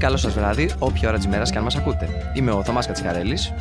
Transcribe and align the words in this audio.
καλό 0.00 0.16
σας 0.16 0.34
βράδυ, 0.34 0.70
όποια 0.78 1.08
ώρα 1.08 1.16
της 1.16 1.26
μέρας 1.26 1.50
και 1.50 1.58
αν 1.58 1.64
μας 1.64 1.76
ακούτε. 1.76 2.32
Είμαι 2.34 2.50
ο 2.50 2.64
Θωμάς 2.64 2.86
Κατσικαρέλης. 2.86 3.52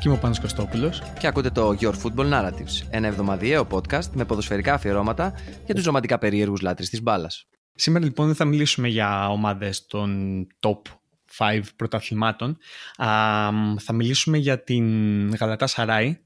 Και 0.00 0.08
είμαι 0.08 0.16
ο 0.16 0.18
Πάνος 0.18 0.40
Κωστόπουλος. 0.40 1.02
Και 1.18 1.26
ακούτε 1.26 1.50
το 1.50 1.76
Your 1.80 1.92
Football 2.02 2.32
Narratives, 2.32 2.86
ένα 2.90 3.06
εβδομαδιαίο 3.06 3.66
podcast 3.70 4.08
με 4.12 4.24
ποδοσφαιρικά 4.24 4.74
αφιερώματα 4.74 5.34
για 5.64 5.74
τους 5.74 5.84
ρομαντικά 5.84 6.18
περίεργους 6.18 6.60
λάτρε 6.60 6.86
της 6.86 7.02
μπάλας. 7.02 7.46
Σήμερα 7.74 8.04
λοιπόν 8.04 8.26
δεν 8.26 8.34
θα 8.34 8.44
μιλήσουμε 8.44 8.88
για 8.88 9.28
ομάδες 9.28 9.86
των 9.86 10.46
top 10.60 10.80
5 11.38 11.60
πρωταθλημάτων. 11.76 12.50
Α, 12.96 13.06
θα 13.78 13.92
μιλήσουμε 13.92 14.38
για 14.38 14.62
την 14.62 15.34
Γαλατά 15.34 15.66
Σαράι, 15.66 16.18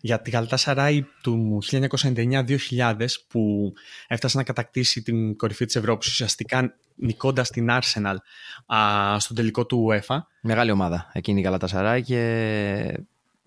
για 0.00 0.22
τη 0.22 0.30
Γαλατά 0.30 0.56
Σαράι 0.56 1.06
του 1.22 1.62
1999-2000 1.70 3.20
που 3.28 3.72
έφτασε 4.06 4.36
να 4.36 4.42
κατακτήσει 4.42 5.02
την 5.02 5.36
κορυφή 5.36 5.64
της 5.64 5.76
Ευρώπης 5.76 6.08
ουσιαστικά 6.08 6.72
νικώντας 6.98 7.50
την 7.50 7.68
Arsenal 7.70 8.16
α, 8.74 9.18
στο 9.18 9.34
τελικό 9.34 9.66
του 9.66 9.88
UEFA. 9.88 10.18
Μεγάλη 10.42 10.70
ομάδα. 10.70 11.10
Εκείνη 11.12 11.40
η 11.40 11.42
Γαλατά 11.42 11.66
Σαράι 11.66 12.02
και 12.02 13.04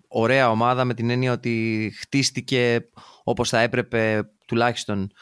ωραία 0.08 0.50
ομάδα 0.50 0.84
με 0.84 0.94
την 0.94 1.10
έννοια 1.10 1.32
ότι 1.32 1.92
χτίστηκε 1.98 2.88
όπως 3.24 3.48
θα 3.48 3.60
έπρεπε 3.60 4.30
τουλάχιστον 4.46 5.12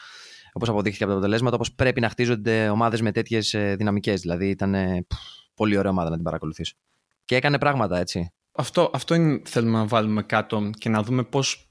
όπως 0.53 0.69
αποδείχθηκε 0.69 1.03
από 1.03 1.11
τα 1.11 1.17
αποτελέσματα 1.17 1.55
όπως 1.55 1.73
πρέπει 1.73 2.01
να 2.01 2.09
χτίζονται 2.09 2.69
ομάδες 2.69 3.01
με 3.01 3.11
τέτοιες 3.11 3.53
ε, 3.53 3.75
δυναμικές. 3.75 4.21
Δηλαδή 4.21 4.49
ήταν 4.49 4.75
πολύ 5.55 5.77
ωραία 5.77 5.91
ομάδα 5.91 6.09
να 6.09 6.15
την 6.15 6.23
παρακολουθείς. 6.23 6.73
Και 7.25 7.35
έκανε 7.35 7.57
πράγματα 7.57 7.99
έτσι. 7.99 8.31
Αυτό, 8.51 8.91
αυτό 8.93 9.15
είναι, 9.15 9.41
θέλουμε 9.45 9.77
να 9.77 9.85
βάλουμε 9.85 10.23
κάτω 10.23 10.69
και 10.77 10.89
να 10.89 11.03
δούμε 11.03 11.23
πώς 11.23 11.69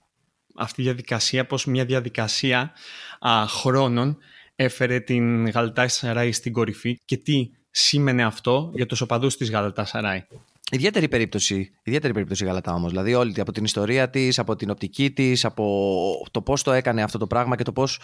αυτή 0.57 0.81
η 0.81 0.85
διαδικασία, 0.85 1.47
πώς 1.47 1.67
μια 1.67 1.85
διαδικασία 1.85 2.73
α, 3.19 3.47
χρόνων 3.47 4.19
έφερε 4.55 5.01
την 5.01 5.49
Γαλατά 5.49 5.89
Σαράι 5.89 6.33
στην 6.33 6.53
κορυφή 6.53 6.99
και 7.05 7.17
τι 7.17 7.51
σήμαινε 7.71 8.25
αυτό 8.25 8.71
για 8.75 8.87
τους 8.87 9.01
οπαδούς 9.01 9.37
της 9.37 9.51
Γαλατά 9.51 9.85
Σαράι. 9.85 10.25
Ιδιαίτερη 10.73 11.09
περίπτωση, 11.09 11.71
ιδιαίτερη 11.83 12.13
περίπτωση 12.13 12.45
η 12.45 12.47
Γαλατά 12.47 12.75
όμως, 12.75 12.91
δηλαδή 12.91 13.15
όλη 13.15 13.41
από 13.41 13.53
την 13.53 13.65
ιστορία 13.65 14.11
της, 14.11 14.39
από 14.39 14.57
την 14.57 14.71
οπτική 14.71 15.11
της, 15.11 15.45
από 15.45 16.27
το 16.31 16.43
πώς 16.43 16.63
το 16.63 16.73
έκανε 16.73 17.03
αυτό 17.03 17.19
το 17.19 17.27
πράγμα 17.27 17.57
και 17.57 17.63
το 17.63 17.73
πώς 17.73 18.01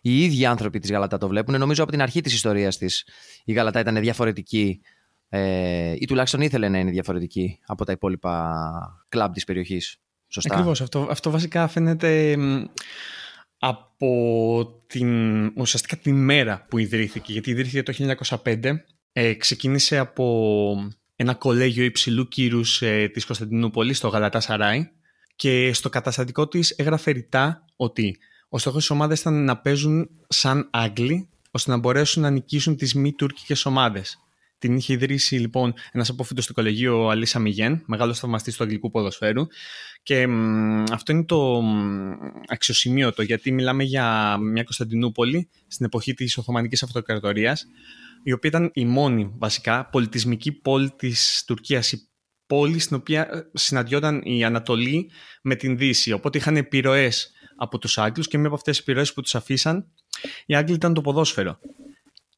οι 0.00 0.24
ίδιοι 0.24 0.46
άνθρωποι 0.46 0.78
της 0.78 0.90
Γαλατά 0.90 1.18
το 1.18 1.28
βλέπουν. 1.28 1.58
Νομίζω 1.58 1.82
από 1.82 1.92
την 1.92 2.02
αρχή 2.02 2.20
της 2.20 2.34
ιστορίας 2.34 2.78
της 2.78 3.06
η 3.44 3.52
Γαλατά 3.52 3.80
ήταν 3.80 4.00
διαφορετική 4.00 4.80
ε, 5.28 5.94
ή 5.98 6.04
τουλάχιστον 6.06 6.40
ήθελε 6.40 6.68
να 6.68 6.78
είναι 6.78 6.90
διαφορετική 6.90 7.58
από 7.66 7.84
τα 7.84 7.92
υπόλοιπα 7.92 9.06
κλαμπ 9.08 9.32
της 9.32 9.44
περιοχής. 9.44 9.96
Σωστά. 10.28 10.54
Ακριβώς. 10.54 10.80
Αυτό, 10.80 11.06
αυτό 11.10 11.30
βασικά 11.30 11.68
φαίνεται 11.68 12.36
από 13.58 14.84
την, 14.86 15.46
ουσιαστικά 15.56 15.96
την 15.96 16.24
μέρα 16.24 16.66
που 16.68 16.78
ιδρύθηκε. 16.78 17.32
Γιατί 17.32 17.50
ιδρύθηκε 17.50 17.82
το 17.82 18.16
1905. 18.44 18.74
Ε, 19.16 19.34
ξεκίνησε 19.34 19.98
από 19.98 20.94
ένα 21.16 21.34
κολέγιο 21.34 21.84
υψηλού 21.84 22.28
κύρους 22.28 22.82
ε, 22.82 23.08
της 23.12 23.24
Κωνσταντινούπολης, 23.24 23.96
στο 23.96 24.08
Γαλατά 24.08 24.40
Σαράι. 24.40 24.88
Και 25.36 25.72
στο 25.72 25.88
καταστατικό 25.88 26.48
της 26.48 26.70
έγραφε 26.70 27.10
ρητά 27.10 27.64
ότι 27.76 28.18
ο 28.48 28.58
στόχος 28.58 28.80
της 28.80 28.90
ομάδας 28.90 29.20
ήταν 29.20 29.44
να 29.44 29.56
παίζουν 29.56 30.10
σαν 30.28 30.68
Άγγλοι, 30.70 31.28
ώστε 31.50 31.70
να 31.70 31.76
μπορέσουν 31.76 32.22
να 32.22 32.30
νικήσουν 32.30 32.76
τις 32.76 32.94
μη 32.94 33.12
τουρκικές 33.12 33.66
ομάδες. 33.66 34.18
Την 34.58 34.76
είχε 34.76 34.92
ιδρύσει 34.92 35.34
λοιπόν 35.34 35.74
ένας 35.92 36.08
απόφυτο 36.08 36.44
του 36.44 36.54
κολεγίου, 36.54 36.94
ο 36.98 37.10
Αλίσσα 37.10 37.38
Μιγέν, 37.38 37.82
μεγάλος 37.86 38.18
θαυμαστής 38.18 38.56
του 38.56 38.62
αγγλικού 38.62 38.90
ποδοσφαίρου. 38.90 39.46
Και 40.02 40.26
μ, 40.26 40.84
αυτό 40.92 41.12
είναι 41.12 41.24
το 41.24 41.62
αξιοσημείωτο, 42.46 43.22
γιατί 43.22 43.52
μιλάμε 43.52 43.82
για 43.82 44.36
μια 44.40 44.62
Κωνσταντινούπολη 44.62 45.48
στην 45.66 45.86
εποχή 45.86 46.14
της 46.14 46.38
Οθωμανικής 46.38 46.82
Αυτοκρατορίας, 46.82 47.66
η 48.24 48.32
οποία 48.32 48.50
ήταν 48.50 48.70
η 48.74 48.84
μόνη 48.84 49.32
βασικά 49.38 49.84
πολιτισμική 49.84 50.52
πόλη 50.52 50.90
της 50.90 51.44
Τουρκίας, 51.46 51.92
η 51.92 52.08
πόλη 52.46 52.78
στην 52.78 52.96
οποία 52.96 53.22
ε, 53.22 53.46
συναντιόταν 53.52 54.22
η 54.24 54.44
Ανατολή 54.44 55.10
με 55.42 55.54
την 55.54 55.76
Δύση. 55.76 56.12
Οπότε 56.12 56.38
είχαν 56.38 56.56
επιρροές 56.56 57.32
από 57.56 57.78
τους 57.78 57.98
Άγγλους 57.98 58.28
και 58.28 58.38
μία 58.38 58.46
από 58.46 58.56
αυτές 58.56 58.76
τις 58.76 58.82
επιρροές 58.82 59.12
που 59.12 59.22
τους 59.22 59.34
αφήσαν, 59.34 59.86
οι 60.46 60.54
Άγγλοι 60.54 60.74
ήταν 60.74 60.94
το 60.94 61.00
ποδόσφαιρο. 61.00 61.58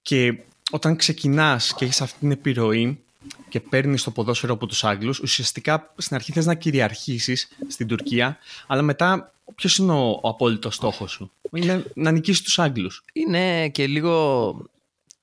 Και 0.02 0.38
όταν 0.70 0.96
ξεκινάς 0.96 1.74
και 1.74 1.84
έχεις 1.84 2.00
αυτή 2.00 2.18
την 2.18 2.30
επιρροή 2.30 3.00
και 3.48 3.60
παίρνεις 3.60 4.02
το 4.02 4.10
ποδόσφαιρο 4.10 4.52
από 4.52 4.66
τους 4.66 4.84
Άγγλους, 4.84 5.18
ουσιαστικά 5.18 5.92
στην 5.96 6.16
αρχή 6.16 6.32
θες 6.32 6.46
να 6.46 6.54
κυριαρχήσεις 6.54 7.48
στην 7.68 7.86
Τουρκία, 7.86 8.38
αλλά 8.66 8.82
μετά 8.82 9.34
ποιος 9.54 9.76
είναι 9.76 9.92
ο, 9.92 10.10
ο 10.22 10.28
απόλυτος 10.28 10.74
στόχος 10.74 11.10
σου; 11.10 11.32
Είναι 11.52 11.84
να 11.94 12.10
νικήσεις 12.10 12.42
τους 12.42 12.58
Άγγλους. 12.58 13.04
Είναι 13.12 13.68
και 13.68 13.86
λίγο 13.86 14.54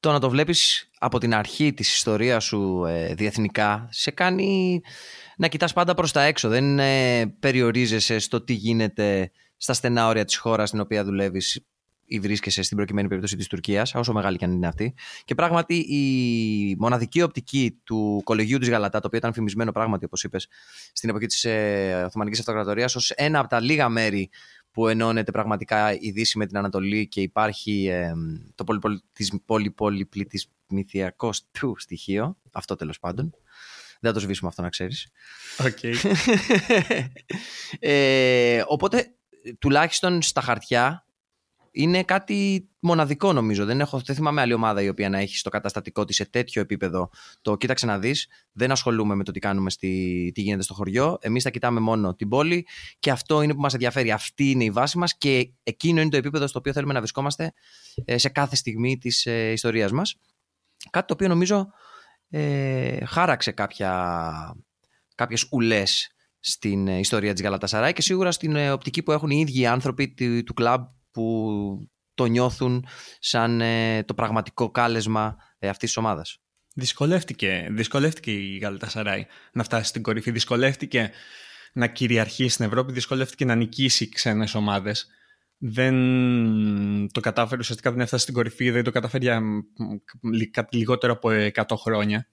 το 0.03 0.11
να 0.11 0.19
το 0.19 0.29
βλέπεις 0.29 0.89
από 0.99 1.17
την 1.17 1.33
αρχή 1.35 1.73
της 1.73 1.93
ιστορίας 1.93 2.43
σου 2.43 2.85
ε, 2.85 3.13
διεθνικά, 3.13 3.87
σε 3.91 4.11
κάνει 4.11 4.81
να 5.37 5.47
κοιτάς 5.47 5.73
πάντα 5.73 5.93
προς 5.93 6.11
τα 6.11 6.21
έξω. 6.23 6.49
Δεν 6.49 6.79
ε, 6.79 7.25
περιορίζεσαι 7.39 8.19
στο 8.19 8.41
τι 8.41 8.53
γίνεται 8.53 9.31
στα 9.57 9.73
στενά 9.73 10.07
όρια 10.07 10.25
της 10.25 10.37
χώρας 10.37 10.67
στην 10.67 10.79
οποία 10.79 11.03
δουλεύεις 11.03 11.65
ή 12.05 12.19
βρίσκεσαι 12.19 12.61
στην 12.61 12.77
προκειμένη 12.77 13.07
περίπτωση 13.07 13.35
της 13.35 13.47
Τουρκίας, 13.47 13.95
όσο 13.95 14.13
μεγάλη 14.13 14.37
και 14.37 14.45
αν 14.45 14.51
είναι 14.51 14.67
αυτή. 14.67 14.93
Και 15.25 15.35
πράγματι 15.35 15.75
η 15.75 16.75
μοναδική 16.79 17.21
οπτική 17.21 17.79
του 17.83 18.21
κολεγίου 18.23 18.57
της 18.57 18.69
Γαλατά, 18.69 18.99
το 18.99 19.07
οποίο 19.07 19.19
ήταν 19.19 19.33
φημισμένο 19.33 19.71
πράγματι, 19.71 20.05
όπως 20.05 20.23
είπες, 20.23 20.47
στην 20.93 21.09
εποχή 21.09 21.25
της 21.25 21.43
ε, 21.43 22.03
Οθωμανικής 22.05 22.39
Αυτοκρατορίας, 22.39 22.95
ως 22.95 23.11
ένα 23.11 23.39
από 23.39 23.49
τα 23.49 23.59
λίγα 23.59 23.89
μέρη 23.89 24.29
που 24.73 24.87
ενώνεται 24.87 25.31
πραγματικά 25.31 25.93
η 25.99 26.11
Δύση 26.11 26.37
με 26.37 26.45
την 26.45 26.57
Ανατολή 26.57 27.07
και 27.07 27.21
υπάρχει 27.21 27.87
ε, 27.87 28.13
το 28.55 28.63
πολυπολιτισμικό 29.45 31.29
του 31.51 31.75
στοιχείο. 31.77 32.37
Αυτό 32.51 32.75
τέλος 32.75 32.99
πάντων. 32.99 33.33
Δεν 33.99 34.11
θα 34.11 34.19
το 34.19 34.19
σβήσουμε 34.19 34.49
αυτό 34.49 34.61
να 34.61 34.69
ξέρεις. 34.69 35.07
Okay. 35.57 35.93
ε, 37.79 38.63
οπότε, 38.67 39.15
τουλάχιστον 39.59 40.21
στα 40.21 40.41
χαρτιά, 40.41 41.05
είναι 41.75 42.03
κάτι 42.03 42.69
μοναδικό 42.79 43.33
νομίζω. 43.33 43.65
Δεν, 43.65 43.79
έχω, 43.79 43.99
δεν 43.99 44.15
θυμάμαι 44.15 44.41
άλλη 44.41 44.53
ομάδα 44.53 44.81
η 44.81 44.89
οποία 44.89 45.09
να 45.09 45.17
έχει 45.17 45.37
στο 45.37 45.49
καταστατικό 45.49 46.05
της 46.05 46.15
σε 46.15 46.25
τέτοιο 46.25 46.61
επίπεδο 46.61 47.09
το 47.41 47.55
κοίταξε 47.57 47.85
να 47.85 47.99
δεις. 47.99 48.27
Δεν 48.51 48.71
ασχολούμαι 48.71 49.15
με 49.15 49.23
το 49.23 49.31
τι 49.31 49.39
κάνουμε, 49.39 49.69
στη, 49.69 50.31
τι 50.33 50.41
γίνεται 50.41 50.63
στο 50.63 50.73
χωριό. 50.73 51.17
Εμείς 51.21 51.43
θα 51.43 51.49
κοιτάμε 51.49 51.79
μόνο 51.79 52.15
την 52.15 52.29
πόλη 52.29 52.67
και 52.99 53.11
αυτό 53.11 53.41
είναι 53.41 53.53
που 53.53 53.59
μας 53.59 53.73
ενδιαφέρει. 53.73 54.11
Αυτή 54.11 54.49
είναι 54.49 54.63
η 54.63 54.69
βάση 54.69 54.97
μας 54.97 55.17
και 55.17 55.51
εκείνο 55.63 56.01
είναι 56.01 56.09
το 56.09 56.17
επίπεδο 56.17 56.47
στο 56.47 56.59
οποίο 56.59 56.73
θέλουμε 56.73 56.93
να 56.93 56.99
βρισκόμαστε 56.99 57.53
ε, 58.05 58.17
σε 58.17 58.29
κάθε 58.29 58.55
στιγμή 58.55 58.97
της 58.97 59.25
ε, 59.25 59.51
ιστορίας 59.51 59.91
μας. 59.91 60.15
Κάτι 60.89 61.07
το 61.07 61.13
οποίο 61.13 61.27
νομίζω 61.27 61.67
ε, 62.29 63.05
χάραξε 63.05 63.51
κάποια, 63.51 64.55
κάποιες 65.15 65.47
ουλές 65.51 66.15
στην 66.39 66.87
ε, 66.87 66.99
ιστορία 66.99 67.33
της 67.33 67.43
Γαλατασαράη 67.43 67.93
και 67.93 68.01
σίγουρα 68.01 68.31
στην 68.31 68.69
οπτική 68.71 69.03
που 69.03 69.11
έχουν 69.11 69.29
οι 69.29 69.39
ίδιοι 69.39 69.65
άνθρωποι 69.65 70.13
του, 70.13 70.43
του 70.43 70.53
κλαμπ 70.53 70.85
που 71.13 71.89
το 72.13 72.25
νιώθουν 72.25 72.85
σαν 73.19 73.61
ε, 73.61 74.03
το 74.03 74.13
πραγματικό 74.13 74.71
κάλεσμα 74.71 75.37
ε, 75.59 75.67
αυτής 75.67 75.89
της 75.89 75.97
ομάδας. 75.97 76.37
Δυσκολεύτηκε, 76.75 77.67
δυσκολεύτηκε 77.71 78.31
η 78.31 78.57
Γαλατασαράη 78.57 79.25
να 79.53 79.63
φτάσει 79.63 79.87
στην 79.87 80.01
κορυφή. 80.01 80.31
Δυσκολεύτηκε 80.31 81.11
να 81.73 81.87
κυριαρχήσει 81.87 82.49
στην 82.49 82.65
Ευρώπη. 82.65 82.91
Δυσκολεύτηκε 82.91 83.45
να 83.45 83.55
νικήσει 83.55 84.09
ξένες 84.09 84.55
ομάδες. 84.55 85.07
Δεν 85.57 85.95
το 87.11 87.19
κατάφερε, 87.19 87.59
ουσιαστικά 87.59 87.91
δεν 87.91 87.99
έφτασε 87.99 88.21
στην 88.23 88.33
κορυφή, 88.33 88.69
δεν 88.69 88.83
το 88.83 88.91
κατάφερε 88.91 89.23
για 89.23 89.41
λιγότερο 90.71 91.13
από 91.13 91.29
100 91.53 91.63
χρόνια. 91.77 92.27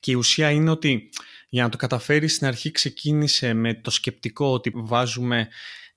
Και 0.00 0.10
η 0.10 0.14
ουσία 0.14 0.50
είναι 0.50 0.70
ότι 0.70 1.08
για 1.48 1.62
να 1.62 1.68
το 1.68 1.76
καταφέρει 1.76 2.28
στην 2.28 2.46
αρχή 2.46 2.70
ξεκίνησε 2.70 3.52
με 3.52 3.74
το 3.74 3.90
σκεπτικό 3.90 4.52
ότι 4.52 4.72
βάζουμε 4.74 5.48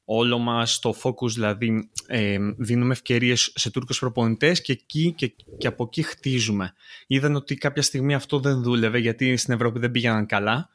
όλο 0.06 0.38
μας 0.38 0.80
το 0.80 0.96
focus, 1.04 1.30
δηλαδή 1.34 1.90
ε, 2.08 2.38
δίνουμε 2.58 2.94
ευκαιρίες 2.94 3.52
σε 3.56 3.72
Τούρκους 3.72 4.00
προπονητές 4.00 4.62
και, 4.62 4.72
εκεί, 4.72 5.14
και, 5.18 5.36
και 5.58 5.68
από 5.68 5.84
εκεί 5.84 6.02
χτίζουμε. 6.02 6.74
Είδαν 7.08 7.36
ότι 7.36 7.56
κάποια 7.56 7.82
στιγμή 7.82 8.14
αυτό 8.14 8.40
δεν 8.40 8.62
δούλευε 8.64 8.98
γιατί 8.98 9.38
στην 9.38 9.54
Ευρώπη 9.54 9.80
δεν 9.80 9.92
πήγαιναν 9.92 10.26
καλά 10.26 10.70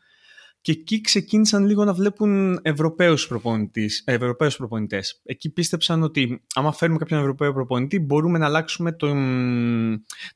και 0.63 0.73
εκεί 0.73 1.01
ξεκίνησαν 1.01 1.67
λίγο 1.67 1.85
να 1.85 1.93
βλέπουν 1.93 2.61
Ευρωπαίους, 2.63 3.27
προπονητές. 3.27 4.03
Ευρωπαίους 4.07 4.57
προπονητές. 4.57 5.21
Εκεί 5.25 5.51
πίστεψαν 5.51 6.03
ότι 6.03 6.43
άμα 6.55 6.73
φέρουμε 6.73 6.99
κάποιον 6.99 7.21
Ευρωπαίο 7.21 7.53
προπονητή 7.53 8.01
μπορούμε 8.01 8.39
να 8.39 8.47
αλλάξουμε 8.47 8.93
το, 8.93 9.07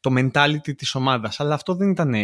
το 0.01 0.11
mentality 0.17 0.77
της 0.77 0.95
ομάδας. 0.95 1.41
Αλλά 1.41 1.55
αυτό 1.55 1.75
δεν 1.75 1.91
ήταν 1.91 2.15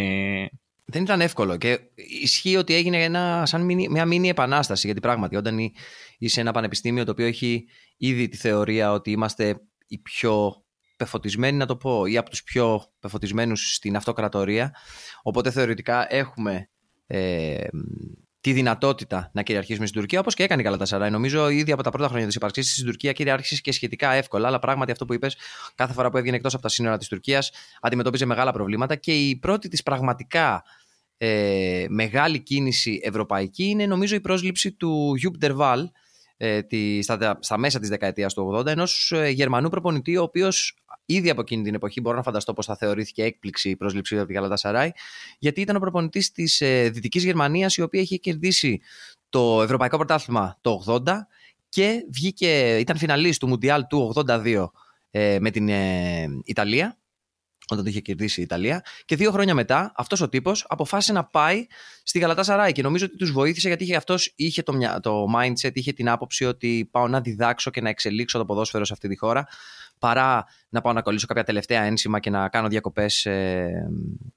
δεν 0.91 1.01
ήταν 1.01 1.21
εύκολο 1.21 1.57
και 1.57 1.79
ισχύει 2.21 2.55
ότι 2.55 2.73
έγινε 2.73 3.03
ένα, 3.03 3.43
σαν 3.45 3.61
μια 3.89 4.05
μήνυ 4.05 4.29
επανάσταση 4.29 4.85
γιατί 4.85 5.01
πράγματι 5.01 5.35
όταν 5.35 5.71
είσαι 6.17 6.41
ένα 6.41 6.51
πανεπιστήμιο 6.51 7.05
το 7.05 7.11
οποίο 7.11 7.25
έχει 7.25 7.65
ήδη 7.97 8.27
τη 8.27 8.37
θεωρία 8.37 8.91
ότι 8.91 9.11
είμαστε 9.11 9.61
οι 9.87 9.97
πιο 9.97 10.63
πεφωτισμένοι 10.97 11.57
να 11.57 11.65
το 11.65 11.75
πω 11.75 12.05
ή 12.05 12.17
από 12.17 12.29
τους 12.29 12.43
πιο 12.43 12.83
πεφωτισμένους 12.99 13.73
στην 13.73 13.95
αυτοκρατορία 13.95 14.75
οπότε 15.21 15.51
θεωρητικά 15.51 16.13
έχουμε 16.13 16.69
ε, 17.07 17.67
τη 18.41 18.53
δυνατότητα 18.53 19.29
να 19.33 19.41
κυριαρχήσουμε 19.41 19.85
στην 19.85 19.99
Τουρκία, 19.99 20.19
όπως 20.19 20.33
και 20.33 20.43
έκανε 20.43 20.61
η 20.61 20.63
Καλατασαράι. 20.63 21.09
Νομίζω 21.09 21.49
ήδη 21.49 21.71
από 21.71 21.83
τα 21.83 21.89
πρώτα 21.89 22.07
χρόνια 22.07 22.27
της 22.27 22.35
ύπαρξής 22.35 22.71
στην 22.71 22.85
Τουρκία 22.85 23.11
κυριάρχησε 23.11 23.61
και 23.61 23.71
σχετικά 23.71 24.11
εύκολα. 24.11 24.47
Αλλά 24.47 24.59
πράγματι 24.59 24.91
αυτό 24.91 25.05
που 25.05 25.13
είπες, 25.13 25.37
κάθε 25.75 25.93
φορά 25.93 26.09
που 26.09 26.17
έβγαινε 26.17 26.35
εκτός 26.35 26.53
από 26.53 26.63
τα 26.63 26.69
σύνορα 26.69 26.97
της 26.97 27.07
Τουρκίας, 27.07 27.51
αντιμετώπιζε 27.81 28.25
μεγάλα 28.25 28.51
προβλήματα. 28.51 28.95
Και 28.95 29.13
η 29.13 29.35
πρώτη 29.35 29.67
της 29.67 29.83
πραγματικά 29.83 30.63
ε, 31.23 31.85
μεγάλη 31.89 32.39
κίνηση 32.39 32.99
ευρωπαϊκή 33.03 33.63
είναι 33.63 33.85
νομίζω 33.85 34.15
η 34.15 34.19
πρόσληψη 34.19 34.71
του 34.71 35.15
Γιουπ 35.15 35.37
Ντερβάλ 35.37 35.89
ε, 36.37 36.61
τη, 36.61 37.01
στα, 37.01 37.37
στα, 37.39 37.57
μέσα 37.57 37.79
της 37.79 37.89
δεκαετίας 37.89 38.33
του 38.33 38.53
80 38.55 38.65
ενός 38.65 39.11
ε, 39.15 39.29
Γερμανού 39.29 39.69
προπονητή 39.69 40.17
ο 40.17 40.21
οποίος 40.21 40.77
ήδη 41.05 41.29
από 41.29 41.41
εκείνη 41.41 41.63
την 41.63 41.73
εποχή 41.73 42.01
μπορώ 42.01 42.15
να 42.17 42.23
φανταστώ 42.23 42.53
πως 42.53 42.65
θα 42.65 42.75
θεωρήθηκε 42.75 43.23
έκπληξη 43.23 43.69
η 43.69 43.75
πρόσληψη 43.75 44.17
από 44.17 44.25
την 44.25 44.35
Καλατασαράη 44.35 44.91
γιατί 45.39 45.61
ήταν 45.61 45.75
ο 45.75 45.79
προπονητής 45.79 46.31
της 46.31 46.61
ε, 46.61 46.89
Δυτικής 46.89 47.23
Γερμανίας 47.23 47.75
η 47.75 47.81
οποία 47.81 48.01
είχε 48.01 48.17
κερδίσει 48.17 48.81
το 49.29 49.61
Ευρωπαϊκό 49.61 49.97
Πρωτάθλημα 49.97 50.57
το 50.61 51.01
80 51.05 51.13
και 51.69 52.05
βγήκε, 52.09 52.77
ήταν 52.79 52.97
φιναλής 52.97 53.37
του 53.37 53.47
Μουντιάλ 53.47 53.87
του 53.87 54.13
82 54.27 54.65
ε, 55.11 55.37
με 55.39 55.51
την 55.51 55.69
ε, 55.69 56.27
Ιταλία 56.45 57.00
όταν 57.71 57.83
το 57.83 57.89
είχε 57.89 57.99
κερδίσει 57.99 58.39
η 58.39 58.43
Ιταλία. 58.43 58.83
Και 59.05 59.15
δύο 59.15 59.31
χρόνια 59.31 59.53
μετά, 59.53 59.91
αυτός 59.95 60.21
ο 60.21 60.29
τύπος 60.29 60.65
αποφάσισε 60.69 61.13
να 61.13 61.23
πάει 61.23 61.65
στη 62.03 62.19
Γαλατά 62.19 62.43
Σαράι. 62.43 62.71
Και 62.71 62.81
νομίζω 62.81 63.05
ότι 63.05 63.15
τους 63.15 63.31
βοήθησε 63.31 63.67
γιατί 63.67 63.83
είχε 63.83 63.95
αυτός 63.95 64.33
είχε 64.35 64.63
το, 64.63 64.73
το 65.01 65.25
mindset, 65.35 65.71
είχε 65.73 65.93
την 65.93 66.09
άποψη 66.09 66.45
ότι 66.45 66.89
πάω 66.91 67.07
να 67.07 67.21
διδάξω 67.21 67.71
και 67.71 67.81
να 67.81 67.89
εξελίξω 67.89 68.37
το 68.37 68.45
ποδόσφαιρο 68.45 68.85
σε 68.85 68.93
αυτή 68.93 69.07
τη 69.07 69.15
χώρα, 69.17 69.47
παρά 69.99 70.45
να 70.69 70.81
πάω 70.81 70.93
να 70.93 71.01
κολλήσω 71.01 71.25
κάποια 71.27 71.43
τελευταία 71.43 71.83
ένσημα 71.83 72.19
και 72.19 72.29
να 72.29 72.49
κάνω 72.49 72.67
διακοπές 72.67 73.25
ε, 73.25 73.91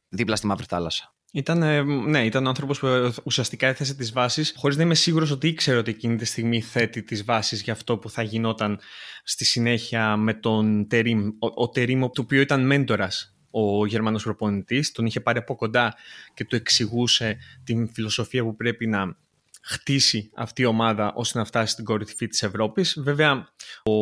δίπλα 0.08 0.36
στη 0.36 0.46
Μαύρη 0.46 0.66
Θάλασσα. 0.68 1.14
Ήταν, 1.36 1.62
ε, 1.62 1.82
ναι, 1.82 2.24
ήταν 2.24 2.46
ο 2.46 2.48
άνθρωπος 2.48 2.78
που 2.78 2.86
ε, 2.86 3.12
ουσιαστικά 3.24 3.66
έθεσε 3.66 3.94
τις 3.94 4.12
βάσεις, 4.12 4.54
χωρίς 4.56 4.76
να 4.76 4.82
είμαι 4.82 4.94
σίγουρος 4.94 5.30
ότι 5.30 5.48
ήξερε 5.48 5.78
ότι 5.78 5.90
εκείνη 5.90 6.16
τη 6.16 6.24
στιγμή 6.24 6.60
θέτει 6.60 7.02
τις 7.02 7.24
βάσεις 7.24 7.62
για 7.62 7.72
αυτό 7.72 7.98
που 7.98 8.10
θα 8.10 8.22
γινόταν 8.22 8.80
στη 9.24 9.44
συνέχεια 9.44 10.16
με 10.16 10.34
τον 10.34 10.88
Τερίμ. 10.88 11.28
Ο, 11.28 11.62
ο 11.62 11.68
Τερίμ, 11.68 12.00
του 12.00 12.22
οποίου 12.24 12.40
ήταν 12.40 12.66
μέντορας 12.66 13.36
ο 13.50 13.86
Γερμανός 13.86 14.22
προπονητής, 14.22 14.92
τον 14.92 15.06
είχε 15.06 15.20
πάρει 15.20 15.38
από 15.38 15.54
κοντά 15.54 15.94
και 16.34 16.44
του 16.44 16.56
εξηγούσε 16.56 17.36
την 17.64 17.88
φιλοσοφία 17.92 18.42
που 18.42 18.56
πρέπει 18.56 18.86
να 18.86 19.16
χτίσει 19.62 20.30
αυτή 20.34 20.62
η 20.62 20.64
ομάδα 20.64 21.12
ώστε 21.14 21.38
να 21.38 21.44
φτάσει 21.44 21.72
στην 21.72 21.84
κορυφή 21.84 22.26
της 22.26 22.42
Ευρώπης. 22.42 22.98
Βέβαια, 23.00 23.48
ο 23.84 23.92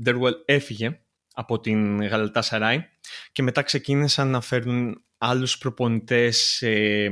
Ντερουέλ 0.00 0.34
έφυγε 0.44 1.00
από 1.34 1.60
την 1.60 2.04
Γαλατά 2.04 2.42
Σαράι 2.42 2.84
και 3.32 3.42
μετά 3.42 3.62
ξεκίνησαν 3.62 4.28
να 4.28 4.40
φέρνουν 4.40 5.04
άλλους 5.18 5.58
προπονητές 5.58 6.62
ε, 6.62 7.08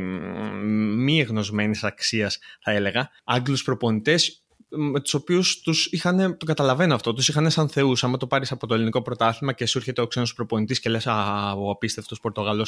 μη 0.97 1.21
εγνωσμένης 1.21 1.85
αξίας 1.85 2.39
θα 2.63 2.71
έλεγα, 2.71 3.11
Άγγλους 3.25 3.63
προπονητές 3.63 4.45
με 4.71 5.01
τους 5.01 5.15
οποίους 5.15 5.61
τους 5.61 5.87
είχαν, 5.87 6.37
το 6.37 6.45
καταλαβαίνω 6.45 6.95
αυτό, 6.95 7.13
τους 7.13 7.29
είχαν 7.29 7.51
σαν 7.51 7.69
θεούς. 7.69 8.05
Άμα 8.05 8.17
το 8.17 8.27
πάρεις 8.27 8.53
από 8.53 8.67
το 8.67 8.75
ελληνικό 8.75 9.03
πρωτάθλημα 9.03 9.53
και 9.53 9.67
σου 9.67 9.79
έρχεται 9.79 10.01
ο 10.01 10.07
ξένος 10.07 10.35
προπονητής 10.35 10.81
και 10.81 10.91
λες: 10.91 11.07
Α, 11.07 11.53
ο 11.53 11.71
απίστευτος 11.71 12.21
Πορτογαλό, 12.21 12.67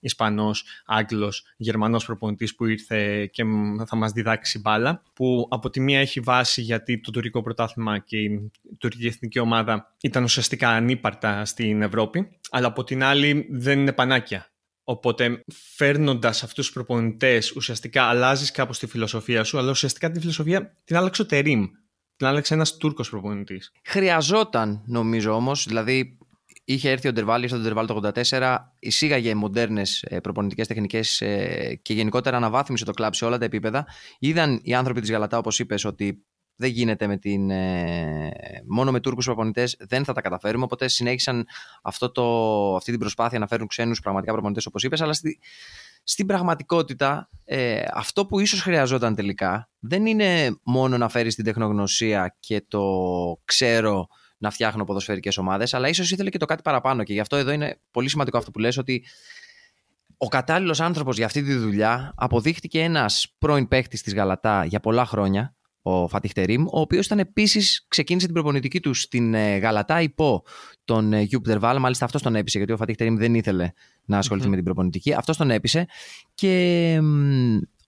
Ισπανός, 0.00 0.64
Άγγλος, 0.86 1.44
Γερμανός 1.56 2.04
προπονητής 2.04 2.54
που 2.54 2.66
ήρθε 2.66 3.26
και 3.26 3.44
θα 3.86 3.96
μας 3.96 4.12
διδάξει 4.12 4.58
μπάλα. 4.58 5.02
Που 5.14 5.46
από 5.50 5.70
τη 5.70 5.80
μία 5.80 6.00
έχει 6.00 6.20
βάση 6.20 6.60
γιατί 6.62 7.00
το 7.00 7.10
τουρκικό 7.10 7.42
πρωτάθλημα 7.42 7.98
και 7.98 8.18
η 8.18 8.50
τουρκική 8.78 9.06
εθνική 9.06 9.38
ομάδα 9.38 9.94
ήταν 10.00 10.22
ουσιαστικά 10.22 10.68
ανύπαρτα 10.68 11.44
στην 11.44 11.82
Ευρώπη, 11.82 12.28
αλλά 12.50 12.66
από 12.66 12.84
την 12.84 13.02
άλλη 13.02 13.46
δεν 13.50 13.78
είναι 13.78 13.92
πανάκια. 13.92 14.48
Οπότε 14.84 15.44
φέρνοντας 15.76 16.42
αυτούς 16.42 16.64
τους 16.64 16.74
προπονητές, 16.74 17.50
ουσιαστικά 17.50 18.02
αλλάζεις 18.02 18.50
κάπως 18.50 18.78
τη 18.78 18.86
φιλοσοφία 18.86 19.44
σου, 19.44 19.58
αλλά 19.58 19.70
ουσιαστικά 19.70 20.10
τη 20.10 20.20
φιλοσοφία 20.20 20.76
την 20.84 20.96
άλλαξε 20.96 21.22
ο 21.22 21.26
Τερήμ. 21.26 21.66
Την 22.16 22.26
άλλαξε 22.26 22.54
ένας 22.54 22.76
Τούρκος 22.76 23.10
προπονητής. 23.10 23.72
Χρειαζόταν, 23.84 24.82
νομίζω 24.86 25.32
όμως, 25.32 25.66
δηλαδή 25.66 26.18
είχε 26.64 26.90
έρθει 26.90 27.08
ο 27.08 27.12
Ντερβάλ, 27.12 27.42
ήρθε 27.42 27.56
ο 27.56 27.58
Ντερβάλ 27.58 27.86
το 27.86 28.12
84, 28.30 28.56
εισήγαγε 28.78 29.34
μοντέρνες 29.34 30.04
προπονητικές 30.22 30.66
τεχνικές 30.66 31.20
ε, 31.20 31.78
και 31.82 31.94
γενικότερα 31.94 32.36
αναβάθμισε 32.36 32.84
το 32.84 32.92
κλαμπ 32.92 33.12
σε 33.12 33.24
όλα 33.24 33.38
τα 33.38 33.44
επίπεδα. 33.44 33.86
Είδαν 34.18 34.60
οι 34.62 34.74
άνθρωποι 34.74 35.00
της 35.00 35.10
Γαλατά, 35.10 35.38
όπως 35.38 35.58
είπες, 35.58 35.84
ότι 35.84 36.24
δεν 36.56 36.70
γίνεται 36.70 37.06
με 37.06 37.16
την, 37.16 37.50
ε, 37.50 38.32
μόνο 38.66 38.90
με 38.90 39.00
Τούρκους 39.00 39.24
προπονητές 39.24 39.76
δεν 39.78 40.04
θα 40.04 40.12
τα 40.12 40.20
καταφέρουμε. 40.20 40.64
Οπότε 40.64 40.88
συνέχισαν 40.88 41.46
αυτό 41.82 42.10
το, 42.10 42.76
αυτή 42.76 42.90
την 42.90 43.00
προσπάθεια 43.00 43.38
να 43.38 43.46
φέρουν 43.46 43.66
ξένους 43.66 44.00
πραγματικά 44.00 44.32
προπονητές 44.32 44.66
όπως 44.66 44.82
είπες. 44.82 45.00
Αλλά 45.00 45.12
στη, 45.12 45.40
στην 46.02 46.26
πραγματικότητα 46.26 47.28
ε, 47.44 47.82
αυτό 47.94 48.26
που 48.26 48.40
ίσως 48.40 48.60
χρειαζόταν 48.60 49.14
τελικά 49.14 49.70
δεν 49.78 50.06
είναι 50.06 50.58
μόνο 50.62 50.98
να 50.98 51.08
φέρεις 51.08 51.34
την 51.34 51.44
τεχνογνωσία 51.44 52.36
και 52.40 52.64
το 52.68 52.82
ξέρω 53.44 54.06
να 54.38 54.50
φτιάχνω 54.50 54.84
ποδοσφαιρικές 54.84 55.38
ομάδες 55.38 55.74
αλλά 55.74 55.88
ίσως 55.88 56.10
ήθελε 56.10 56.30
και 56.30 56.38
το 56.38 56.46
κάτι 56.46 56.62
παραπάνω. 56.62 57.02
Και 57.02 57.12
γι' 57.12 57.20
αυτό 57.20 57.36
εδώ 57.36 57.50
είναι 57.50 57.80
πολύ 57.90 58.08
σημαντικό 58.08 58.38
αυτό 58.38 58.50
που 58.50 58.58
λες 58.58 58.76
ότι 58.76 59.04
ο 60.16 60.28
κατάλληλος 60.28 60.80
άνθρωπος 60.80 61.16
για 61.16 61.26
αυτή 61.26 61.42
τη 61.42 61.54
δουλειά 61.54 62.12
αποδείχτηκε 62.16 62.82
ένας 62.82 63.34
πρώην 63.38 63.68
παίχτης 63.68 64.02
της 64.02 64.14
Γαλατά 64.14 64.64
για 64.64 64.80
πολλά 64.80 65.06
χρόνια 65.06 65.54
ο 65.86 66.08
Φατίχ 66.08 66.32
Τερίμ, 66.32 66.62
ο 66.66 66.80
οποίος 66.80 67.06
ήταν 67.06 67.18
επίσης 67.18 67.84
ξεκίνησε 67.88 68.26
την 68.26 68.34
προπονητική 68.34 68.80
του 68.80 68.94
στην 68.94 69.34
ε, 69.34 69.56
Γαλατά 69.56 70.00
υπό 70.00 70.42
τον 70.84 71.12
ε, 71.12 71.20
Γιουπ 71.20 71.44
Δερβάλ. 71.44 71.78
Μάλιστα 71.78 72.04
αυτός 72.04 72.22
τον 72.22 72.34
έπεισε, 72.34 72.58
γιατί 72.58 72.72
ο 72.72 72.76
Φατίχ 72.76 72.96
Τερίμ 72.96 73.16
δεν 73.16 73.34
ήθελε 73.34 73.70
να 74.04 74.18
ασχοληθει 74.18 74.48
με 74.48 74.54
την 74.54 74.64
προπονητική. 74.64 75.12
Αυτός 75.12 75.36
τον 75.36 75.50
έπεισε 75.50 75.86
και 76.34 77.00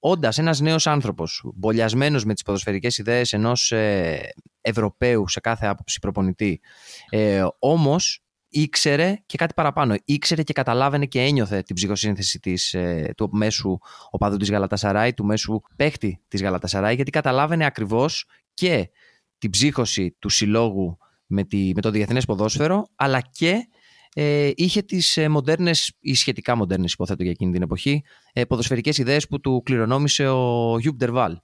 όντας 0.00 0.38
ένας 0.38 0.60
νέος 0.60 0.86
άνθρωπος, 0.86 1.50
μπολιασμένος 1.54 2.24
με 2.24 2.34
τις 2.34 2.42
ποδοσφαιρικές 2.42 2.98
ιδέες 2.98 3.32
ενός 3.32 3.72
ε, 3.72 4.18
Ευρωπαίου 4.60 5.28
σε 5.28 5.40
κάθε 5.40 5.66
άποψη 5.66 5.98
προπονητή, 5.98 6.60
ε, 7.08 7.44
όμως 7.58 8.25
ήξερε 8.60 9.16
και 9.26 9.36
κάτι 9.36 9.54
παραπάνω. 9.54 9.94
Ήξερε 10.04 10.42
και 10.42 10.52
καταλάβαινε 10.52 11.06
και 11.06 11.20
ένιωθε 11.20 11.62
την 11.62 11.74
ψυχοσύνθεση 11.74 12.38
της, 12.38 12.74
ε, 12.74 13.12
του 13.16 13.28
μέσου 13.32 13.78
οπαδού 14.10 14.36
της 14.36 14.50
Γαλατασαράη, 14.50 15.14
του 15.14 15.24
μέσου 15.24 15.60
παίχτη 15.76 16.20
της 16.28 16.42
Γαλατασαράη, 16.42 16.94
γιατί 16.94 17.10
καταλάβαινε 17.10 17.64
ακριβώς 17.64 18.28
και 18.54 18.90
την 19.38 19.50
ψύχωση 19.50 20.16
του 20.18 20.28
συλλόγου 20.28 20.98
με, 21.26 21.44
τη, 21.44 21.70
με 21.74 21.80
το 21.80 21.90
διεθνές 21.90 22.24
ποδόσφαιρο, 22.24 22.88
αλλά 22.94 23.20
και 23.20 23.68
ε, 24.14 24.50
είχε 24.54 24.82
τις 24.82 25.16
ε, 25.16 25.28
μοντέρνες 25.28 25.92
ή 26.00 26.14
σχετικά 26.14 26.56
μοντέρνες 26.56 26.92
υποθέτω 26.92 27.22
για 27.22 27.30
εκείνη 27.30 27.52
την 27.52 27.62
εποχή 27.62 28.02
ε, 28.32 28.44
ποδοσφαιρικές 28.44 28.98
ιδέες 28.98 29.26
που 29.26 29.40
του 29.40 29.62
κληρονόμησε 29.64 30.28
ο 30.28 30.76
Γιουπ 30.78 30.96
Ντέρβαλ. 30.96 31.36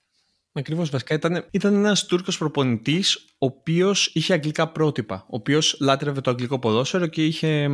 Ακριβώς, 0.55 0.91
βασικά 0.91 1.15
ήταν, 1.15 1.47
ήταν 1.51 1.75
ένας 1.75 2.07
Τούρκος 2.07 2.39
προπονητής, 2.39 3.25
ο 3.39 3.47
οποίος 3.47 4.11
είχε 4.15 4.33
αγγλικά 4.33 4.69
πρότυπα. 4.69 5.25
Ο 5.25 5.37
οποίος 5.37 5.77
λάτρευε 5.81 6.21
το 6.21 6.31
αγγλικό 6.31 6.59
ποδόσφαιρο 6.59 7.07
και 7.07 7.25
είχε 7.25 7.71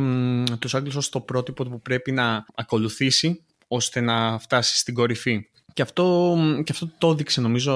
τους 0.59 0.75
Άγγλους 0.75 0.95
ως 0.95 1.09
το 1.09 1.19
πρότυπο 1.21 1.63
που 1.63 1.81
πρέπει 1.81 2.11
να 2.11 2.45
ακολουθήσει 2.55 3.43
ώστε 3.67 4.01
να 4.01 4.39
φτάσει 4.39 4.77
στην 4.77 4.93
κορυφή. 4.93 5.49
Και 5.73 5.81
αυτό, 5.81 6.37
και 6.63 6.71
αυτό 6.71 6.91
το 6.97 7.09
έδειξε 7.09 7.41
νομίζω 7.41 7.73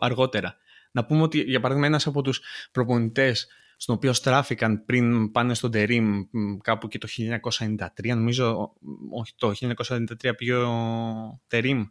αργότερα. 0.00 0.56
Να 0.92 1.04
πούμε 1.04 1.22
ότι 1.22 1.40
για 1.40 1.60
παράδειγμα 1.60 1.88
ένας 1.88 2.06
από 2.06 2.22
τους 2.22 2.40
προπονητές 2.72 3.46
στον 3.76 3.94
οποίο 3.94 4.12
στράφηκαν 4.12 4.84
πριν 4.84 5.32
πάνε 5.32 5.54
στον 5.54 5.70
Τερίμ 5.70 6.22
κάπου 6.62 6.88
και 6.88 6.98
το 6.98 7.08
1993, 7.08 7.86
νομίζω, 8.04 8.72
όχι 9.10 9.32
το 9.36 9.52
1993 9.60 10.36
πήγε 10.36 10.54
ο 10.54 11.40
Τερίμ 11.46 11.84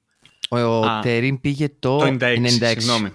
ο 0.60 0.86
Α, 0.86 1.01
Τερίμ 1.01 1.39
πήγε 1.39 1.70
το, 1.79 1.98
το 1.98 2.05
96. 2.05 2.12
96. 2.12 2.48
Συγγνώμη. 2.48 3.10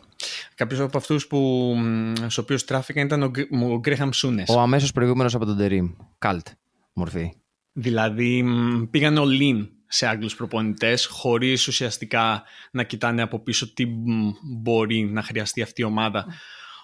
Κάποιος 0.55 0.81
από 0.81 0.97
αυτούς 0.97 1.27
που, 1.27 1.75
στους 2.17 2.39
οποίους 2.39 2.65
τράφηκαν 2.65 3.05
ήταν 3.05 3.23
ο 3.23 3.79
Γκρέχαμ 3.79 4.11
Σούνες. 4.13 4.49
Ο 4.49 4.61
αμέσως 4.61 4.93
προηγούμενος 4.93 5.35
από 5.35 5.45
τον 5.45 5.57
Τερίμ. 5.57 5.91
Καλτ 6.19 6.47
μορφή. 6.93 7.33
Δηλαδή 7.73 8.45
πήγαν 8.91 9.17
όλοι 9.17 9.71
σε 9.87 10.07
Άγγλους 10.07 10.37
προπονητές 10.37 11.07
χωρίς 11.07 11.67
ουσιαστικά 11.67 12.43
να 12.71 12.83
κοιτάνε 12.83 13.23
από 13.23 13.39
πίσω 13.39 13.73
τι 13.73 13.87
μπορεί 14.43 15.05
να 15.05 15.23
χρειαστεί 15.23 15.63
αυτή 15.63 15.81
η 15.81 15.85
ομάδα 15.85 16.27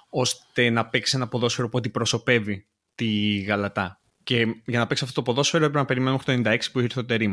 ώστε 0.09 0.71
να 0.71 0.87
παίξει 0.87 1.17
ένα 1.17 1.29
ποδόσφαιρο 1.29 1.69
που 1.69 1.79
αντιπροσωπεύει 1.79 2.67
τη 2.95 3.39
Γαλατά. 3.39 4.01
Και 4.23 4.47
για 4.65 4.79
να 4.79 4.87
παίξει 4.87 5.05
αυτό 5.05 5.23
το 5.23 5.23
ποδόσφαιρο 5.23 5.65
έπρεπε 5.65 5.81
να 5.81 5.87
περιμένουμε 5.87 6.23
το 6.25 6.51
96 6.51 6.59
που 6.73 6.81
ήρθε 6.81 7.01
ο 7.01 7.05
Τερίμ. 7.05 7.33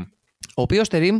Ο 0.55 0.61
οποίος 0.61 0.88
Τερίμ 0.88 1.19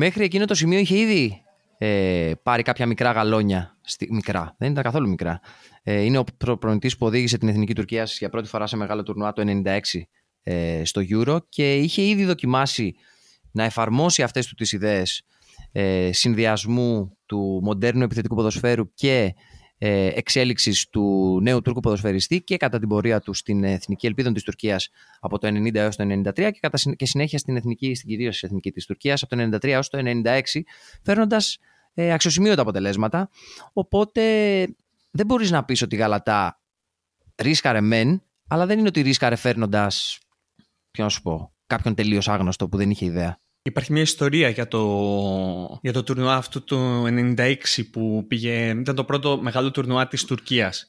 Μέχρι 0.00 0.24
εκείνο 0.24 0.44
το 0.44 0.54
σημείο 0.54 0.78
είχε 0.78 0.98
ήδη 0.98 1.42
ε, 1.78 2.32
πάρει 2.42 2.62
κάποια 2.62 2.86
μικρά 2.86 3.10
γαλόνια. 3.10 3.76
Στη, 3.80 4.08
μικρά, 4.10 4.54
δεν 4.58 4.70
ήταν 4.70 4.82
καθόλου 4.82 5.08
μικρά. 5.08 5.40
Ε, 5.82 6.00
είναι 6.00 6.18
ο 6.18 6.24
προπονητής 6.36 6.96
που 6.96 7.06
οδήγησε 7.06 7.38
την 7.38 7.48
Εθνική 7.48 7.74
Τουρκία 7.74 8.04
για 8.04 8.28
πρώτη 8.28 8.48
φορά 8.48 8.66
σε 8.66 8.76
μεγάλο 8.76 9.02
τουρνουά 9.02 9.32
το 9.32 9.62
1996 9.64 9.80
ε, 10.42 10.84
στο 10.84 11.02
Euro 11.10 11.38
και 11.48 11.76
είχε 11.76 12.02
ήδη 12.02 12.24
δοκιμάσει 12.24 12.94
να 13.52 13.64
εφαρμόσει 13.64 14.22
αυτές 14.22 14.46
του 14.46 14.54
τις 14.54 14.72
ιδέες 14.72 15.22
ε, 15.72 16.10
συνδυασμού 16.12 17.16
του 17.26 17.60
μοντέρνου 17.62 18.02
επιθετικού 18.02 18.34
ποδοσφαίρου 18.34 18.94
και 18.94 19.34
ε, 19.78 20.06
εξέλιξης 20.06 20.88
του 20.88 21.38
νέου 21.42 21.62
Τούρκου 21.62 21.80
ποδοσφαιριστή 21.80 22.42
και 22.42 22.56
κατά 22.56 22.78
την 22.78 22.88
πορεία 22.88 23.20
του 23.20 23.34
στην 23.34 23.64
Εθνική 23.64 24.06
Ελπίδων 24.06 24.34
της 24.34 24.42
Τουρκίας 24.42 24.88
από 25.20 25.38
το 25.38 25.48
1990 25.48 25.74
έως 25.74 25.96
το 25.96 26.04
1993 26.04 26.32
και, 26.34 26.58
κατά, 26.60 26.78
και 26.96 27.06
συνέχεια 27.06 27.38
στην, 27.38 27.56
εθνική, 27.56 27.94
στην 27.94 28.08
κυρίως 28.08 28.42
εθνική 28.42 28.72
της 28.72 28.86
Τουρκίας 28.86 29.22
από 29.22 29.36
το 29.36 29.56
1993 29.56 29.64
έως 29.64 29.88
το 29.88 29.98
1996, 30.24 30.40
φέρνοντας 31.02 31.58
ε, 31.94 32.12
αξιοσημείωτα 32.12 32.62
αποτελέσματα. 32.62 33.30
Οπότε 33.72 34.22
δεν 35.10 35.26
μπορείς 35.26 35.50
να 35.50 35.64
πεις 35.64 35.82
ότι 35.82 35.94
η 35.94 35.98
Γαλατά 35.98 36.60
ρίσκαρε 37.36 37.80
μεν, 37.80 38.22
αλλά 38.48 38.66
δεν 38.66 38.78
είναι 38.78 38.88
ότι 38.88 39.00
ρίσκαρε 39.00 39.36
φέρνοντας. 39.36 40.18
Ποιο 40.90 41.04
να 41.04 41.10
σου 41.10 41.22
πω, 41.22 41.52
κάποιον 41.66 41.94
τελείως 41.94 42.28
άγνωστο 42.28 42.68
που 42.68 42.76
δεν 42.76 42.90
είχε 42.90 43.04
ιδέα. 43.04 43.40
Υπάρχει 43.62 43.92
μια 43.92 44.02
ιστορία 44.02 44.48
για 44.48 44.68
το, 44.68 45.78
για 45.82 45.92
το 45.92 46.02
τουρνουά 46.02 46.36
αυτού 46.36 46.64
του 46.64 47.04
96 47.06 47.56
που 47.92 48.24
πήγε, 48.28 48.68
ήταν 48.68 48.94
το 48.94 49.04
πρώτο 49.04 49.38
μεγάλο 49.42 49.70
τουρνουά 49.70 50.08
της 50.08 50.24
Τουρκίας. 50.24 50.88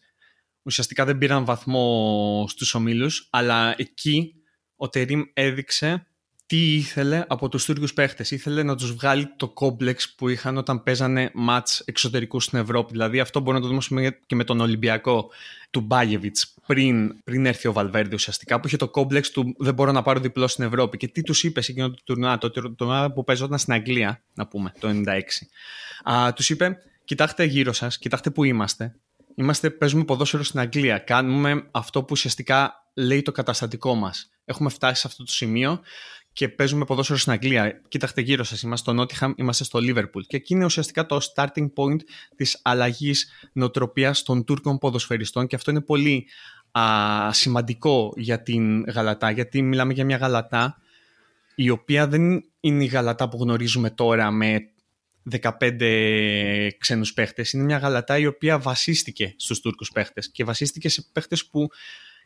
Ουσιαστικά 0.63 1.05
δεν 1.05 1.17
πήραν 1.17 1.45
βαθμό 1.45 2.45
στους 2.49 2.73
ομίλους, 2.73 3.27
αλλά 3.31 3.73
εκεί 3.77 4.33
ο 4.75 4.89
Τερίμ 4.89 5.21
έδειξε 5.33 6.07
τι 6.49 6.75
ήθελε 6.75 7.25
από 7.27 7.49
τους 7.49 7.65
Τούρκους 7.65 7.93
παίχτες; 7.93 8.31
Ήθελε 8.31 8.63
να 8.63 8.75
τους 8.75 8.93
βγάλει 8.93 9.33
το 9.35 9.47
κόμπλεξ 9.47 10.09
που 10.09 10.29
είχαν 10.29 10.57
όταν 10.57 10.83
παίζανε 10.83 11.31
μάτς 11.33 11.79
εξωτερικού 11.79 12.39
στην 12.39 12.59
Ευρώπη. 12.59 12.91
Δηλαδή 12.91 13.19
αυτό 13.19 13.39
μπορεί 13.39 13.57
να 13.59 13.61
το 13.61 13.67
δούμε 13.67 14.17
και 14.25 14.35
με 14.35 14.43
τον 14.43 14.59
Ολυμπιακό 14.59 15.29
του 15.69 15.81
Μπάγεβιτς 15.81 16.53
πριν, 16.65 17.23
πριν 17.23 17.45
έρθει 17.45 17.67
ο 17.67 17.73
Βαλβέρδη 17.73 18.15
ουσιαστικά 18.15 18.59
που 18.59 18.67
είχε 18.67 18.77
το 18.77 18.89
κόμπλεξ 18.89 19.31
του 19.31 19.55
δεν 19.57 19.73
μπορώ 19.73 19.91
να 19.91 20.01
πάρω 20.01 20.19
διπλό 20.19 20.47
στην 20.47 20.63
Ευρώπη. 20.63 20.97
Και 20.97 21.07
τι 21.07 21.21
τους 21.21 21.43
είπε 21.43 21.61
σε 21.61 21.71
εκείνο 21.71 21.89
το 21.89 21.97
τουρνουά, 22.03 22.37
το 22.37 22.49
τουρνουά 22.49 23.11
που 23.11 23.23
παίζονταν 23.23 23.59
στην 23.59 23.73
Αγγλία, 23.73 24.21
να 24.33 24.47
πούμε, 24.47 24.73
το 24.79 24.87
96. 24.87 25.21
Α, 26.03 26.33
τους 26.33 26.49
είπε, 26.49 26.77
κοιτάξτε 27.03 27.43
γύρω 27.43 27.73
σας, 27.73 27.97
κοιτάξτε 27.97 28.29
που 28.29 28.43
είμαστε. 28.43 28.95
Είμαστε, 29.35 29.69
παίζουμε 29.69 30.03
ποδόσφαιρο 30.03 30.43
στην 30.43 30.59
Αγγλία. 30.59 30.97
Κάνουμε 30.97 31.67
αυτό 31.71 31.99
που 31.99 32.07
ουσιαστικά 32.11 32.73
λέει 32.93 33.21
το 33.21 33.31
καταστατικό 33.31 33.95
μας. 33.95 34.29
Έχουμε 34.45 34.69
φτάσει 34.69 35.01
σε 35.01 35.07
αυτό 35.07 35.23
το 35.23 35.31
σημείο 35.31 35.79
και 36.39 36.49
παίζουμε 36.49 36.85
ποδόσφαιρο 36.85 37.19
στην 37.19 37.31
Αγγλία. 37.31 37.81
Κοίταξτε 37.87 38.21
γύρω 38.21 38.43
σας, 38.43 38.61
είμαστε 38.61 38.89
στο 38.89 38.93
Νότιχαμ, 38.93 39.33
είμαστε 39.35 39.63
στο 39.63 39.79
Λίβερπουλ. 39.79 40.23
Και 40.27 40.35
εκεί 40.37 40.53
είναι 40.53 40.65
ουσιαστικά 40.65 41.05
το 41.05 41.19
starting 41.35 41.67
point 41.75 41.97
της 42.35 42.59
αλλαγής 42.61 43.31
νοοτροπίας 43.53 44.23
των 44.23 44.43
Τούρκων 44.43 44.77
ποδοσφαιριστών 44.77 45.47
και 45.47 45.55
αυτό 45.55 45.71
είναι 45.71 45.81
πολύ 45.81 46.27
α, 46.71 46.81
σημαντικό 47.33 48.13
για 48.15 48.43
την 48.43 48.83
Γαλατά, 48.83 49.31
γιατί 49.31 49.61
μιλάμε 49.61 49.93
για 49.93 50.05
μια 50.05 50.17
Γαλατά 50.17 50.81
η 51.55 51.69
οποία 51.69 52.07
δεν 52.07 52.43
είναι 52.59 52.83
η 52.83 52.87
Γαλατά 52.87 53.29
που 53.29 53.37
γνωρίζουμε 53.41 53.89
τώρα 53.89 54.31
με 54.31 54.59
15 55.59 56.69
ξένους 56.77 57.13
παίχτες. 57.13 57.53
Είναι 57.53 57.63
μια 57.63 57.77
Γαλατά 57.77 58.17
η 58.17 58.25
οποία 58.25 58.59
βασίστηκε 58.59 59.33
στους 59.37 59.59
Τούρκους 59.59 59.91
παίχτες 59.91 60.31
και 60.31 60.43
βασίστηκε 60.43 60.89
σε 60.89 61.05
παίχτες 61.11 61.45
που 61.45 61.69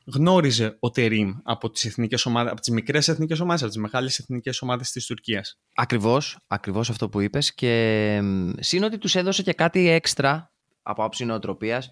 γνώριζε 0.06 0.78
ο 0.80 0.90
Τερίμ 0.92 1.34
από 1.44 1.70
τις, 1.70 1.86
εθνικές 1.86 2.26
ομάδες, 2.26 2.52
από 2.52 2.62
τις 2.62 2.70
μικρές 2.70 3.08
εθνικές 3.08 3.40
ομάδες, 3.40 3.62
από 3.62 3.72
τις 3.72 3.82
μεγάλες 3.82 4.20
εθνικές 4.20 4.62
ομάδες 4.62 4.92
της 4.92 5.06
Τουρκίας. 5.06 5.60
Ακριβώς, 5.76 6.38
ακριβώς 6.48 6.90
αυτό 6.90 7.10
που 7.10 7.20
είπες 7.20 7.54
και 7.54 8.22
σύν 8.60 8.84
ότι 8.84 8.98
τους 8.98 9.16
έδωσε 9.16 9.44
και 9.44 9.54
κάτι 9.54 9.90
έξτρα 9.90 10.52
από 10.82 11.04
άψη 11.04 11.26
νοοτροπίας 11.26 11.92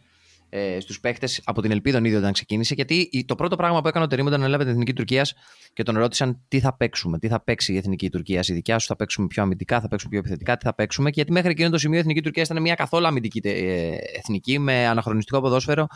ε, 0.53 0.79
στους 0.79 0.99
παίχτες 0.99 1.41
από 1.43 1.61
την 1.61 1.71
Ελπίδα 1.71 1.97
ίδιο 1.97 2.17
όταν 2.17 2.31
ξεκίνησε. 2.31 2.73
Γιατί 2.73 3.25
το 3.27 3.35
πρώτο 3.35 3.55
πράγμα 3.55 3.81
που 3.81 3.87
έκανε 3.87 4.05
ο 4.05 4.07
Τερήμ 4.07 4.25
όταν 4.25 4.43
έλαβε 4.43 4.63
την 4.63 4.71
εθνική 4.71 4.93
Τουρκίας 4.93 5.33
και 5.73 5.83
τον 5.83 5.97
ρώτησαν 5.97 6.41
τι 6.47 6.59
θα 6.59 6.77
παίξουμε, 6.77 7.19
τι 7.19 7.27
θα 7.27 7.43
παίξει 7.43 7.73
η 7.73 7.77
εθνική 7.77 8.09
Τουρκία. 8.09 8.43
Η 8.47 8.53
δικιά 8.53 8.79
σου 8.79 8.87
θα 8.87 8.95
παίξουμε 8.95 9.27
πιο 9.27 9.43
αμυντικά, 9.43 9.81
θα 9.81 9.87
παίξουμε 9.87 10.11
πιο 10.11 10.19
επιθετικά, 10.19 10.57
τι 10.57 10.65
θα 10.65 10.75
παίξουμε. 10.75 11.09
Και 11.09 11.15
γιατί 11.15 11.31
μέχρι 11.31 11.49
εκείνο 11.49 11.69
το 11.69 11.77
σημείο 11.77 11.97
η 11.97 11.99
εθνική 11.99 12.21
Τουρκία 12.21 12.43
ήταν 12.43 12.61
μια 12.61 12.75
καθόλου 12.75 13.07
αμυντική 13.07 13.41
ε, 13.43 13.95
εθνική 14.17 14.59
με 14.59 14.87
αναχρονιστικό 14.87 15.41
ποδόσφαιρο 15.41 15.87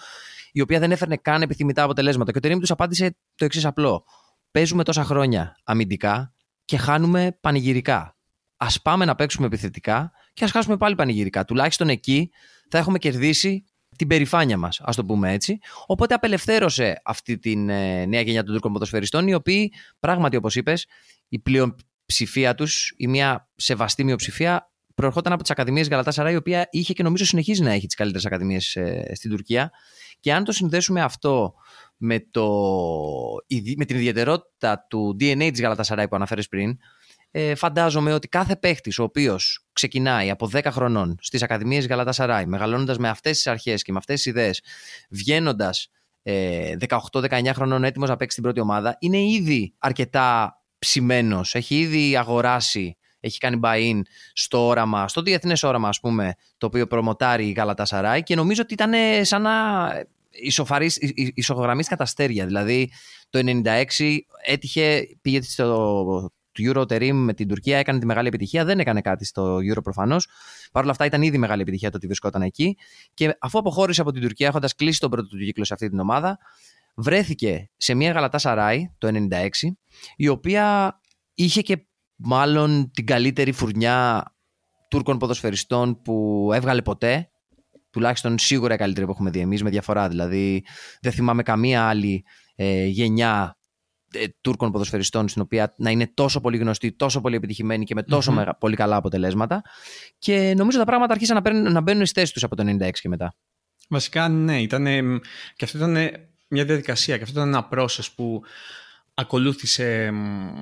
η 0.56 0.62
οποία 0.62 0.80
δεν 0.80 0.92
έφερνε 0.92 1.18
καν 1.18 1.42
επιθυμητά 1.42 1.84
αποτελέσματα. 1.84 2.32
Και 2.32 2.38
ο 2.38 2.42
Τερήμ 2.42 2.60
τους 2.60 2.72
απάντησε 2.72 3.18
το 3.36 3.46
εξής 3.46 3.66
απλό. 3.66 4.06
Παίζουμε 4.52 4.84
τόσα 4.84 5.04
χρόνια 5.04 5.58
αμυντικά 5.64 6.34
και 6.66 6.78
χάνουμε 6.78 7.38
πανηγυρικά. 7.42 8.18
Α 8.58 8.68
πάμε 8.82 9.06
να 9.06 9.16
παίξουμε 9.16 9.46
επιθετικά 9.46 10.12
και 10.34 10.44
ας 10.44 10.52
χάσουμε 10.52 10.78
πάλι 10.78 10.96
πανηγυρικά. 10.96 11.46
Τουλάχιστον 11.46 11.90
εκεί 11.90 12.32
θα 12.70 12.78
έχουμε 12.78 12.98
κερδίσει 12.98 13.64
την 13.96 14.08
περηφάνεια 14.08 14.58
μας, 14.58 14.82
ας 14.84 14.96
το 14.96 15.06
πούμε 15.06 15.34
έτσι. 15.34 15.60
Οπότε 15.86 16.14
απελευθέρωσε 16.14 17.02
αυτή 17.04 17.38
τη 17.38 17.52
ε, 17.52 18.06
νέα 18.06 18.22
γενιά 18.22 18.44
των 18.44 18.54
Τούρκων 18.54 18.74
ποδοσφαιριστών, 18.74 19.28
οι 19.28 19.34
οποίοι 19.34 19.74
πράγματι, 20.00 20.36
όπως 20.36 20.56
είπες, 20.56 20.88
η 21.28 21.40
πλειοψηφία 21.40 22.56
τους, 22.56 22.94
η 22.98 23.08
μια 23.08 23.50
σεβαστή 23.56 24.04
μειοψηφία, 24.04 24.72
προερχόταν 24.96 25.34
από 25.34 25.42
τις 25.42 25.52
Ακαδημίες 25.52 25.88
Γαλατά 25.90 26.32
η 26.32 26.36
οποία 26.36 26.68
είχε 26.72 26.94
και 26.94 27.04
νομίζω 27.04 27.26
συνεχίζει 27.26 27.64
να 27.64 27.72
έχει 27.72 27.86
τις 27.86 27.96
καλύτερες 27.96 28.26
Ακαδημίες 28.26 28.76
ε, 28.76 29.12
στην 29.16 29.30
Τουρκία. 29.30 29.72
Και 30.20 30.34
αν 30.34 30.44
το 30.44 30.52
συνδέσουμε 30.52 31.02
αυτό 31.02 31.54
με, 31.98 32.20
το, 32.32 32.48
με 33.78 33.86
την 33.86 33.96
ιδιαιτερότητα 33.96 34.86
του 34.90 35.18
DNA 35.20 35.50
της 35.52 35.62
Γαλατασαράη 35.62 36.08
που 36.08 36.16
αναφέρεις 36.16 36.48
πριν, 36.48 36.78
ε, 37.32 37.56
φαντάζομαι 37.56 38.14
ότι 38.14 38.28
κάθε 38.28 38.56
παίχτης 38.56 39.00
ο 39.00 39.04
οποίος 39.04 39.66
ξεκινάει 39.74 40.30
από 40.30 40.50
10 40.54 40.66
χρονών 40.72 41.18
στις 41.22 41.44
Ακαδημίες 41.44 41.88
Γαλατασαράη, 41.88 42.46
μεγαλώνοντας 42.46 42.98
με 42.98 43.10
αυτές 43.10 43.36
τις 43.36 43.48
αρχές 43.48 43.84
και 43.84 43.92
με 43.92 43.98
αυτές 43.98 44.16
τις 44.16 44.26
ιδέες, 44.26 44.62
βγαίνοντας 45.10 45.90
ε, 46.24 46.76
18-19 47.12 47.50
χρονών 47.54 47.84
έτοιμος 47.84 48.10
να 48.10 48.16
παίξει 48.16 48.36
την 48.36 48.44
πρώτη 48.44 48.60
ομάδα, 48.60 48.98
είναι 49.00 49.18
ήδη 49.18 49.74
αρκετά 49.78 50.60
ψημένος. 50.80 51.56
Έχει 51.56 51.80
ήδη 51.80 52.18
αγοράσει, 52.18 52.98
έχει 53.26 53.38
κάνει 53.38 53.60
buy-in 53.64 54.02
στο 54.34 54.66
όραμα, 54.66 55.08
στο 55.08 55.22
διεθνές 55.22 55.64
όραμα, 55.64 55.88
ας 55.88 56.00
πούμε, 56.00 56.34
το 56.58 56.66
οποίο 56.66 56.88
προμοτάρει 56.88 57.48
η 57.48 57.52
Γαλατασαράη 57.52 58.24
και 58.24 58.36
νομίζω 58.36 58.62
ότι 58.62 58.74
ήταν 58.74 58.94
σαν 59.22 59.42
να 59.42 59.54
ισογραμμίστηκαν 61.34 61.98
τα 61.98 62.04
αστέρια. 62.04 62.46
Δηλαδή 62.46 62.92
το 63.30 63.40
96 63.44 64.18
έτυχε, 64.46 65.08
πήγε 65.22 65.42
στο 65.42 66.32
του 66.56 66.72
Euro 66.74 66.82
Terim 66.82 67.14
με 67.14 67.34
την 67.34 67.48
Τουρκία 67.48 67.78
έκανε 67.78 68.00
τη 68.00 68.06
μεγάλη 68.06 68.28
επιτυχία. 68.28 68.66
Δεν 68.66 68.80
έκανε 68.80 69.02
κάτι 69.02 69.26
στο 69.26 69.58
Euro 69.58 69.84
προφανώς. 69.84 70.28
Παρ' 70.72 70.84
όλα 70.84 70.92
αυτά 70.92 71.06
ήταν 71.06 71.22
ήδη 71.22 71.38
μεγάλη 71.38 71.62
επιτυχία 71.62 71.90
το 71.90 71.98
ότι 71.98 72.06
βρισκόταν 72.06 72.42
εκεί. 72.42 72.78
Και 73.14 73.38
αφού 73.40 73.60
αποχώρησε 73.60 74.02
από 74.02 74.12
την 74.12 74.22
Τουρκία, 74.22 74.48
έχοντας 74.48 74.76
κλείσει 74.76 75.00
τον 75.00 75.10
πρώτο 75.10 75.28
του 75.28 75.38
κύκλο 75.38 75.64
σε 75.64 75.74
αυτή 75.74 75.90
την 75.90 76.00
ομάδα, 76.00 76.38
βρέθηκε 76.96 77.70
σε 77.78 77.94
μια 77.94 78.12
γαλατά 78.12 78.38
Σαράι 78.38 78.90
το 78.98 79.08
96, 79.08 79.48
η 80.16 80.28
οποία 80.28 81.00
είχε 81.34 81.62
και 81.62 81.86
μάλλον 82.16 82.92
την 82.92 83.06
καλύτερη 83.06 83.52
φουρνιά 83.52 84.24
Τούρκων 84.90 85.18
ποδοσφαιριστών 85.18 86.02
που 86.02 86.50
έβγαλε 86.54 86.82
ποτέ. 86.82 87.30
Τουλάχιστον 87.90 88.40
σίγουρα 88.40 88.74
η 88.74 88.78
καλύτερη 88.78 89.06
που 89.06 89.12
έχουμε 89.12 89.30
δει 89.30 89.40
εμείς, 89.40 89.64
με 89.64 89.70
διαφορά. 89.70 90.08
Δηλαδή, 90.08 90.66
δεν 91.02 91.12
θυμάμαι 91.12 91.44
καμία 91.44 91.88
άλλη 91.88 92.26
ε, 92.56 92.86
γενιά 92.86 93.58
ε, 94.14 94.26
Τούρκων 94.42 94.72
ποδοσφαιριστών 94.72 95.28
στην 95.28 95.42
οποία 95.42 95.74
να 95.78 95.90
είναι 95.90 96.12
τόσο 96.14 96.42
πολύ 96.42 96.58
γνωστή, 96.58 96.96
τόσο 96.96 97.22
πολύ 97.22 97.36
επιτυχημένη 97.36 97.86
και 97.86 97.94
με 97.94 98.04
τοσο 98.04 98.56
πολύ 98.60 98.76
καλά 98.76 98.96
αποτελέσματα. 98.96 99.62
Και 100.18 100.54
νομίζω 100.58 100.78
τα 100.78 100.86
πράγματα 100.86 101.14
άρχισαν 101.14 101.36
να, 101.36 101.42
παίρνουν, 101.42 101.72
να 101.72 101.82
μπαίνουν 101.82 102.06
στι 102.06 102.20
θέσει 102.20 102.34
τους 102.34 102.44
από 102.44 102.56
το 102.56 102.64
96 102.64 102.90
και 102.92 103.10
μετά. 103.10 103.36
Βασικά, 103.90 104.30
ναι, 104.30 104.62
ήταν, 104.62 104.86
και 105.56 105.66
αυτό 105.66 105.78
ήταν 105.78 105.92
μια 106.48 106.66
διαδικασία 106.66 107.18
και 107.18 107.24
αυτό 107.24 107.40
ήταν 107.40 107.48
ένα 107.48 107.68
process 107.72 108.08
που 108.16 108.42
ακολούθησε 109.16 110.12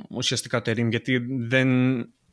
ουσιαστικά 0.10 0.58
ο 0.58 0.62
Τερίμ 0.62 0.90
γιατί 0.90 1.26
δεν 1.40 1.70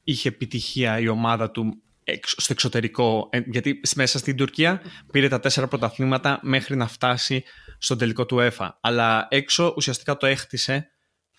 είχε 0.04 0.28
επιτυχία 0.28 0.98
η 0.98 1.08
ομάδα 1.08 1.50
του 1.50 1.82
στο 2.22 2.52
εξωτερικό 2.52 3.28
ε, 3.32 3.40
γιατί 3.46 3.80
μέσα 3.96 4.18
στην 4.18 4.36
Τουρκία 4.36 4.80
πήρε 5.12 5.28
τα 5.28 5.40
τέσσερα 5.40 5.68
πρωταθλήματα 5.68 6.38
μέχρι 6.42 6.76
να 6.76 6.86
φτάσει 6.86 7.44
στον 7.78 7.98
τελικό 7.98 8.26
του 8.26 8.40
ΕΦΑ 8.40 8.78
αλλά 8.80 9.26
έξω 9.30 9.74
ουσιαστικά 9.76 10.16
το 10.16 10.26
έχτισε 10.26 10.90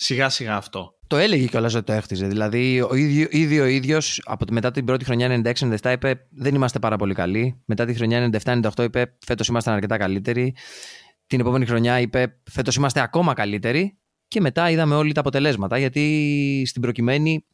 σιγά 0.02 0.30
σιγά 0.30 0.56
αυτό. 0.56 0.96
Το 1.08 1.18
έλεγε 1.18 1.46
κιόλας 1.46 1.74
ότι 1.74 1.86
το 1.86 1.94
έχτιζε. 1.94 2.28
Δηλαδή, 2.28 2.82
ο 2.82 2.96
ίδιο, 2.96 3.28
ήδη 3.30 3.60
ο 3.60 3.66
ίδιος 3.66 4.22
μετά 4.52 4.72
την 4.72 4.86
πρώτη 4.86 5.06
χρονιά 5.06 5.42
96-97 5.82 5.92
είπε: 5.92 6.28
Δεν 6.30 6.56
είμαστε 6.56 6.80
πάρα 6.80 6.96
πολύ 6.96 7.14
καλοί. 7.14 7.62
Μετά 7.66 7.86
τη 7.86 7.94
χρονιά 7.94 8.30
97-98 8.44 8.84
είπε: 8.84 9.18
Φέτος 9.26 9.48
είμαστε 9.48 9.72
αρκετά 9.72 9.98
καλύτεροι. 9.98 10.56
Την 11.28 11.40
επόμενη 11.40 11.66
χρονιά 11.66 12.00
είπε: 12.00 12.40
Φέτος 12.52 12.76
είμαστε 12.76 13.02
ακόμα 13.02 13.34
καλύτεροι. 13.34 14.00
Και 14.32 14.42
μετά 14.42 14.70
είδαμε 14.70 14.96
όλοι 14.96 15.12
τα 15.12 15.20
αποτελέσματα. 15.20 15.78
Γιατί 15.78 16.64
στην 16.68 16.82
προκειμένη 16.82 17.46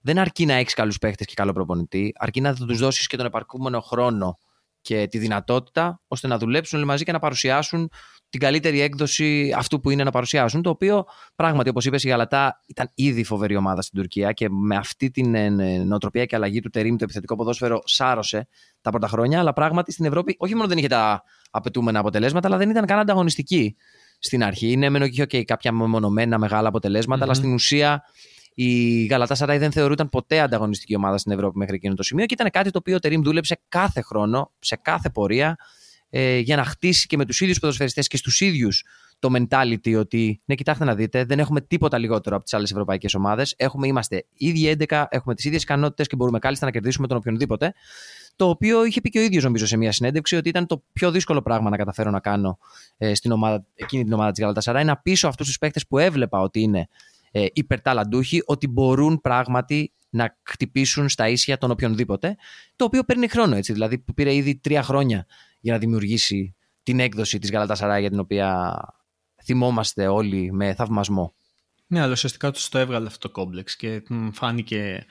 δεν 0.00 0.18
αρκεί 0.18 0.46
να 0.46 0.54
έχεις 0.54 0.74
καλούς 0.74 0.98
παίχτες 0.98 1.26
και 1.26 1.34
καλό 1.36 1.52
προπονητή. 1.52 2.12
Αρκεί 2.16 2.40
να 2.40 2.54
τους 2.54 2.78
δώσεις 2.78 3.06
και 3.06 3.16
τον 3.16 3.26
επαρκούμενο 3.26 3.80
χρόνο 3.80 4.38
και 4.80 5.06
τη 5.06 5.18
δυνατότητα 5.18 6.00
ώστε 6.08 6.26
να 6.26 6.38
δουλέψουν 6.38 6.78
όλοι 6.78 6.86
μαζί 6.86 7.04
και 7.04 7.12
να 7.12 7.18
παρουσιάσουν 7.18 7.90
την 8.28 8.40
καλύτερη 8.40 8.80
έκδοση 8.80 9.52
αυτού 9.56 9.80
που 9.80 9.90
είναι 9.90 10.04
να 10.04 10.10
παρουσιάσουν. 10.10 10.62
Το 10.62 10.70
οποίο 10.70 11.04
πράγματι, 11.34 11.68
όπως 11.68 11.84
είπες, 11.84 12.04
η 12.04 12.08
Γαλατά 12.08 12.60
ήταν 12.66 12.90
ήδη 12.94 13.24
φοβερή 13.24 13.56
ομάδα 13.56 13.82
στην 13.82 14.00
Τουρκία 14.00 14.32
και 14.32 14.48
με 14.50 14.76
αυτή 14.76 15.10
την 15.10 15.34
ε, 15.34 15.48
νοοτροπία 15.84 16.24
και 16.24 16.36
αλλαγή 16.36 16.60
του 16.60 16.70
Τερήμ, 16.70 16.96
το 16.96 17.04
επιθετικό 17.04 17.36
ποδόσφαιρο, 17.36 17.82
σάρωσε 17.84 18.48
τα 18.80 18.90
πρώτα 18.90 19.08
χρόνια. 19.08 19.38
Αλλά 19.38 19.52
πράγματι 19.52 19.92
στην 19.92 20.04
Ευρώπη 20.04 20.36
όχι 20.38 20.54
μόνο 20.54 20.68
δεν 20.68 20.78
είχε 20.78 20.88
τα 20.88 21.22
απαιτούμενα 21.50 21.98
αποτελέσματα, 21.98 22.48
αλλά 22.48 22.56
δεν 22.56 22.70
ήταν 22.70 22.86
καν 22.86 22.98
ανταγωνιστική 22.98 23.76
στην 24.18 24.44
αρχή. 24.44 24.70
Είναι 24.70 24.88
μεν 24.88 25.10
και 25.10 25.22
okay, 25.22 25.42
κάποια 25.42 25.72
μεμονωμένα 25.72 26.38
μεγάλα 26.38 26.70
αλλά 27.08 27.34
στην 27.34 27.52
ουσία 27.52 28.04
η 28.54 29.04
Γαλατά 29.04 29.34
Σαράι 29.34 29.58
δεν 29.58 29.72
θεωρούταν 29.72 30.08
ποτέ 30.08 30.40
ανταγωνιστική 30.40 30.96
ομάδα 30.96 31.18
στην 31.18 31.32
Ευρώπη 31.32 31.58
μέχρι 31.58 31.74
εκείνο 31.74 31.94
το 31.94 32.02
σημείο 32.02 32.26
και 32.26 32.34
ήταν 32.34 32.50
κάτι 32.50 32.70
το 32.70 32.78
οποίο 32.78 32.96
ο 32.96 32.98
Τερήμ 32.98 33.22
δούλεψε 33.22 33.60
κάθε 33.68 34.00
χρόνο, 34.00 34.52
σε 34.58 34.76
κάθε 34.82 35.10
πορεία, 35.10 35.56
ε, 36.10 36.38
για 36.38 36.56
να 36.56 36.64
χτίσει 36.64 37.06
και 37.06 37.16
με 37.16 37.24
τους 37.24 37.40
ίδιους 37.40 37.58
ποδοσφαιριστές 37.58 38.06
και 38.06 38.16
στους 38.16 38.40
ίδιους 38.40 38.84
το 39.18 39.30
mentality 39.36 39.98
ότι 39.98 40.40
ναι, 40.44 40.54
κοιτάξτε 40.54 40.84
να 40.84 40.94
δείτε, 40.94 41.24
δεν 41.24 41.38
έχουμε 41.38 41.60
τίποτα 41.60 41.98
λιγότερο 41.98 42.36
από 42.36 42.44
τις 42.44 42.54
άλλες 42.54 42.70
ευρωπαϊκές 42.70 43.14
ομάδες. 43.14 43.56
Είμαστε 43.84 44.26
ήδη 44.34 44.76
11, 44.88 45.04
έχουμε 45.08 45.34
τις 45.34 45.44
ίδιες 45.44 45.62
ικανότητες 45.62 46.06
και 46.06 46.16
μπορούμε 46.16 46.38
κάλλιστα 46.38 46.66
να 46.66 46.72
κερδίσουμε 46.72 47.06
τον 47.06 47.16
οποιονδήποτε. 47.16 47.74
Το 48.36 48.48
οποίο 48.48 48.84
είχε 48.84 49.00
πει 49.00 49.10
και 49.10 49.18
ο 49.18 49.22
ίδιος, 49.22 49.44
νομίζω, 49.44 49.66
σε 49.66 49.76
μια 49.76 49.92
συνέντευξη 49.92 50.36
ότι 50.36 50.48
ήταν 50.48 50.66
το 50.66 50.84
πιο 50.92 51.10
δύσκολο 51.10 51.42
πράγμα 51.42 51.70
να 51.70 51.76
καταφέρω 51.76 52.10
να 52.10 52.20
κάνω 52.20 52.58
ε, 52.96 53.14
στην 53.14 53.32
ομάδα, 53.32 53.66
εκείνη 53.74 54.04
την 54.04 54.12
ομάδα 54.12 54.30
της 54.30 54.40
Γαλατασαρά. 54.40 54.84
Να 54.84 54.96
πείσω 54.96 55.28
αυτούς 55.28 55.46
τους 55.46 55.58
παίχτε 55.58 55.80
που 55.88 55.98
έβλεπα 55.98 56.40
ότι 56.40 56.60
είναι 56.60 56.88
ε, 57.30 57.46
υπερταλαντούχοι, 57.52 58.42
ότι 58.44 58.68
μπορούν 58.68 59.20
πράγματι 59.20 59.92
να 60.10 60.36
χτυπήσουν 60.42 61.08
στα 61.08 61.28
ίσια 61.28 61.58
τον 61.58 61.70
οποιονδήποτε. 61.70 62.36
Το 62.76 62.84
οποίο 62.84 63.04
παίρνει 63.04 63.28
χρόνο 63.28 63.56
έτσι. 63.56 63.72
Δηλαδή, 63.72 63.98
που 63.98 64.14
πήρε 64.14 64.34
ήδη 64.34 64.56
τρία 64.56 64.82
χρόνια 64.82 65.26
για 65.60 65.72
να 65.72 65.78
δημιουργήσει 65.78 66.54
την 66.82 67.00
έκδοση 67.00 67.38
της 67.38 67.50
Γαλατασαρά 67.50 67.98
για 67.98 68.10
την 68.10 68.18
οποία 68.18 68.76
θυμόμαστε 69.44 70.06
όλοι 70.06 70.52
με 70.52 70.74
θαυμασμό. 70.74 71.34
Ναι, 71.86 72.00
αλλά 72.00 72.12
ουσιαστικά 72.12 72.50
τους 72.50 72.68
το 72.68 72.78
έβγαλε 72.78 73.06
αυτό 73.06 73.28
το 73.28 73.34
κόμπλεξ 73.34 73.76
και 73.76 74.02
φάνηκε 74.32 75.06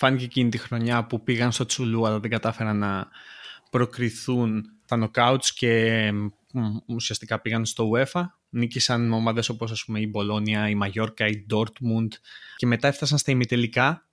Φάνηκε 0.00 0.24
εκείνη 0.24 0.50
τη 0.50 0.58
χρονιά 0.58 1.04
που 1.04 1.22
πήγαν 1.22 1.52
στο 1.52 1.66
Τσουλού 1.66 2.06
αλλά 2.06 2.20
δεν 2.20 2.30
κατάφεραν 2.30 2.78
να 2.78 3.08
προκριθούν 3.70 4.64
τα 4.86 4.96
νοκάουτς 4.96 5.52
και 5.52 6.12
ουσιαστικά 6.86 7.40
πήγαν 7.40 7.64
στο 7.66 7.90
UEFA. 7.94 8.22
Νίκησαν 8.48 9.12
ομάδες 9.12 9.48
όπως 9.48 9.70
ας 9.70 9.84
πούμε 9.84 10.00
η 10.00 10.06
Μπολόνια, 10.10 10.68
η 10.68 10.74
Μαγιόρκα, 10.74 11.26
η 11.26 11.44
Ντόρτμουντ 11.46 12.12
και 12.56 12.66
μετά 12.66 12.88
έφτασαν 12.88 13.18
στα 13.18 13.32
ημιτελικά 13.32 14.06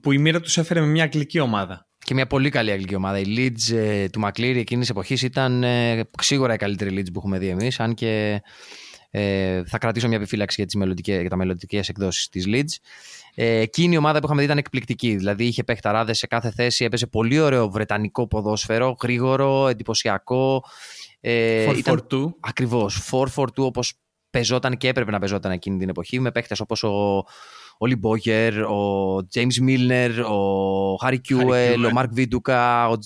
που 0.00 0.12
η 0.12 0.18
μοίρα 0.18 0.40
τους 0.40 0.56
έφερε 0.58 0.80
με 0.80 0.86
μια 0.86 1.04
αγγλική 1.04 1.40
ομάδα. 1.40 1.88
Και 1.98 2.14
μια 2.14 2.26
πολύ 2.26 2.50
καλή 2.50 2.70
αγγλική 2.70 2.94
ομάδα. 2.94 3.18
Η 3.18 3.24
Leeds 3.36 3.74
ε, 3.74 4.08
του 4.08 4.20
Μακλήρη 4.20 4.58
εκείνης 4.58 4.86
τη 4.86 4.92
εποχής 4.92 5.22
ήταν 5.22 5.62
ε, 5.62 6.08
σίγουρα 6.20 6.54
η 6.54 6.56
καλύτερη 6.56 6.96
Leeds 6.98 7.12
που 7.12 7.18
έχουμε 7.18 7.38
δει 7.38 7.48
εμείς. 7.48 7.80
Αν 7.80 7.94
και 7.94 8.42
ε, 9.10 9.62
θα 9.66 9.78
κρατήσω 9.78 10.08
μια 10.08 10.16
επιφύλαξη 10.16 10.64
για, 10.70 10.84
τις 10.84 11.00
για 11.04 11.28
τα 11.28 11.36
μελλοντικές 11.36 11.88
εκδόσεις 11.88 12.28
της 12.28 12.44
Leeds. 12.48 12.88
Ε, 13.34 13.58
εκείνη 13.58 13.94
η 13.94 13.96
ομάδα 13.96 14.18
που 14.18 14.24
είχαμε 14.24 14.40
δει 14.40 14.46
ήταν 14.46 14.58
εκπληκτική. 14.58 15.16
Δηλαδή 15.16 15.44
είχε 15.44 15.64
παιχταράδες 15.64 16.18
σε 16.18 16.26
κάθε 16.26 16.50
θέση, 16.50 16.84
έπαιζε 16.84 17.06
πολύ 17.06 17.40
ωραίο 17.40 17.70
βρετανικό 17.70 18.26
ποδόσφαιρο, 18.26 18.96
γρήγορο, 19.02 19.68
εντυπωσιακό. 19.68 20.64
Ε, 21.20 21.66
4-4-2. 21.84 21.96
Ακριβώς. 22.40 23.10
4-4-2 23.10 23.46
όπως 23.56 23.92
πεζόταν 24.30 24.76
και 24.76 24.88
έπρεπε 24.88 25.10
να 25.10 25.18
πεζόταν 25.18 25.52
εκείνη 25.52 25.78
την 25.78 25.88
εποχή 25.88 26.20
με 26.20 26.30
παίχτες 26.30 26.60
όπως 26.60 26.82
ο, 26.82 27.24
ο 27.78 27.86
Λιμπόγερ, 27.86 28.62
ο 28.62 29.16
James 29.34 29.54
Μίλνερ, 29.60 30.20
ο 30.20 30.96
Χάρι 31.00 31.20
Κιούελ, 31.20 31.84
ο 31.84 31.90
Μαρκ 31.90 32.12
Βίντουκα, 32.12 32.88
ο 32.88 32.96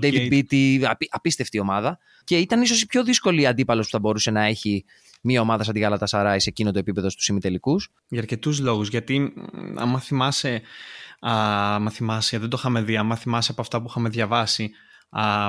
David 0.00 0.28
Beatty, 0.32 0.94
απίστευτη 1.08 1.58
ομάδα. 1.58 1.98
Και 2.24 2.38
ήταν 2.38 2.62
ίσως 2.62 2.82
η 2.82 2.86
πιο 2.86 3.04
δύσκολη 3.04 3.46
αντίπαλος 3.46 3.84
που 3.84 3.92
θα 3.92 3.98
μπορούσε 3.98 4.30
να 4.30 4.44
έχει 4.44 4.84
μια 5.22 5.40
ομάδα 5.40 5.64
σαν 5.64 5.74
τη 5.74 5.80
Γάλατα 5.80 6.06
Σαράι 6.06 6.40
σε 6.40 6.48
εκείνο 6.48 6.70
το 6.70 6.78
επίπεδο 6.78 7.10
στους 7.10 7.28
ημιτελικούς. 7.28 7.88
Για 8.08 8.20
αρκετούς 8.20 8.60
λόγους. 8.60 8.88
Γιατί, 8.88 9.32
άμα 9.76 10.00
θυμάσαι, 10.00 10.62
άμα 11.20 11.90
θυμάσαι, 11.90 12.38
δεν 12.38 12.48
το 12.48 12.56
είχαμε 12.58 12.82
δει, 12.82 12.96
άμα 12.96 13.16
θυμάσαι 13.16 13.50
από 13.50 13.60
αυτά 13.60 13.80
που 13.80 13.86
είχαμε 13.88 14.08
διαβάσει, 14.08 14.70
α, 15.10 15.48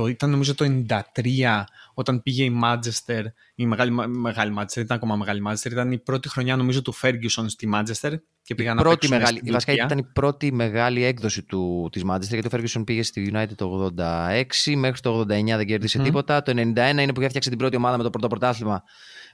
το, 0.00 0.06
ήταν 0.06 0.30
νομίζω 0.30 0.54
το 0.54 0.84
93 1.14 1.62
όταν 1.94 2.22
πήγε 2.22 2.44
η 2.44 2.60
Manchester, 2.62 3.22
η 3.54 3.66
μεγάλη, 3.66 3.90
μεγάλη 4.08 4.54
Manchester, 4.58 4.76
ήταν 4.76 4.96
ακόμα 4.96 5.16
μεγάλη 5.16 5.42
Manchester, 5.46 5.70
ήταν 5.70 5.92
η 5.92 5.98
πρώτη 5.98 6.28
χρονιά 6.28 6.56
νομίζω 6.56 6.82
του 6.82 6.94
Ferguson 7.02 7.44
στη 7.46 7.68
Manchester 7.74 8.14
και 8.42 8.54
πήγαν 8.54 8.76
να 8.76 8.96
μεγάλη, 9.08 9.42
Βασικά 9.50 9.72
ήταν 9.72 9.98
η 9.98 10.04
πρώτη 10.04 10.52
μεγάλη 10.52 11.04
έκδοση 11.04 11.42
του, 11.42 11.88
της 11.92 12.02
Manchester 12.10 12.28
γιατί 12.28 12.46
ο 12.46 12.50
Ferguson 12.52 12.82
πήγε 12.86 13.02
στη 13.02 13.30
United 13.34 13.54
το 13.54 13.92
86 13.96 14.44
μέχρι 14.76 15.00
το 15.00 15.20
89 15.20 15.24
δεν 15.26 15.66
κέρδισε 15.66 15.98
τίποτα. 15.98 16.42
Το 16.42 16.52
91 16.52 16.56
είναι 16.56 17.12
που 17.12 17.20
έφτιαξε 17.20 17.48
την 17.48 17.58
πρώτη 17.58 17.76
ομάδα 17.76 17.96
με 17.96 18.02
το 18.02 18.10
πρώτο 18.10 18.26
πρωτάθλημα 18.26 18.82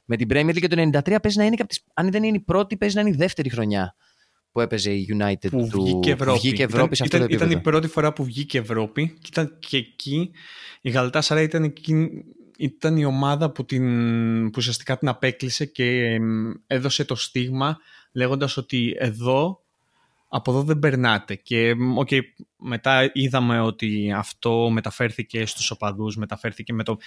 με 0.05 0.17
την 0.17 0.29
Premier 0.31 0.49
League 0.49 0.61
και 0.61 0.69
το 0.69 0.91
93 0.93 1.17
παίζει 1.23 1.39
να 1.39 1.45
είναι, 1.45 1.57
αν 1.95 2.11
δεν 2.11 2.23
είναι 2.23 2.37
η 2.37 2.41
πρώτη 2.41 2.77
παίζει 2.77 2.95
να 2.95 3.01
είναι 3.01 3.11
η 3.11 3.17
δεύτερη 3.17 3.51
χρονιά 3.51 3.95
που 4.53 4.61
έπαιζε 4.61 4.93
η 4.93 5.07
United 5.19 5.51
που 5.51 5.69
του... 5.71 5.83
βγήκε 5.83 6.11
Ευρώπη. 6.11 6.39
Βγήκε 6.39 6.63
Ευρώπη 6.63 6.95
ήταν, 6.95 6.97
σε 6.97 7.03
αυτό 7.03 7.17
ήταν, 7.17 7.29
το 7.29 7.35
ήταν 7.35 7.51
η 7.51 7.61
πρώτη 7.61 7.89
φορά 7.89 8.13
που 8.13 8.25
βγήκε 8.25 8.59
Ευρώπη 8.59 9.09
και 9.21 9.29
ήταν 9.31 9.57
και 9.59 9.77
εκεί 9.77 10.31
η 10.81 10.91
Γαλατά 10.91 11.21
Σαρά 11.21 11.43
ήταν, 11.43 11.63
εκεί, 11.63 12.09
ήταν 12.59 12.97
η 12.97 13.05
ομάδα 13.05 13.51
που, 13.51 13.65
την, 13.65 14.45
που 14.45 14.55
ουσιαστικά 14.57 14.99
την 14.99 15.09
απέκλεισε 15.09 15.65
και 15.65 16.19
έδωσε 16.67 17.05
το 17.05 17.15
στίγμα 17.15 17.79
λέγοντας 18.13 18.57
ότι 18.57 18.97
εδώ 18.99 19.61
από 20.29 20.51
εδώ 20.51 20.63
δεν 20.63 20.79
περνάτε. 20.79 21.35
Και 21.35 21.75
okay, 22.05 22.21
μετά 22.57 23.11
είδαμε 23.13 23.61
ότι 23.61 24.13
αυτό 24.17 24.71
μεταφέρθηκε 24.71 25.47
στους 25.47 25.71
οπαδούς, 25.71 26.17
μεταφέρθηκε 26.17 26.73
με 26.73 26.85
το 26.85 26.99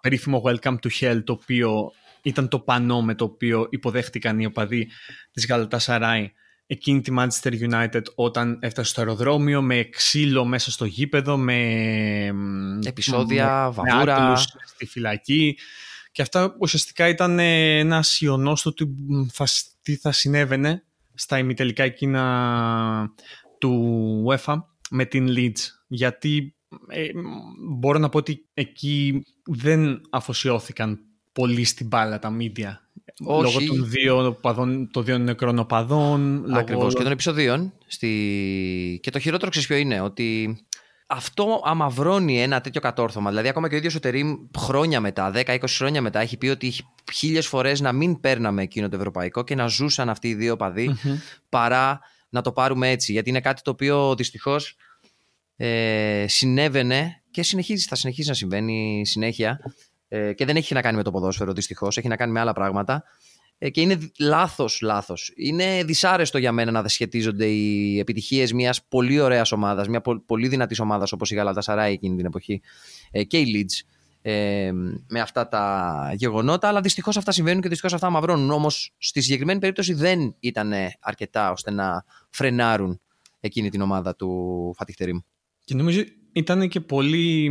περίφημο 0.00 0.42
Welcome 0.44 0.76
to 0.82 0.88
Hell 1.00 1.20
το 1.24 1.32
οποίο 1.32 1.92
ήταν 2.22 2.48
το 2.48 2.58
πανό 2.58 3.02
με 3.02 3.14
το 3.14 3.24
οποίο 3.24 3.66
υποδέχτηκαν 3.70 4.40
οι 4.40 4.46
οπαδοί 4.46 4.88
της 5.32 5.46
Σαράι 5.76 6.32
εκείνη 6.72 7.00
τη 7.00 7.12
Manchester 7.18 7.52
United 7.70 8.02
όταν 8.14 8.58
έφτασε 8.60 8.90
στο 8.90 9.00
αεροδρόμιο 9.00 9.62
με 9.62 9.84
ξύλο 9.84 10.44
μέσα 10.44 10.70
στο 10.70 10.84
γήπεδο, 10.84 11.36
με 11.36 11.56
επεισόδια, 12.84 13.64
με, 13.64 13.70
βαβούρα. 13.70 14.36
στη 14.36 14.86
φυλακή. 14.86 15.58
Και 16.12 16.22
αυτά 16.22 16.56
ουσιαστικά 16.60 17.08
ήταν 17.08 17.38
ένας 17.38 18.20
ιονός 18.20 18.62
του 18.62 18.74
τι 19.82 19.96
θα 19.96 20.12
συνέβαινε 20.12 20.84
στα 21.14 21.38
ημιτελικά 21.38 21.82
εκείνα 21.82 23.14
του 23.58 24.24
UEFA 24.28 24.62
με 24.90 25.04
την 25.04 25.28
Leeds. 25.36 25.60
Γιατί 25.86 26.54
ε, 26.88 27.08
μπορώ 27.68 27.98
να 27.98 28.08
πω 28.08 28.18
ότι 28.18 28.48
εκεί 28.54 29.22
δεν 29.44 30.00
αφοσιώθηκαν 30.10 31.00
πολύ 31.32 31.64
στην 31.64 31.86
μπάλα 31.86 32.18
τα 32.18 32.30
μίντια 32.30 32.89
όχι. 33.24 33.42
Λόγω 33.42 33.66
των 33.66 33.90
δύο, 33.90 34.38
παδών, 34.40 34.90
των 34.90 35.04
δύο 35.04 35.18
νεκρών 35.18 35.58
οπαδών. 35.58 36.44
Ακριβώς 36.54 36.82
λόγω... 36.82 36.94
και 36.96 37.02
των 37.02 37.12
επεισοδίων. 37.12 37.72
Στη... 37.86 39.00
Και 39.02 39.10
το 39.10 39.18
χειρότερο 39.18 39.50
ξέρεις 39.50 39.68
ποιο 39.68 39.76
είναι, 39.76 40.00
ότι 40.00 40.58
αυτό 41.06 41.60
αμαυρώνει 41.64 42.42
ένα 42.42 42.60
τέτοιο 42.60 42.80
κατόρθωμα. 42.80 43.30
Δηλαδή, 43.30 43.48
ακόμα 43.48 43.68
και 43.68 43.74
ο 43.74 43.78
ίδιος 43.78 43.94
ο 43.94 44.00
Τερήμ 44.00 44.36
χρόνια 44.58 45.00
μετά, 45.00 45.32
10-20 45.34 45.58
χρόνια 45.66 46.02
μετά, 46.02 46.20
έχει 46.20 46.36
πει 46.36 46.48
ότι 46.48 46.72
χίλιες 47.12 47.46
φορές 47.46 47.80
να 47.80 47.92
μην 47.92 48.20
παίρναμε 48.20 48.62
εκείνο 48.62 48.88
το 48.88 48.96
ευρωπαϊκό 48.96 49.44
και 49.44 49.54
να 49.54 49.66
ζούσαν 49.66 50.08
αυτοί 50.08 50.28
οι 50.28 50.34
δύο 50.34 50.56
παρά 51.48 52.00
να 52.28 52.40
το 52.40 52.52
πάρουμε 52.52 52.90
έτσι. 52.90 53.12
Γιατί 53.12 53.28
είναι 53.28 53.40
κάτι 53.40 53.62
το 53.62 53.70
οποίο 53.70 54.14
δυστυχώς 54.14 54.76
ε, 55.56 56.24
συνέβαινε 56.28 57.22
και 57.30 57.42
συνεχίζει, 57.42 57.86
θα 57.88 57.94
συνεχίσει 57.94 58.28
να 58.28 58.34
συμβαίνει 58.34 59.02
συνέχεια 59.04 59.60
ε, 60.12 60.32
και 60.32 60.44
δεν 60.44 60.56
έχει 60.56 60.74
να 60.74 60.80
κάνει 60.80 60.96
με 60.96 61.02
το 61.02 61.10
ποδόσφαιρο 61.10 61.52
δυστυχώς, 61.52 61.96
έχει 61.96 62.08
να 62.08 62.16
κάνει 62.16 62.32
με 62.32 62.40
άλλα 62.40 62.52
πράγματα. 62.52 63.04
Ε, 63.62 63.70
και 63.70 63.80
είναι 63.80 63.98
λάθος, 64.18 64.80
λάθος. 64.80 65.32
Είναι 65.36 65.84
δυσάρεστο 65.84 66.38
για 66.38 66.52
μένα 66.52 66.70
να 66.70 66.88
σχετίζονται 66.88 67.46
οι 67.46 67.98
επιτυχίες 67.98 68.52
μιας 68.52 68.84
πολύ 68.84 69.20
ωραίας 69.20 69.52
ομάδας, 69.52 69.88
μια 69.88 70.02
πολύ 70.26 70.48
δυνατής 70.48 70.80
ομάδας 70.80 71.12
όπως 71.12 71.30
η 71.30 71.34
Γαλατασαράη 71.34 71.92
εκείνη 71.92 72.16
την 72.16 72.26
εποχή 72.26 72.60
ε, 73.10 73.24
και 73.24 73.38
η 73.38 73.52
Leeds 73.54 73.86
ε, 74.22 74.70
με 75.08 75.20
αυτά 75.20 75.48
τα 75.48 76.12
γεγονότα. 76.16 76.68
Αλλά 76.68 76.80
δυστυχώς 76.80 77.16
αυτά 77.16 77.32
συμβαίνουν 77.32 77.62
και 77.62 77.68
δυστυχώς 77.68 77.94
αυτά 77.94 78.10
μαυρώνουν. 78.10 78.50
Όμως 78.50 78.94
στη 78.98 79.20
συγκεκριμένη 79.20 79.58
περίπτωση 79.58 79.92
δεν 79.92 80.36
ήταν 80.40 80.72
αρκετά 81.00 81.50
ώστε 81.50 81.70
να 81.70 82.04
φρενάρουν 82.30 83.00
εκείνη 83.40 83.70
την 83.70 83.80
ομάδα 83.80 84.14
του 84.16 84.72
Φατιχτερήμ. 84.76 85.18
Και 85.64 85.74
νομίζω 85.74 86.02
ήταν 86.32 86.68
και 86.68 86.80
πολύ 86.80 87.50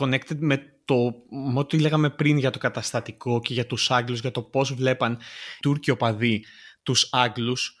connected 0.00 0.36
με 0.38 0.72
το 0.84 1.14
ό,τι 1.54 1.78
λέγαμε 1.78 2.10
πριν 2.10 2.38
για 2.38 2.50
το 2.50 2.58
καταστατικό 2.58 3.40
και 3.40 3.52
για 3.52 3.66
τους 3.66 3.90
Άγγλους, 3.90 4.20
για 4.20 4.30
το 4.30 4.42
πώς 4.42 4.74
βλέπαν 4.74 5.18
Τούρκοι 5.60 5.90
οπαδοί 5.90 6.44
τους 6.82 7.08
Άγγλους 7.12 7.76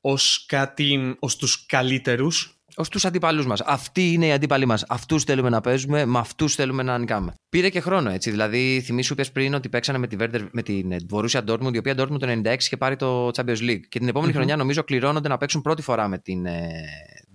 ως 0.00 0.44
κάτι, 0.48 1.16
ως 1.18 1.36
τους 1.36 1.66
καλύτερους 1.66 2.54
Ω 2.76 2.82
τους 2.82 3.04
αντίπαλου 3.04 3.46
μας. 3.46 3.60
Αυτοί 3.60 4.12
είναι 4.12 4.26
οι 4.26 4.32
αντίπαλοι 4.32 4.66
μας. 4.66 4.84
Αυτούς 4.88 5.24
θέλουμε 5.24 5.48
να 5.48 5.60
παίζουμε, 5.60 6.04
με 6.04 6.18
αυτούς 6.18 6.54
θέλουμε 6.54 6.82
να 6.82 6.98
νικάμε. 6.98 7.34
Πήρε 7.48 7.68
και 7.68 7.80
χρόνο 7.80 8.10
έτσι. 8.10 8.30
Δηλαδή, 8.30 8.80
θυμήσου 8.84 9.14
πε 9.14 9.24
πριν 9.32 9.54
ότι 9.54 9.68
παίξανε 9.68 9.98
με, 9.98 10.06
τη 10.06 10.16
Werder, 10.20 10.48
με 10.52 10.62
την 10.62 10.92
Borussia 11.10 11.44
Dortmund, 11.46 11.74
η 11.74 11.78
οποία 11.78 11.94
Dortmund 11.96 12.18
το 12.18 12.40
96 12.44 12.56
είχε 12.58 12.76
πάρει 12.76 12.96
το 12.96 13.28
Champions 13.28 13.60
League. 13.60 13.80
Και 13.88 13.98
την 13.98 14.08
επομενη 14.08 14.32
χρονιά, 14.32 14.56
νομίζω, 14.56 14.82
κληρώνονται 14.82 15.28
να 15.28 15.36
παίξουν 15.36 15.62
πρώτη 15.62 15.82
φορά 15.82 16.08
με 16.08 16.18
την 16.18 16.46
ε, 16.46 16.70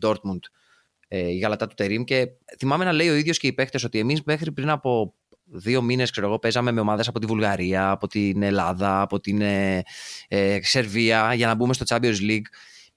Dortmund 0.02 0.40
ε, 0.42 0.60
η 1.10 1.38
γαλατά 1.38 1.68
του 1.68 1.76
Τερίμ. 1.76 2.04
Και 2.04 2.28
θυμάμαι 2.58 2.86
να 2.86 2.92
λέει 2.92 3.10
ο 3.10 3.16
ίδιος 3.16 3.38
και 3.38 3.48
οι 3.48 3.54
παίχτε 3.54 3.80
ότι 3.86 4.00
εμείς 4.00 4.22
μέχρι 4.24 4.52
πριν 4.52 4.70
από 4.70 5.14
δύο 5.52 5.82
μήνες, 5.82 6.12
ξέρω 6.12 6.28
εγώ, 6.28 6.40
παίζαμε 6.40 6.72
με 6.72 6.80
ομάδες 6.80 7.08
από 7.08 7.20
τη 7.20 7.26
Βουλγαρία, 7.26 7.90
από 7.90 8.08
την 8.08 8.44
Ελλάδα, 8.44 9.02
από 9.02 9.20
την 9.20 9.42
ε, 9.42 9.84
ε, 10.28 10.60
Σερβία 10.62 11.34
για 11.34 11.48
να 11.48 11.56
μπούμε 11.56 11.74
στο 11.74 11.86
Champions 11.88 12.20
League. 12.22 12.46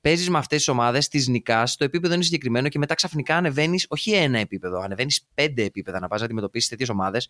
Παίζεις 0.01 0.31
με 0.31 0.39
αυτές 0.39 0.59
τις 0.59 0.69
ομάδες, 0.69 1.09
τις 1.09 1.29
νικάς, 1.29 1.77
το 1.77 1.85
επίπεδο 1.85 2.15
είναι 2.15 2.23
συγκεκριμένο 2.23 2.69
και 2.69 2.79
μετά 2.79 2.95
ξαφνικά 2.95 3.37
ανεβαίνεις 3.37 3.87
όχι 3.89 4.13
ένα 4.13 4.39
επίπεδο, 4.39 4.81
ανεβαίνεις 4.81 5.29
πέντε 5.35 5.63
επίπεδα 5.65 6.01
να 6.01 6.09
πας 6.09 6.19
να 6.19 6.25
αντιμετωπίσεις 6.25 6.69
τέτοιες 6.69 6.89
ομάδες. 6.89 7.29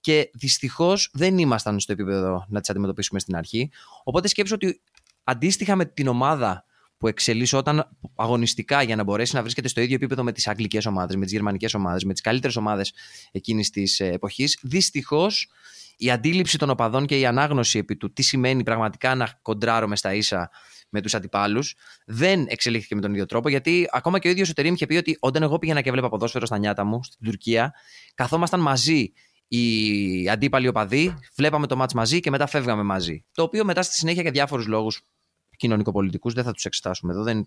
Και 0.00 0.30
δυστυχώς 0.34 1.10
δεν 1.12 1.38
ήμασταν 1.38 1.80
στο 1.80 1.92
επίπεδο 1.92 2.46
να 2.48 2.60
τις 2.60 2.70
αντιμετωπίσουμε 2.70 3.20
στην 3.20 3.36
αρχή. 3.36 3.70
Οπότε 4.04 4.28
σκέψω 4.28 4.54
ότι 4.54 4.80
αντίστοιχα 5.24 5.76
με 5.76 5.84
την 5.84 6.08
ομάδα 6.08 6.64
που 7.00 7.08
εξελίσσονταν 7.08 7.96
αγωνιστικά 8.14 8.82
για 8.82 8.96
να 8.96 9.02
μπορέσει 9.02 9.34
να 9.34 9.42
βρίσκεται 9.42 9.68
στο 9.68 9.80
ίδιο 9.80 9.94
επίπεδο 9.94 10.22
με 10.22 10.32
τις 10.32 10.48
αγγλικές 10.48 10.86
ομάδες, 10.86 11.16
με 11.16 11.22
τις 11.22 11.32
γερμανικές 11.32 11.74
ομάδες, 11.74 12.04
με 12.04 12.12
τις 12.12 12.20
καλύτερες 12.20 12.56
ομάδες 12.56 12.92
εκείνης 13.32 13.70
της 13.70 14.00
εποχής. 14.00 14.58
Δυστυχώς 14.62 15.48
η 15.96 16.10
αντίληψη 16.10 16.58
των 16.58 16.70
οπαδών 16.70 17.06
και 17.06 17.18
η 17.18 17.26
ανάγνωση 17.26 17.78
επί 17.78 17.96
του 17.96 18.12
τι 18.12 18.22
σημαίνει 18.22 18.62
πραγματικά 18.62 19.14
να 19.14 19.38
κοντράρουμε 19.42 19.96
στα 19.96 20.14
ίσα 20.14 20.50
με 20.88 21.00
τους 21.00 21.14
αντιπάλους 21.14 21.74
δεν 22.06 22.46
εξελίχθηκε 22.48 22.94
με 22.94 23.00
τον 23.00 23.10
ίδιο 23.12 23.26
τρόπο. 23.26 23.48
Γιατί 23.48 23.88
ακόμα 23.92 24.18
και 24.18 24.28
ο 24.28 24.30
ίδιος 24.30 24.50
ο 24.50 24.52
Τερήμ 24.52 24.74
είχε 24.74 24.86
πει 24.86 24.96
ότι 24.96 25.16
όταν 25.20 25.42
εγώ 25.42 25.58
πήγαινα 25.58 25.80
και 25.80 25.88
έβλεπα 25.88 26.08
ποδόσφαιρο 26.08 26.46
στα 26.46 26.58
νιάτα 26.58 26.84
μου 26.84 27.04
στην 27.04 27.26
Τουρκία, 27.26 27.74
καθόμασταν 28.14 28.60
μαζί 28.60 29.12
οι 29.48 30.28
αντίπαλοι 30.28 30.68
οπαδοί, 30.68 31.14
βλέπαμε 31.36 31.66
το 31.66 31.76
μάτς 31.76 31.94
μαζί 31.94 32.20
και 32.20 32.30
μετά 32.30 32.46
φεύγαμε 32.46 32.82
μαζί. 32.82 33.24
Το 33.32 33.42
οποίο 33.42 33.64
μετά 33.64 33.82
στη 33.82 33.94
συνέχεια 33.94 34.22
για 34.22 34.30
διάφορους 34.30 34.66
λόγους 34.66 35.02
κοινωνικοπολιτικούς, 35.60 36.34
δεν 36.34 36.44
θα 36.44 36.52
τους 36.52 36.64
εξετάσουμε 36.64 37.12
εδώ, 37.12 37.22
δεν 37.22 37.46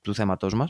του 0.00 0.14
θέματός 0.14 0.54
μας, 0.54 0.68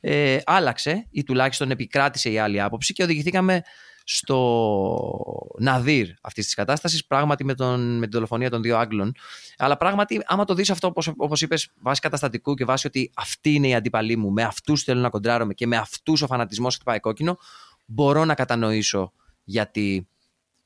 ε, 0.00 0.38
άλλαξε 0.44 1.06
ή 1.10 1.22
τουλάχιστον 1.22 1.70
επικράτησε 1.70 2.30
η 2.30 2.38
άλλη 2.38 2.60
άποψη 2.60 2.92
και 2.92 3.02
οδηγηθήκαμε 3.02 3.62
στο 4.08 5.56
ναδύρ 5.58 6.08
αυτής 6.20 6.44
της 6.44 6.54
κατάστασης, 6.54 7.06
πράγματι 7.06 7.44
με, 7.44 7.54
τον, 7.54 7.94
με 7.94 8.00
την 8.00 8.10
δολοφονία 8.10 8.50
των 8.50 8.62
δύο 8.62 8.76
Άγγλων. 8.78 9.12
Αλλά 9.56 9.76
πράγματι, 9.76 10.22
άμα 10.26 10.44
το 10.44 10.54
δεις 10.54 10.70
αυτό, 10.70 10.92
όπως 11.16 11.42
είπες, 11.42 11.70
βάσει 11.80 12.00
καταστατικού 12.00 12.54
και 12.54 12.64
βάσει 12.64 12.86
ότι 12.86 13.10
αυτοί 13.16 13.54
είναι 13.54 13.68
οι 13.68 13.74
αντίπαλοι 13.74 14.16
μου, 14.16 14.30
με 14.30 14.42
αυτούς 14.42 14.82
θέλω 14.82 15.00
να 15.00 15.08
κοντράρομαι 15.08 15.54
και 15.54 15.66
με 15.66 15.76
αυτούς 15.76 16.22
ο 16.22 16.26
φανατισμός 16.26 16.74
χτυπάει 16.74 17.00
κόκκινο, 17.00 17.38
μπορώ 17.84 18.24
να 18.24 18.34
κατανοήσω 18.34 19.12
γιατί 19.44 20.08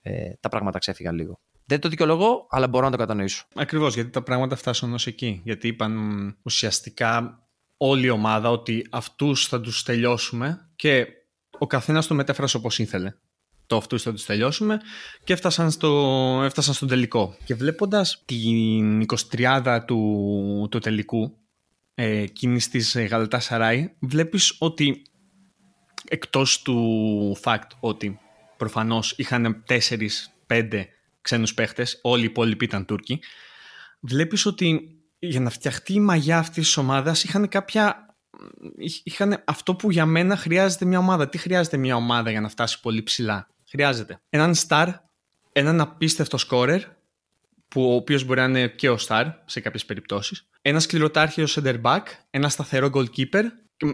ε, 0.02 0.32
τα 0.40 0.48
πράγματα 0.48 0.78
ξέφυγαν 0.78 1.14
λίγο. 1.14 1.40
Δεν 1.70 1.80
το 1.80 1.88
δικαιολογώ, 1.88 2.46
αλλά 2.50 2.68
μπορώ 2.68 2.84
να 2.84 2.90
το 2.90 2.96
κατανοήσω. 2.96 3.44
Ακριβώς, 3.54 3.94
γιατί 3.94 4.10
τα 4.10 4.22
πράγματα 4.22 4.56
φτάσαν 4.56 4.92
ως 4.92 5.06
εκεί. 5.06 5.40
Γιατί 5.44 5.68
είπαν 5.68 6.36
ουσιαστικά 6.42 7.42
όλη 7.76 8.06
η 8.06 8.10
ομάδα 8.10 8.50
ότι 8.50 8.86
αυτούς 8.90 9.46
θα 9.46 9.60
τους 9.60 9.82
τελειώσουμε 9.82 10.70
και 10.76 11.06
ο 11.58 11.66
καθένας 11.66 12.06
το 12.06 12.14
μετέφρασε 12.14 12.56
όπως 12.56 12.78
ήθελε 12.78 13.14
το 13.66 13.76
αυτούς 13.76 14.02
θα 14.02 14.12
τους 14.12 14.24
τελειώσουμε 14.24 14.80
και 15.24 15.32
έφτασαν, 15.32 15.70
στο, 15.70 16.40
έφτασαν 16.44 16.74
στον 16.74 16.88
τελικό. 16.88 17.36
Και 17.44 17.54
βλέποντας 17.54 18.22
την 18.24 19.06
23 19.32 19.80
του, 19.86 20.68
του 20.70 20.78
τελικού 20.78 21.36
ε, 21.94 22.18
εκείνης 22.18 22.68
της 22.68 22.98
Γαλατά 22.98 23.40
Σαράι 23.40 23.90
βλέπεις 24.00 24.56
ότι 24.58 25.02
εκτός 26.08 26.62
του 26.62 27.36
fact 27.42 27.68
ότι 27.80 28.18
προφανώς 28.56 29.14
είχαν 29.16 29.64
4-5 30.48 30.84
ξένους 31.20 31.54
παίχτες, 31.54 31.98
όλοι 32.02 32.22
οι 32.22 32.24
υπόλοιποι 32.24 32.64
ήταν 32.64 32.84
Τούρκοι, 32.84 33.20
βλέπεις 34.00 34.46
ότι 34.46 34.94
για 35.18 35.40
να 35.40 35.50
φτιαχτεί 35.50 35.92
η 35.92 36.00
μαγιά 36.00 36.38
αυτής 36.38 36.64
της 36.64 36.76
ομάδας 36.76 37.24
είχαν 37.24 37.48
κάποια 37.48 38.14
είχαν 39.02 39.42
αυτό 39.44 39.74
που 39.74 39.90
για 39.90 40.06
μένα 40.06 40.36
χρειάζεται 40.36 40.84
μια 40.84 40.98
ομάδα. 40.98 41.28
Τι 41.28 41.38
χρειάζεται 41.38 41.76
μια 41.76 41.96
ομάδα 41.96 42.30
για 42.30 42.40
να 42.40 42.48
φτάσει 42.48 42.80
πολύ 42.80 43.02
ψηλά; 43.02 43.48
Χρειάζεται 43.68 44.20
έναν 44.30 44.54
star, 44.68 44.94
έναν 45.52 45.80
απίστευτο 45.80 46.38
scorer, 46.48 46.80
που 47.68 47.90
ο 47.90 47.94
οποίος 47.94 48.24
μπορεί 48.24 48.40
να 48.40 48.46
είναι 48.46 48.68
και 48.68 48.90
ο 48.90 48.96
star 49.08 49.32
σε 49.44 49.60
κάποιες 49.60 49.84
περιπτώσεις, 49.84 50.48
ένα 50.62 50.80
σκληροτάρχιο 50.80 51.46
center 51.48 51.80
back, 51.82 52.02
ένα 52.30 52.48
σταθερό 52.48 52.90
goalkeeper, 52.94 53.44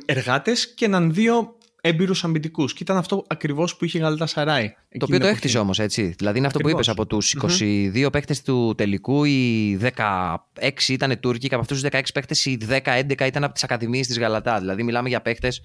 εργάτες 0.05 0.75
και 0.75 0.85
έναν 0.85 1.13
δύο 1.13 1.59
έμπειρους 1.81 2.25
αμυντικούς. 2.25 2.73
Και 2.73 2.79
ήταν 2.83 2.97
αυτό 2.97 3.25
ακριβώς 3.27 3.77
που 3.77 3.85
είχε 3.85 3.99
η 3.99 4.01
Γαλατά 4.01 4.27
Σαράι. 4.27 4.75
Το 4.99 5.05
οποίο 5.05 5.19
το 5.19 5.27
έχτισε 5.27 5.59
όμως, 5.59 5.79
έτσι. 5.79 6.15
Δηλαδή 6.19 6.39
είναι 6.39 6.47
αυτό 6.47 6.59
που 6.59 6.69
είπες. 6.69 6.89
Από 6.89 7.07
τους 7.07 7.35
22 7.35 8.07
mm 8.07 8.13
παίκτες 8.13 8.43
του 8.43 8.75
τελικού, 8.77 9.25
οι 9.25 9.79
16 9.83 10.89
ήταν 10.89 11.21
Τούρκοι 11.21 11.49
και 11.49 11.55
από 11.55 11.63
αυτούς 11.63 11.81
τους 11.81 11.91
16 11.91 12.01
παίκτες, 12.15 12.45
οι 12.45 12.57
10-11 12.57 13.27
ήταν 13.27 13.45
από 13.45 13.53
τις 13.53 13.65
Ακαδημίες 13.65 14.07
της 14.07 14.19
Γαλατά. 14.19 14.59
Δηλαδή 14.59 14.83
μιλάμε 14.83 15.09
για 15.09 15.23
παίκτες 15.23 15.61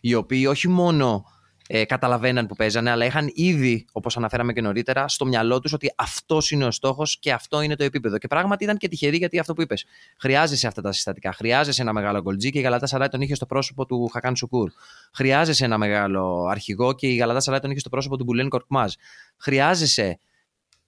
οι 0.00 0.14
οποίοι 0.14 0.46
όχι 0.48 0.68
μόνο 0.68 1.24
ε, 1.72 1.84
καταλαβαίναν 1.84 2.46
που 2.46 2.54
παίζανε, 2.54 2.90
αλλά 2.90 3.04
είχαν 3.04 3.30
ήδη, 3.34 3.84
όπως 3.92 4.16
αναφέραμε 4.16 4.52
και 4.52 4.60
νωρίτερα, 4.60 5.08
στο 5.08 5.26
μυαλό 5.26 5.60
τους 5.60 5.72
ότι 5.72 5.92
αυτός 5.96 6.50
είναι 6.50 6.64
ο 6.64 6.70
στόχος 6.70 7.18
και 7.18 7.32
αυτό 7.32 7.60
είναι 7.60 7.76
το 7.76 7.84
επίπεδο. 7.84 8.18
Και 8.18 8.26
πράγματι 8.26 8.64
ήταν 8.64 8.76
και 8.76 8.88
τυχερή 8.88 9.16
γιατί 9.16 9.38
αυτό 9.38 9.54
που 9.54 9.62
είπες. 9.62 9.84
Χρειάζεσαι 10.18 10.66
αυτά 10.66 10.82
τα 10.82 10.92
συστατικά. 10.92 11.32
Χρειάζεσαι 11.32 11.82
ένα 11.82 11.92
μεγάλο 11.92 12.20
γκολτζί 12.20 12.50
και 12.50 12.58
η 12.58 12.62
Γαλατά 12.62 12.86
Σαράι 12.86 13.08
τον 13.08 13.20
είχε 13.20 13.34
στο 13.34 13.46
πρόσωπο 13.46 13.86
του 13.86 14.08
Χακάν 14.12 14.36
Σουκούρ. 14.36 14.70
Χρειάζεσαι 15.12 15.64
ένα 15.64 15.78
μεγάλο 15.78 16.46
αρχηγό 16.50 16.92
και 16.92 17.06
η 17.06 17.14
Γαλατά 17.16 17.40
Σαράι 17.40 17.60
τον 17.60 17.70
είχε 17.70 17.80
στο 17.80 17.88
πρόσωπο 17.88 18.16
του 18.16 18.24
Μπουλέν 18.24 18.48
Κορκμάζ. 18.48 18.92
Χρειάζεσαι 19.36 20.18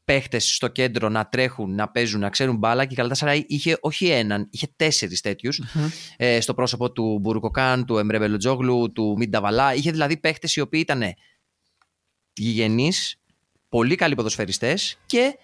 παίχτες 0.05 0.55
στο 0.55 0.69
κέντρο 0.69 1.09
να 1.09 1.27
τρέχουν, 1.27 1.75
να 1.75 1.89
παίζουν, 1.89 2.21
να 2.21 2.29
ξέρουν 2.29 2.57
μπάλα 2.57 2.85
και 2.85 2.93
η 2.93 2.97
Καλατάσαράι 2.97 3.45
είχε 3.47 3.77
όχι 3.81 4.09
έναν, 4.09 4.49
είχε 4.51 4.73
τέσσερις 4.77 5.21
ε, 6.17 6.41
στο 6.41 6.55
πρόσωπο 6.55 6.93
του 6.93 7.19
Μπουρουκοκάν, 7.21 7.85
του 7.85 7.99
Εμπρεμπελοτζόγλου, 7.99 8.93
του 8.93 9.15
Μινταβαλά. 9.19 9.75
Είχε 9.75 9.91
δηλαδή 9.91 10.17
παίχτες 10.17 10.57
οι 10.57 10.61
οποίοι 10.61 10.81
ήταν 10.85 11.03
γηγενείς, 12.33 13.21
πολύ 13.69 13.95
καλοί 13.95 14.15
ποδοσφαιριστές 14.15 14.99
και 15.07 15.39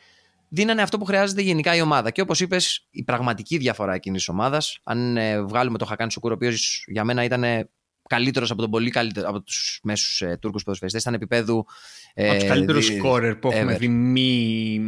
δίνανε 0.49 0.83
αυτό 0.83 0.99
που 0.99 1.05
χρειάζεται 1.05 1.43
γενικά 1.43 1.75
η 1.75 1.81
ομάδα. 1.81 2.11
Και 2.11 2.21
όπως 2.21 2.41
είπες, 2.41 2.87
η 2.91 3.05
πραγματική 3.05 3.57
διαφορά 3.57 3.95
εκείνης 3.95 4.19
της 4.19 4.29
ομάδας, 4.29 4.79
αν 4.83 5.17
ε, 5.17 5.43
βγάλουμε 5.43 5.79
το 5.79 5.85
Χακάν 5.85 6.11
Σουκούρ, 6.11 6.31
ο 6.31 6.35
οποίος 6.35 6.85
για 6.87 7.05
μένα 7.05 7.25
ήταν 7.25 7.71
καλύτερος 8.09 8.51
από 8.51 8.61
τον 8.61 8.71
πολύ 8.71 8.91
καλύτερο 8.91 9.29
από 9.29 9.43
τους 9.43 9.81
μέσους 9.83 10.21
ε, 10.21 10.39
Τούρκους 10.41 10.63
ποδοσφαιριστές. 10.63 11.03
Ήταν 11.03 11.15
επίπεδου. 11.15 11.67
Ε, 12.15 12.29
από 12.29 12.39
τους 12.39 12.49
καλύτερους 12.49 12.87
σκόρερ 12.87 13.37
που 13.37 13.49
έχουμε 13.51 13.77
δει 13.77 13.89
μη, 13.89 14.79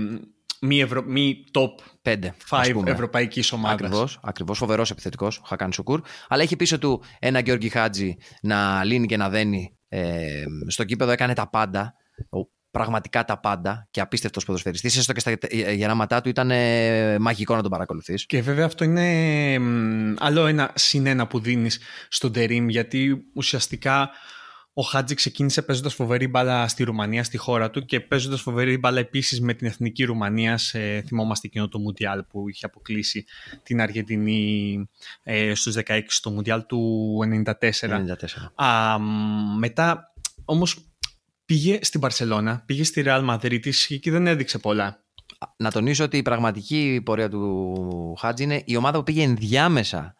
μη, 0.61 0.81
ευρω... 0.81 1.03
μη 1.03 1.45
top 1.53 2.09
5 2.11 2.31
ευρωπαϊκής 2.85 3.53
ομάδας. 3.53 3.81
Ακριβώς, 3.81 4.21
ακριβώς, 4.23 4.59
φοβερός 4.59 4.91
επιθετικός 4.91 5.39
ο 5.39 5.43
Χακάν 5.45 5.73
Σουκούρ. 5.73 6.01
Αλλά 6.29 6.43
έχει 6.43 6.57
πίσω 6.57 6.79
του 6.79 7.03
ένα 7.19 7.41
Γιώργη 7.41 7.69
Χάτζη 7.69 8.17
να 8.43 8.85
λύνει 8.85 9.07
και 9.07 9.17
να 9.17 9.29
δένει. 9.29 9.75
Ε, 9.93 10.45
στο 10.67 10.85
κήπεδο 10.85 11.11
έκανε 11.11 11.35
τα 11.35 11.49
πάντα 11.49 11.95
πραγματικά 12.71 13.25
τα 13.25 13.39
πάντα 13.39 13.89
και 13.91 14.01
απίστευτος 14.01 14.45
ποδοσφαιριστής. 14.45 14.97
Έστω 14.97 15.13
και 15.13 15.21
στα 15.21 15.33
γεράματά 15.73 16.21
του 16.21 16.29
ήταν 16.29 16.51
ε, 16.51 17.19
μαγικό 17.19 17.55
να 17.55 17.63
τον 17.63 17.71
παρακολουθείς. 17.71 18.27
Και 18.27 18.43
βέβαια 18.43 18.65
αυτό 18.65 18.85
είναι 18.85 19.59
άλλο 20.19 20.47
ένα 20.47 20.71
συνένα 20.75 21.27
που 21.27 21.41
δίνεις 21.41 21.81
στον 22.09 22.33
Τερίμ, 22.33 22.69
γιατί 22.69 23.25
ουσιαστικά 23.35 24.11
ο 24.73 24.83
Χάτζη 24.83 25.15
ξεκίνησε 25.15 25.63
παίζοντας 25.63 25.95
φοβερή 25.95 26.29
μπάλα 26.29 26.69
στη 26.69 26.83
Ρουμανία, 26.83 27.25
στη 27.25 27.37
χώρα 27.37 27.71
του 27.71 27.85
και 27.85 28.01
παίζοντας 28.01 28.41
φοβερή 28.41 28.79
μπάλα 28.79 28.99
επίσης 28.99 29.41
με 29.41 29.55
την 29.55 29.67
εθνική 29.67 30.05
Ρουμανία. 30.05 30.59
Σε, 30.59 31.01
θυμόμαστε 31.01 31.47
εκείνο 31.47 31.69
το 31.69 31.79
Μουντιάλ 31.79 32.25
που 32.25 32.49
είχε 32.49 32.67
αποκλείσει 32.67 33.25
την 33.63 33.81
Αργεντινή 33.81 34.89
ε, 35.23 35.55
στους 35.55 35.77
16 35.87 36.01
στο 36.07 36.31
Μουντιάλ 36.31 36.67
του 36.67 37.19
1994. 37.45 37.53
94. 37.53 38.01
μετά 39.59 40.13
όμως 40.45 40.90
πήγε 41.51 41.79
στην 41.83 42.01
Παρσελώνα, 42.01 42.63
πήγε 42.67 42.85
στη 42.85 43.03
Real 43.07 43.31
Madrid 43.31 43.61
και 43.61 43.95
εκεί 43.95 44.11
δεν 44.11 44.27
έδειξε 44.27 44.59
πολλά. 44.59 45.05
Να 45.57 45.71
τονίσω 45.71 46.05
ότι 46.05 46.17
η 46.17 46.23
πραγματική 46.23 47.01
πορεία 47.05 47.29
του 47.29 48.17
Χάτζ 48.19 48.41
είναι 48.41 48.63
η 48.65 48.77
ομάδα 48.77 48.99
που 48.99 49.05
πήγε 49.05 49.23
ενδιάμεσα 49.23 50.15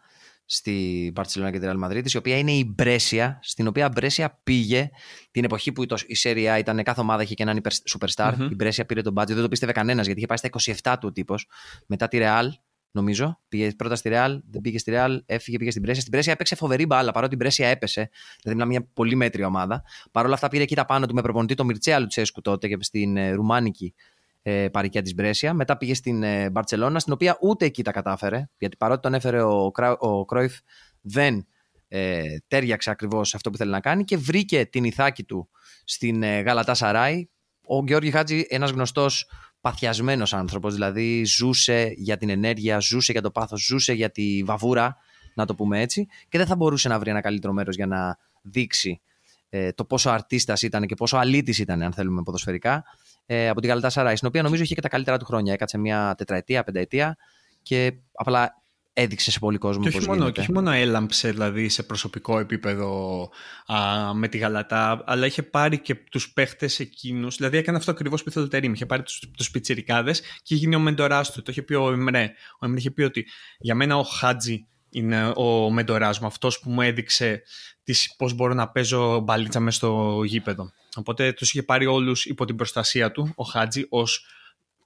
στη 0.45 1.11
Παρσελώνα 1.15 1.51
και 1.51 1.59
τη 1.59 1.67
Real 1.69 1.85
Madrid, 1.85 2.11
η 2.11 2.17
οποία 2.17 2.37
είναι 2.37 2.51
η 2.51 2.73
Μπρέσια, 2.75 3.39
στην 3.41 3.67
οποία 3.67 3.89
Μπρέσια 3.89 4.39
πήγε 4.43 4.89
την 5.31 5.43
εποχή 5.43 5.71
που 5.71 5.85
η 6.07 6.15
Σέρια 6.15 6.57
ήταν 6.57 6.83
κάθε 6.83 7.01
ομάδα 7.01 7.23
είχε 7.23 7.33
και 7.33 7.43
έναν 7.43 7.61
superstar. 7.65 8.33
Η 8.51 8.55
Μπρέσια 8.55 8.85
πήρε 8.85 9.01
τον 9.01 9.13
μπάτζι, 9.13 9.33
δεν 9.33 9.43
το 9.43 9.49
πίστευε 9.49 9.71
κανένας 9.71 10.05
γιατί 10.05 10.19
είχε 10.19 10.27
πάει 10.27 10.37
στα 10.37 10.93
27 10.93 10.97
του 10.99 11.07
ο 11.07 11.11
τύπος. 11.11 11.47
Μετά 11.87 12.07
τη 12.07 12.17
Real 12.21 12.47
νομίζω. 12.91 13.39
Πήγε 13.49 13.71
πρώτα 13.71 13.95
στη 13.95 14.09
Ρεάλ, 14.09 14.41
δεν 14.51 14.61
πήγε 14.61 14.77
στη 14.77 14.91
Ρεάλ, 14.91 15.23
έφυγε, 15.25 15.57
πήγε 15.57 15.69
στην 15.69 15.81
Πρέσια. 15.81 16.01
Στην 16.01 16.13
Πρέσια 16.13 16.33
έπαιξε 16.33 16.55
φοβερή 16.55 16.85
μπάλα, 16.85 17.11
παρότι 17.11 17.33
η 17.33 17.37
Πρέσια 17.37 17.67
έπεσε. 17.67 18.09
Δηλαδή, 18.41 18.59
μιλάμε 18.59 18.65
μια 18.65 18.89
πολύ 18.93 19.15
μέτρια 19.15 19.47
ομάδα. 19.47 19.83
Παρ' 20.11 20.25
όλα 20.25 20.33
αυτά 20.33 20.47
πήρε 20.47 20.63
εκεί 20.63 20.75
τα 20.75 20.85
πάνω 20.85 21.05
του 21.05 21.13
με 21.13 21.21
προπονητή 21.21 21.53
το 21.53 21.65
Μιρτσέα 21.65 21.99
Λουτσέσκου 21.99 22.41
τότε 22.41 22.67
και 22.67 22.77
στην 22.79 23.17
ε, 23.17 23.31
Ρουμάνικη 23.31 23.93
ε, 24.41 24.67
παρικιά 24.69 25.01
της 25.01 25.13
Μπρέσια. 25.13 25.53
Μετά 25.53 25.77
πήγε 25.77 25.93
στην 25.93 26.23
ε, 26.23 26.49
Μπαρσελόνα, 26.49 26.99
στην 26.99 27.13
οποία 27.13 27.37
ούτε 27.41 27.65
εκεί 27.65 27.83
τα 27.83 27.91
κατάφερε. 27.91 28.49
Γιατί 28.57 28.77
παρότι 28.77 29.01
τον 29.01 29.13
έφερε 29.13 29.41
ο, 29.41 29.71
ο 29.97 30.25
Κρόιφ, 30.25 30.57
δεν 31.01 31.45
ε, 31.87 32.37
τέριαξε 32.47 32.89
ακριβώς 32.89 33.35
αυτό 33.35 33.49
που 33.49 33.57
θέλει 33.57 33.71
να 33.71 33.79
κάνει 33.79 34.03
και 34.03 34.17
βρήκε 34.17 34.65
την 34.65 34.83
ηθάκη 34.83 35.23
του 35.23 35.49
στην 35.83 36.23
ε, 36.23 36.39
Γαλατά 36.39 36.73
Σαράι. 36.73 37.29
Ο 37.65 37.83
Γιώργη 37.85 38.11
Χάτζη, 38.11 38.45
ένας 38.49 38.71
γνωστός 38.71 39.29
παθιασμένος 39.61 40.33
άνθρωπος. 40.33 40.73
Δηλαδή, 40.73 41.23
ζούσε 41.25 41.93
για 41.97 42.17
την 42.17 42.29
ενέργεια, 42.29 42.79
ζούσε 42.79 43.11
για 43.11 43.21
το 43.21 43.31
πάθος, 43.31 43.65
ζούσε 43.65 43.93
για 43.93 44.09
τη 44.09 44.43
βαβούρα, 44.43 44.97
να 45.33 45.45
το 45.45 45.55
πούμε 45.55 45.81
έτσι, 45.81 46.07
και 46.29 46.37
δεν 46.37 46.47
θα 46.47 46.55
μπορούσε 46.55 46.87
να 46.89 46.99
βρει 46.99 47.09
ένα 47.09 47.21
καλύτερο 47.21 47.53
μέρος 47.53 47.75
για 47.75 47.87
να 47.87 48.17
δείξει 48.41 49.01
ε, 49.49 49.71
το 49.71 49.85
πόσο 49.85 50.09
αρτίστας 50.09 50.61
ήταν 50.61 50.85
και 50.85 50.95
πόσο 50.95 51.17
αλήτης 51.17 51.59
ήταν, 51.59 51.81
αν 51.81 51.93
θέλουμε 51.93 52.21
ποδοσφαιρικά, 52.23 52.83
ε, 53.25 53.49
από 53.49 53.59
την 53.59 53.69
Γαλατά 53.69 53.89
Σαράι, 53.89 54.15
στην 54.15 54.27
οποία 54.27 54.41
νομίζω 54.41 54.63
είχε 54.63 54.75
και 54.75 54.81
τα 54.81 54.89
καλύτερα 54.89 55.17
του 55.17 55.25
χρόνια. 55.25 55.53
Έκατσε 55.53 55.77
μια 55.77 56.15
τετραετία, 56.17 56.63
πενταετία 56.63 57.17
και 57.61 57.93
απλά 58.13 58.60
έδειξε 58.93 59.31
σε 59.31 59.39
πολύ 59.39 59.57
κόσμο. 59.57 59.83
Και 59.83 59.97
όχι, 59.97 60.07
μόνο, 60.07 60.29
και 60.29 60.39
όχι 60.39 60.51
μόνο 60.51 60.71
έλαμψε 60.71 61.31
δηλαδή 61.31 61.69
σε 61.69 61.83
προσωπικό 61.83 62.39
επίπεδο 62.39 63.29
α, 63.65 64.13
με 64.13 64.27
τη 64.27 64.37
Γαλατά, 64.37 65.03
αλλά 65.05 65.25
είχε 65.25 65.43
πάρει 65.43 65.79
και 65.79 65.95
τους 65.95 66.33
παίχτες 66.33 66.79
εκείνους. 66.79 67.35
Δηλαδή 67.35 67.57
έκανε 67.57 67.77
αυτό 67.77 67.91
ακριβώς 67.91 68.23
που 68.23 68.29
ήθελε 68.29 68.45
ο 68.45 68.47
Τερήμ. 68.47 68.73
Είχε 68.73 68.85
πάρει 68.85 69.03
τους 69.03 69.19
τους 69.37 69.51
πιτσιρικάδες 69.51 70.21
και 70.43 70.55
γίνει 70.55 70.75
ο 70.75 70.79
μεντοράς 70.79 71.31
του. 71.31 71.41
Το 71.41 71.51
είχε 71.51 71.61
πει 71.61 71.73
ο 71.73 71.91
Εμρέ. 71.91 72.31
Ο 72.59 72.65
Εμρέ 72.65 72.79
είχε 72.79 72.91
πει 72.91 73.01
ότι 73.01 73.27
για 73.59 73.75
μένα 73.75 73.97
ο 73.97 74.03
Χάτζη 74.03 74.65
είναι 74.89 75.33
ο 75.35 75.69
μεντοράς 75.69 76.19
μου, 76.19 76.27
αυτός 76.27 76.59
που 76.59 76.69
μου 76.69 76.81
έδειξε 76.81 77.41
τις, 77.83 78.15
πώς 78.17 78.33
μπορώ 78.33 78.53
να 78.53 78.69
παίζω 78.69 79.19
μπαλίτσα 79.19 79.59
μέσα 79.59 79.77
στο 79.77 80.21
γήπεδο. 80.25 80.71
Οπότε 80.95 81.33
τους 81.33 81.49
είχε 81.49 81.63
πάρει 81.63 81.85
όλους 81.85 82.25
υπό 82.25 82.45
την 82.45 82.55
προστασία 82.55 83.11
του, 83.11 83.31
ο 83.35 83.43
Χάτζη, 83.43 83.85
ως 83.89 84.25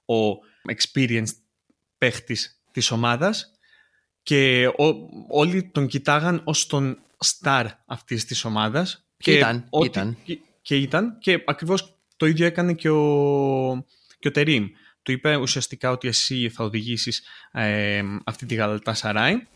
ο 0.06 0.38
experienced 0.72 1.36
παίχτης 1.98 2.60
της 2.70 2.90
ομάδας 2.90 3.55
και 4.26 4.72
όλοι 5.28 5.70
τον 5.72 5.86
κοιτάγαν 5.86 6.40
ως 6.44 6.66
τον 6.66 6.98
star 7.24 7.66
αυτής 7.86 8.24
της 8.24 8.44
ομάδας. 8.44 9.06
Και, 9.16 9.32
ήταν, 9.32 9.68
ήταν. 9.84 10.16
Και, 10.24 10.38
και, 10.62 10.76
ήταν 10.76 11.18
και 11.18 11.42
ακριβώς 11.46 11.98
το 12.16 12.26
ίδιο 12.26 12.46
έκανε 12.46 12.72
και 12.72 12.90
ο, 12.90 13.84
και 14.18 14.28
ο 14.28 14.30
Τερίμ. 14.30 14.66
Του 15.02 15.12
είπε 15.12 15.36
ουσιαστικά 15.36 15.90
ότι 15.90 16.08
εσύ 16.08 16.48
θα 16.48 16.64
οδηγήσεις 16.64 17.22
ε, 17.52 18.02
αυτή 18.24 18.46
τη 18.46 18.54
Γαλατά 18.54 18.94
Σαράι. 18.94 19.46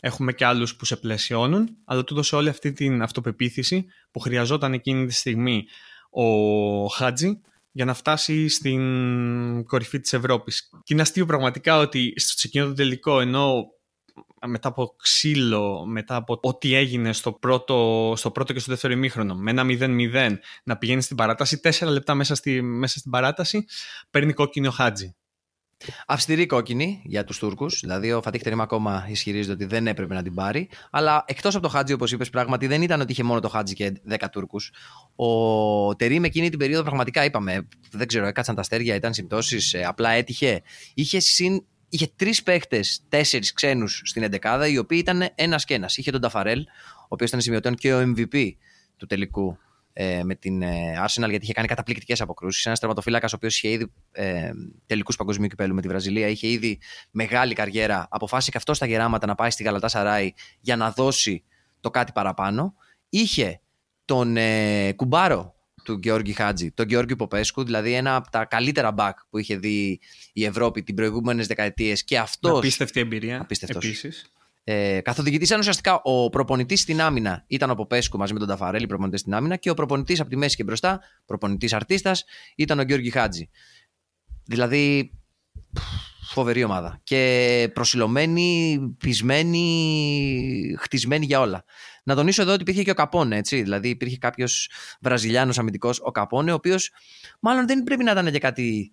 Έχουμε 0.00 0.32
και 0.32 0.44
άλλους 0.44 0.76
που 0.76 0.84
σε 0.84 0.96
πλαισιώνουν, 0.96 1.76
αλλά 1.84 2.04
του 2.04 2.14
έδωσε 2.14 2.36
όλη 2.36 2.48
αυτή 2.48 2.72
την 2.72 3.02
αυτοπεποίθηση 3.02 3.86
που 4.10 4.20
χρειαζόταν 4.20 4.72
εκείνη 4.72 5.06
τη 5.06 5.14
στιγμή 5.14 5.66
ο 6.10 6.86
Χάτζη 6.86 7.40
για 7.72 7.84
να 7.84 7.94
φτάσει 7.94 8.48
στην 8.48 9.64
κορυφή 9.64 10.00
της 10.00 10.12
Ευρώπης. 10.12 10.70
Και 10.82 10.92
είναι 10.92 11.02
αστείο 11.02 11.26
πραγματικά 11.26 11.78
ότι 11.78 12.12
στο 12.16 12.42
εκείνο 12.44 12.66
το 12.66 12.72
τελικό, 12.72 13.20
ενώ 13.20 13.66
μετά 14.46 14.68
από 14.68 14.94
ξύλο, 15.02 15.86
μετά 15.86 16.16
από 16.16 16.38
ό,τι 16.42 16.74
έγινε 16.74 17.12
στο 17.12 17.32
πρώτο, 17.32 18.12
στο 18.16 18.30
πρώτο 18.30 18.52
και 18.52 18.58
στο 18.58 18.70
δεύτερο 18.70 18.92
ημίχρονο, 18.92 19.34
με 19.34 19.50
ένα 19.50 19.64
0-0 19.66 20.36
να 20.64 20.76
πηγαίνει 20.76 21.02
στην 21.02 21.16
παράταση, 21.16 21.60
τέσσερα 21.60 21.90
λεπτά 21.90 22.14
μέσα, 22.14 22.34
στη, 22.34 22.62
μέσα 22.62 22.98
στην 22.98 23.10
παράταση, 23.10 23.64
παίρνει 24.10 24.32
κόκκινο 24.32 24.70
Χάτζη. 24.70 25.14
Αυστηρή 26.06 26.46
κόκκινη 26.46 27.02
για 27.04 27.24
τους 27.24 27.38
Τούρκους. 27.38 27.80
Δηλαδή, 27.80 28.12
ο 28.12 28.22
Φατίχ 28.22 28.42
Τερήμα 28.42 28.62
ακόμα 28.62 29.06
ισχυρίζεται 29.08 29.52
ότι 29.52 29.64
δεν 29.64 29.86
έπρεπε 29.86 30.14
να 30.14 30.22
την 30.22 30.34
πάρει. 30.34 30.68
Αλλά 30.90 31.24
εκτός 31.26 31.54
από 31.54 31.62
το 31.62 31.68
Χάτζι, 31.68 31.92
όπως 31.92 32.12
είπες, 32.12 32.30
πράγματι 32.30 32.66
δεν 32.66 32.82
ήταν 32.82 33.00
ότι 33.00 33.12
είχε 33.12 33.22
μόνο 33.22 33.40
το 33.40 33.48
Χάτζι 33.48 33.74
και 33.74 33.92
10 34.08 34.16
Τούρκους. 34.32 34.72
Ο 35.14 35.96
Τερήμ 35.96 36.24
εκείνη 36.24 36.48
την 36.48 36.58
περίοδο 36.58 36.82
πραγματικά 36.82 37.24
είπαμε, 37.24 37.68
δεν 37.90 38.06
ξέρω, 38.06 38.26
έκατσαν 38.26 38.54
τα 38.54 38.60
αστέρια, 38.60 38.94
ήταν 38.94 39.14
συμπτώσεις, 39.14 39.74
ε, 39.74 39.84
απλά 39.84 40.10
έτυχε. 40.10 40.62
Είχε 40.94 41.20
συν 41.20 41.64
είχε 41.90 42.12
τρεις 42.16 42.42
παίχτες, 42.42 43.00
τέσσερις 43.08 43.52
ξένους 43.52 44.02
στην 44.04 44.22
11 44.22 44.68
οι 44.70 44.78
οποίοι 44.78 44.98
ήταν 45.02 45.28
ένας 45.34 45.64
και 45.64 45.74
ένας. 45.74 45.96
Είχε 45.96 46.10
τον 46.10 46.20
Ταφαρέλ, 46.20 46.60
ο 46.60 47.06
οποίος 47.08 47.28
ήταν 47.28 47.40
σημειωτέων 47.40 47.74
και 47.74 47.94
ο 47.94 48.00
MVP 48.00 48.52
του 48.96 49.06
τελικού 49.06 49.58
ε, 49.92 50.22
με 50.24 50.34
την 50.34 50.62
ε, 50.62 50.94
Arsenal, 51.06 51.28
γιατί 51.28 51.44
είχε 51.44 51.52
κάνει 51.52 51.68
καταπληκτικές 51.68 52.20
αποκρούσεις. 52.20 52.66
Ένας 52.66 52.78
τερματοφύλακας, 52.78 53.32
ο 53.32 53.36
οποίος 53.36 53.56
είχε 53.56 53.68
ήδη 53.68 53.92
ε, 54.12 54.50
τελικούς 54.86 55.16
παγκοσμίου 55.16 55.48
κυπέλου 55.48 55.74
με 55.74 55.80
τη 55.80 55.88
Βραζιλία, 55.88 56.28
είχε 56.28 56.48
ήδη 56.48 56.78
μεγάλη 57.10 57.54
καριέρα. 57.54 58.06
Αποφάσισε 58.10 58.50
και 58.50 58.56
αυτός 58.56 58.76
στα 58.76 58.86
γεράματα 58.86 59.26
να 59.26 59.34
πάει 59.34 59.50
στη 59.50 59.62
Γαλατά 59.62 59.88
Σαράι 59.88 60.32
για 60.60 60.76
να 60.76 60.90
δώσει 60.90 61.44
το 61.80 61.90
κάτι 61.90 62.12
παραπάνω. 62.12 62.74
Είχε 63.08 63.60
τον 64.04 64.36
ε, 64.36 64.92
Κουμπάρο, 64.92 65.54
του 65.90 66.00
Γεώργη 66.02 66.32
Χάτζη, 66.32 66.70
τον 66.70 66.88
Γεώργη 66.88 67.16
Ποπέσκου, 67.16 67.64
δηλαδή 67.64 67.92
ένα 67.92 68.16
από 68.16 68.30
τα 68.30 68.44
καλύτερα 68.44 68.94
back 68.98 69.12
που 69.30 69.38
είχε 69.38 69.56
δει 69.56 70.00
η 70.32 70.44
Ευρώπη 70.44 70.82
την 70.82 70.94
προηγούμενες 70.94 71.46
δεκαετίες 71.46 72.04
και 72.04 72.18
αυτό. 72.18 72.56
Απίστευτη 72.56 73.00
εμπειρία. 73.00 73.46
Επίσης. 73.60 74.30
Ε, 74.64 75.00
καθοδηγητής 75.00 75.48
ήταν 75.48 75.60
ουσιαστικά 75.60 76.00
ο 76.02 76.28
προπονητής 76.28 76.80
στην 76.80 77.00
άμυνα 77.00 77.44
ήταν 77.46 77.70
ο 77.70 77.74
Ποπέσκου 77.74 78.18
μαζί 78.18 78.32
με 78.32 78.38
τον 78.38 78.48
Ταφαρέλη, 78.48 78.86
προπονητή 78.86 79.18
στην 79.18 79.34
άμυνα, 79.34 79.56
και 79.56 79.70
ο 79.70 79.74
προπονητής 79.74 80.20
από 80.20 80.30
τη 80.30 80.36
μέση 80.36 80.56
και 80.56 80.64
μπροστά, 80.64 81.00
προπονητής 81.26 81.72
αρτίστας, 81.72 82.24
ήταν 82.56 82.78
ο 82.78 82.82
Γιώργη 82.82 83.10
Χάτζη. 83.10 83.48
Δηλαδή, 84.44 85.12
φοβερή 86.32 86.64
ομάδα. 86.64 87.00
Και 87.02 87.70
προσιλωμένη, 87.74 88.78
πεισμένη, 88.98 90.76
χτισμένη 90.78 91.26
για 91.26 91.40
όλα. 91.40 91.64
Να 92.10 92.16
τονίσω 92.16 92.42
εδώ 92.42 92.52
ότι 92.52 92.62
υπήρχε 92.62 92.82
και 92.82 92.90
ο 92.90 92.94
Καπόνε, 92.94 93.36
έτσι. 93.36 93.62
Δηλαδή 93.62 93.88
υπήρχε 93.88 94.16
κάποιος 94.16 94.70
Βραζιλιάνος 95.00 95.58
αμυντικός, 95.58 96.00
ο 96.02 96.10
Καπόνε, 96.10 96.50
ο 96.50 96.54
οποίος 96.54 96.90
μάλλον 97.40 97.66
δεν 97.66 97.82
πρέπει 97.82 98.04
να 98.04 98.10
ήταν 98.10 98.26
για 98.26 98.38
κάτι 98.38 98.92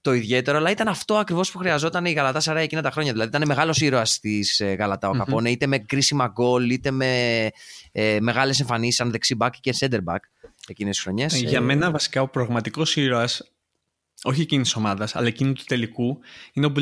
το 0.00 0.12
ιδιαίτερο, 0.12 0.58
αλλά 0.58 0.70
ήταν 0.70 0.88
αυτό 0.88 1.14
ακριβώς 1.14 1.50
που 1.50 1.58
χρειαζόταν 1.58 2.04
η 2.04 2.12
Γαλατά 2.12 2.40
Σαρά 2.40 2.60
εκείνα 2.60 2.82
τα 2.82 2.90
χρόνια. 2.90 3.12
Δηλαδή 3.12 3.28
ήταν 3.28 3.46
μεγάλος 3.46 3.80
ήρωας 3.80 4.20
της 4.20 4.60
ε, 4.60 4.72
Γαλατά 4.72 5.08
ο 5.08 5.12
Καπόνε, 5.12 5.50
είτε 5.50 5.66
με 5.66 5.78
κρίσιμα 5.78 6.26
γκολ, 6.26 6.70
είτε 6.70 6.90
με 6.90 7.50
ε, 7.92 8.18
μεγάλες 8.20 8.60
εμφανίσεις 8.60 8.94
σαν 8.94 9.10
δεξί 9.10 9.34
μπακ 9.34 9.54
και 9.60 9.74
center 9.78 10.00
back 10.04 10.20
εκείνες 10.68 10.94
τις 10.94 11.04
χρονιές. 11.04 11.42
Για 11.42 11.60
μένα, 11.60 11.90
βασικά, 11.90 12.22
ο 12.22 12.28
πραγματικός 12.28 12.96
ήρωας 12.96 13.51
όχι 14.24 14.40
εκείνης 14.40 14.66
της 14.66 14.76
ομάδας, 14.76 15.16
αλλά 15.16 15.26
εκείνη 15.26 15.52
του 15.52 15.62
τελικού, 15.66 16.18
είναι 16.52 16.72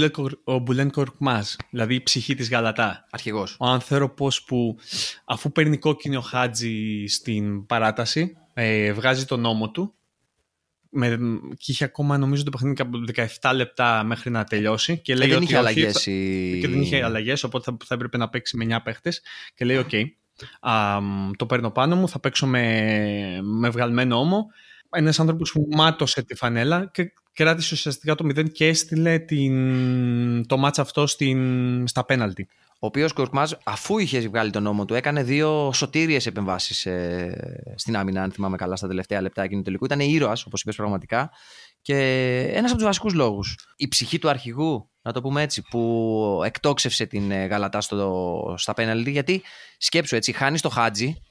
ο 0.44 0.59
Μπουλέν 0.59 0.90
Κορκμάζ, 0.90 1.48
δηλαδή 1.70 1.94
η 1.94 2.03
ψυχή 2.03 2.35
της 2.35 2.50
Γαλατά. 2.50 3.07
Αρχηγός. 3.11 3.57
Ο 3.59 3.66
άνθρωπος 3.66 4.44
που 4.44 4.79
αφού 5.24 5.53
παίρνει 5.53 5.79
κόκκινο 5.79 6.20
χάτζι 6.20 7.07
στην 7.07 7.66
παράταση, 7.66 8.37
ε, 8.55 8.92
βγάζει 8.92 9.24
τον 9.24 9.40
νόμο 9.40 9.70
του. 9.70 9.94
Με, 10.92 11.18
και 11.57 11.72
είχε 11.72 11.85
ακόμα 11.85 12.18
νομίζω 12.18 12.42
το 12.42 12.50
παιχνίδι 12.50 12.74
κάπου 12.74 13.05
17 13.40 13.53
λεπτά 13.55 14.05
μέχρι 14.05 14.31
να 14.31 14.44
τελειώσει. 14.44 14.98
Και, 14.98 15.14
λέει 15.14 15.29
και 15.29 15.35
δεν 15.35 15.42
ότι 15.42 15.53
είχε 15.53 15.57
αλλαγές. 15.57 16.03
Και 16.61 16.68
δεν 16.68 16.81
είχε 16.81 17.05
αλλαγές, 17.05 17.42
οπότε 17.42 17.70
θα, 17.70 17.76
θα 17.85 17.94
έπρεπε 17.94 18.16
να 18.16 18.29
παίξει 18.29 18.57
με 18.57 18.76
9 18.76 18.79
παίχτες. 18.85 19.22
Και 19.55 19.64
λέει: 19.64 19.76
Οκ, 19.76 19.90
το 21.37 21.46
παίρνω 21.46 21.70
πάνω 21.70 21.96
μου, 21.96 22.09
θα 22.09 22.20
παίξω 22.20 22.46
με, 22.46 23.40
με 23.42 23.68
βγαλμένο 23.68 24.18
ώμο 24.18 24.46
ένας 24.90 25.20
άνθρωπος 25.20 25.53
που 25.53 25.68
μάτωσε 25.70 26.22
τη 26.22 26.35
φανέλα 26.35 26.90
και 26.92 27.12
κράτησε 27.33 27.75
ουσιαστικά 27.75 28.14
το 28.14 28.25
0 28.25 28.53
και 28.53 28.66
έστειλε 28.66 29.19
την, 29.19 30.47
το 30.47 30.57
ματς 30.57 30.79
αυτό 30.79 31.07
στην, 31.07 31.87
στα 31.88 32.05
πέναλτι. 32.05 32.49
Ο 32.83 32.87
οποίος 32.87 33.12
Κορκμάζ, 33.12 33.53
αφού 33.64 33.99
είχες 33.99 34.29
βγάλει 34.29 34.51
τον 34.51 34.62
ώμο 34.62 34.85
του, 34.85 34.95
έκανε 34.95 35.23
δύο 35.23 35.73
σωτήριες 35.73 36.27
επεμβάσεις 36.27 36.87
ε, 36.87 37.75
στην 37.77 37.97
άμυνα, 37.97 38.23
αν 38.23 38.33
θυμάμαι 38.33 38.57
καλά, 38.57 38.77
στα 38.77 38.88
τελευταία 38.88 39.21
λεπτά 39.21 39.43
εκείνου 39.43 39.59
του 39.59 39.64
τελικού. 39.64 39.85
Ήταν 39.85 40.01
ήρωας, 40.01 40.45
όπως 40.45 40.61
είπες 40.61 40.77
πραγματικά. 40.77 41.31
Και 41.83 41.97
ένας 42.53 42.71
από 42.71 42.79
τους 42.79 42.85
βασικούς 42.87 43.14
λόγους. 43.14 43.57
Η 43.77 43.88
ψυχή 43.88 44.19
του 44.19 44.29
αρχηγού, 44.29 44.90
να 45.03 45.12
το 45.12 45.21
πούμε 45.21 45.43
έτσι, 45.43 45.62
που 45.62 46.43
εκτόξευσε 46.45 47.07
την 47.07 47.31
ε, 47.31 47.47
Γαλατά 47.47 47.81
στο, 47.81 48.55
στα 48.59 48.75
πέναλτι. 48.75 49.11
Γιατί 49.11 49.43
σκέψου 49.79 50.16
έτσι, 50.16 50.33
χάνεις 50.33 50.61
το 50.61 50.69
χάτζι. 50.69 51.23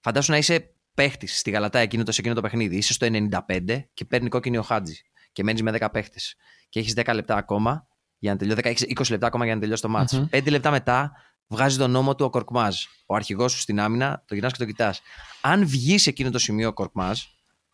Φαντάσου 0.00 0.30
να 0.30 0.36
είσαι 0.36 0.74
παίχτης 0.94 1.38
στη 1.38 1.50
Γαλατά 1.50 1.78
εκείνο 1.78 2.02
το, 2.02 2.12
σε 2.12 2.20
εκείνο 2.20 2.34
το 2.34 2.40
παιχνίδι. 2.40 2.76
Είσαι 2.76 2.92
στο 2.92 3.06
95 3.48 3.84
και 3.94 4.04
παίρνει 4.04 4.28
κόκκινη 4.28 4.58
ο 4.58 4.62
Χάτζης. 4.62 5.02
Και 5.32 5.42
μένεις 5.42 5.62
με 5.62 5.76
10 5.80 5.88
παίχτες. 5.92 6.34
Και 6.68 6.78
έχεις 6.80 6.94
10 6.96 7.14
λεπτά 7.14 7.36
ακόμα 7.36 7.86
για 8.18 8.32
να 8.32 8.38
τελειώσει. 8.38 8.92
20 8.98 9.10
λεπτά 9.10 9.26
ακόμα 9.26 9.44
για 9.44 9.54
να 9.54 9.60
τελειώσει 9.60 9.82
το 9.82 9.88
μάτσο. 9.88 10.28
Mm-hmm. 10.32 10.38
5 10.38 10.50
λεπτά 10.50 10.70
μετά 10.70 11.12
βγάζει 11.46 11.78
τον 11.78 11.90
νόμο 11.90 12.14
του 12.14 12.24
ο 12.24 12.30
Κορκμάζ. 12.30 12.76
Ο 13.06 13.14
αρχηγός 13.14 13.52
σου 13.52 13.58
στην 13.58 13.80
άμυνα, 13.80 14.22
το 14.26 14.34
γυρνάς 14.34 14.52
και 14.52 14.58
το 14.58 14.64
κοιτάς. 14.64 15.00
Αν 15.40 15.66
βγει 15.66 15.98
σε 15.98 16.10
εκείνο 16.10 16.30
το 16.30 16.38
σημείο 16.38 16.68
ο 16.68 16.72
Κορκμάζ, 16.72 17.20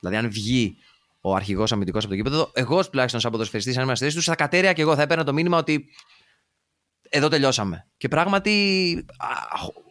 δηλαδή 0.01 0.17
αν 0.17 0.31
βγει 0.31 0.77
ο 1.21 1.35
αρχηγός 1.35 1.73
αμυντικός 1.73 2.05
από 2.05 2.13
το 2.13 2.19
κήπεδο, 2.19 2.51
εγώ 2.53 2.89
τουλάχιστον 2.89 3.21
σαν 3.21 3.31
ποδοσφαιριστής, 3.31 3.77
αν 3.77 3.85
είμαι 3.85 3.95
στη 3.95 4.15
του, 4.15 4.23
θα 4.23 4.35
κατέρια 4.35 4.73
και 4.73 4.83
εγώ 4.83 4.95
θα 4.95 5.03
έπαιρνα 5.03 5.25
το 5.25 5.33
μήνυμα 5.33 5.59
ότι 5.59 5.89
εδώ 7.09 7.29
τελειώσαμε. 7.29 7.87
Και 7.97 8.09
πράγματι, 8.09 9.07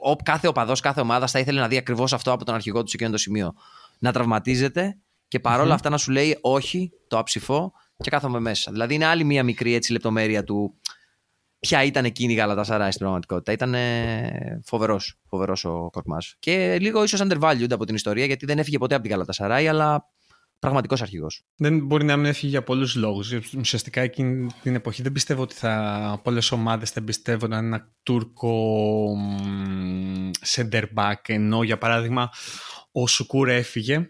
ο, 0.02 0.16
κάθε 0.16 0.48
οπαδός, 0.48 0.80
κάθε 0.80 1.02
ομάδας 1.02 1.32
θα 1.32 1.40
ήθελε 1.40 1.60
να 1.60 1.68
δει 1.68 1.78
ακριβώς 1.78 2.14
αυτό 2.14 2.32
από 2.32 2.46
τον 2.46 2.56
αρχηγό 2.56 2.84
του 2.84 2.90
σε 2.90 2.96
εκείνο 2.96 3.12
το 3.12 3.18
σημείο. 3.18 3.54
Να 4.00 4.12
τραυματίζεται 4.12 4.98
και 5.28 5.40
παρολα 5.40 5.74
αυτά 5.74 5.90
να 5.90 5.98
σου 5.98 6.12
λέει 6.12 6.38
όχι, 6.42 6.92
το 7.08 7.18
αψηφό 7.18 7.72
και 7.98 8.10
κάθομαι 8.10 8.40
μέσα. 8.40 8.72
Δηλαδή 8.72 8.94
είναι 8.94 9.06
άλλη 9.06 9.24
μία 9.24 9.44
μικρή 9.44 9.74
έτσι, 9.74 9.92
λεπτομέρεια 9.92 10.44
του 10.44 10.74
ποια 11.60 11.84
ήταν 11.84 12.06
εκείνη 12.06 12.34
η 12.34 12.36
Γαλατά 12.36 12.64
Σαράι 12.64 12.90
στην 12.90 13.02
πραγματικότητα. 13.02 13.52
Ήταν 13.52 13.76
φοβερός 14.64 15.20
φοβερός 15.30 15.66
ο 15.66 15.90
Κορκμά. 15.92 16.18
Και 16.40 16.78
λίγο 16.80 17.04
ίσως 17.04 17.22
undervalued 17.24 17.72
από 17.72 17.86
την 17.86 17.96
ιστορία 17.96 18.26
γιατί 18.26 18.46
δεν 18.46 18.60
έφυγε 18.60 18.78
ποτέ 18.78 18.94
από 18.94 19.04
την 19.04 19.12
Γαλατά 19.12 19.32
Σαράι, 19.32 19.68
αλλά 19.68 20.08
πραγματικός 20.60 21.02
αρχηγός. 21.02 21.44
Δεν 21.56 21.86
μπορεί 21.86 22.06
να 22.06 22.18
μην 22.18 22.26
έφυγε 22.26 22.50
για 22.50 22.64
πολλούς 22.64 22.96
λόγους. 22.96 23.32
Ουσιαστικά 23.58 24.02
εκείνη 24.02 24.50
την 24.62 24.76
εποχή 24.76 25.02
δεν 25.02 25.12
πιστεύω 25.12 25.42
ότι 25.42 25.56
θα, 25.56 26.20
πολλές 26.24 26.52
ομάδες 26.52 26.90
θα 26.90 27.00
εμπιστεύονταν 27.00 27.66
ένα 27.66 27.92
Τούρκο 28.04 29.16
center 30.56 30.84
back. 30.96 31.22
Ενώ 31.26 31.64
για 31.64 31.78
παράδειγμα 31.78 32.30
ο 32.92 33.08
Σουκούρ 33.08 33.50
έφυγε. 33.50 34.10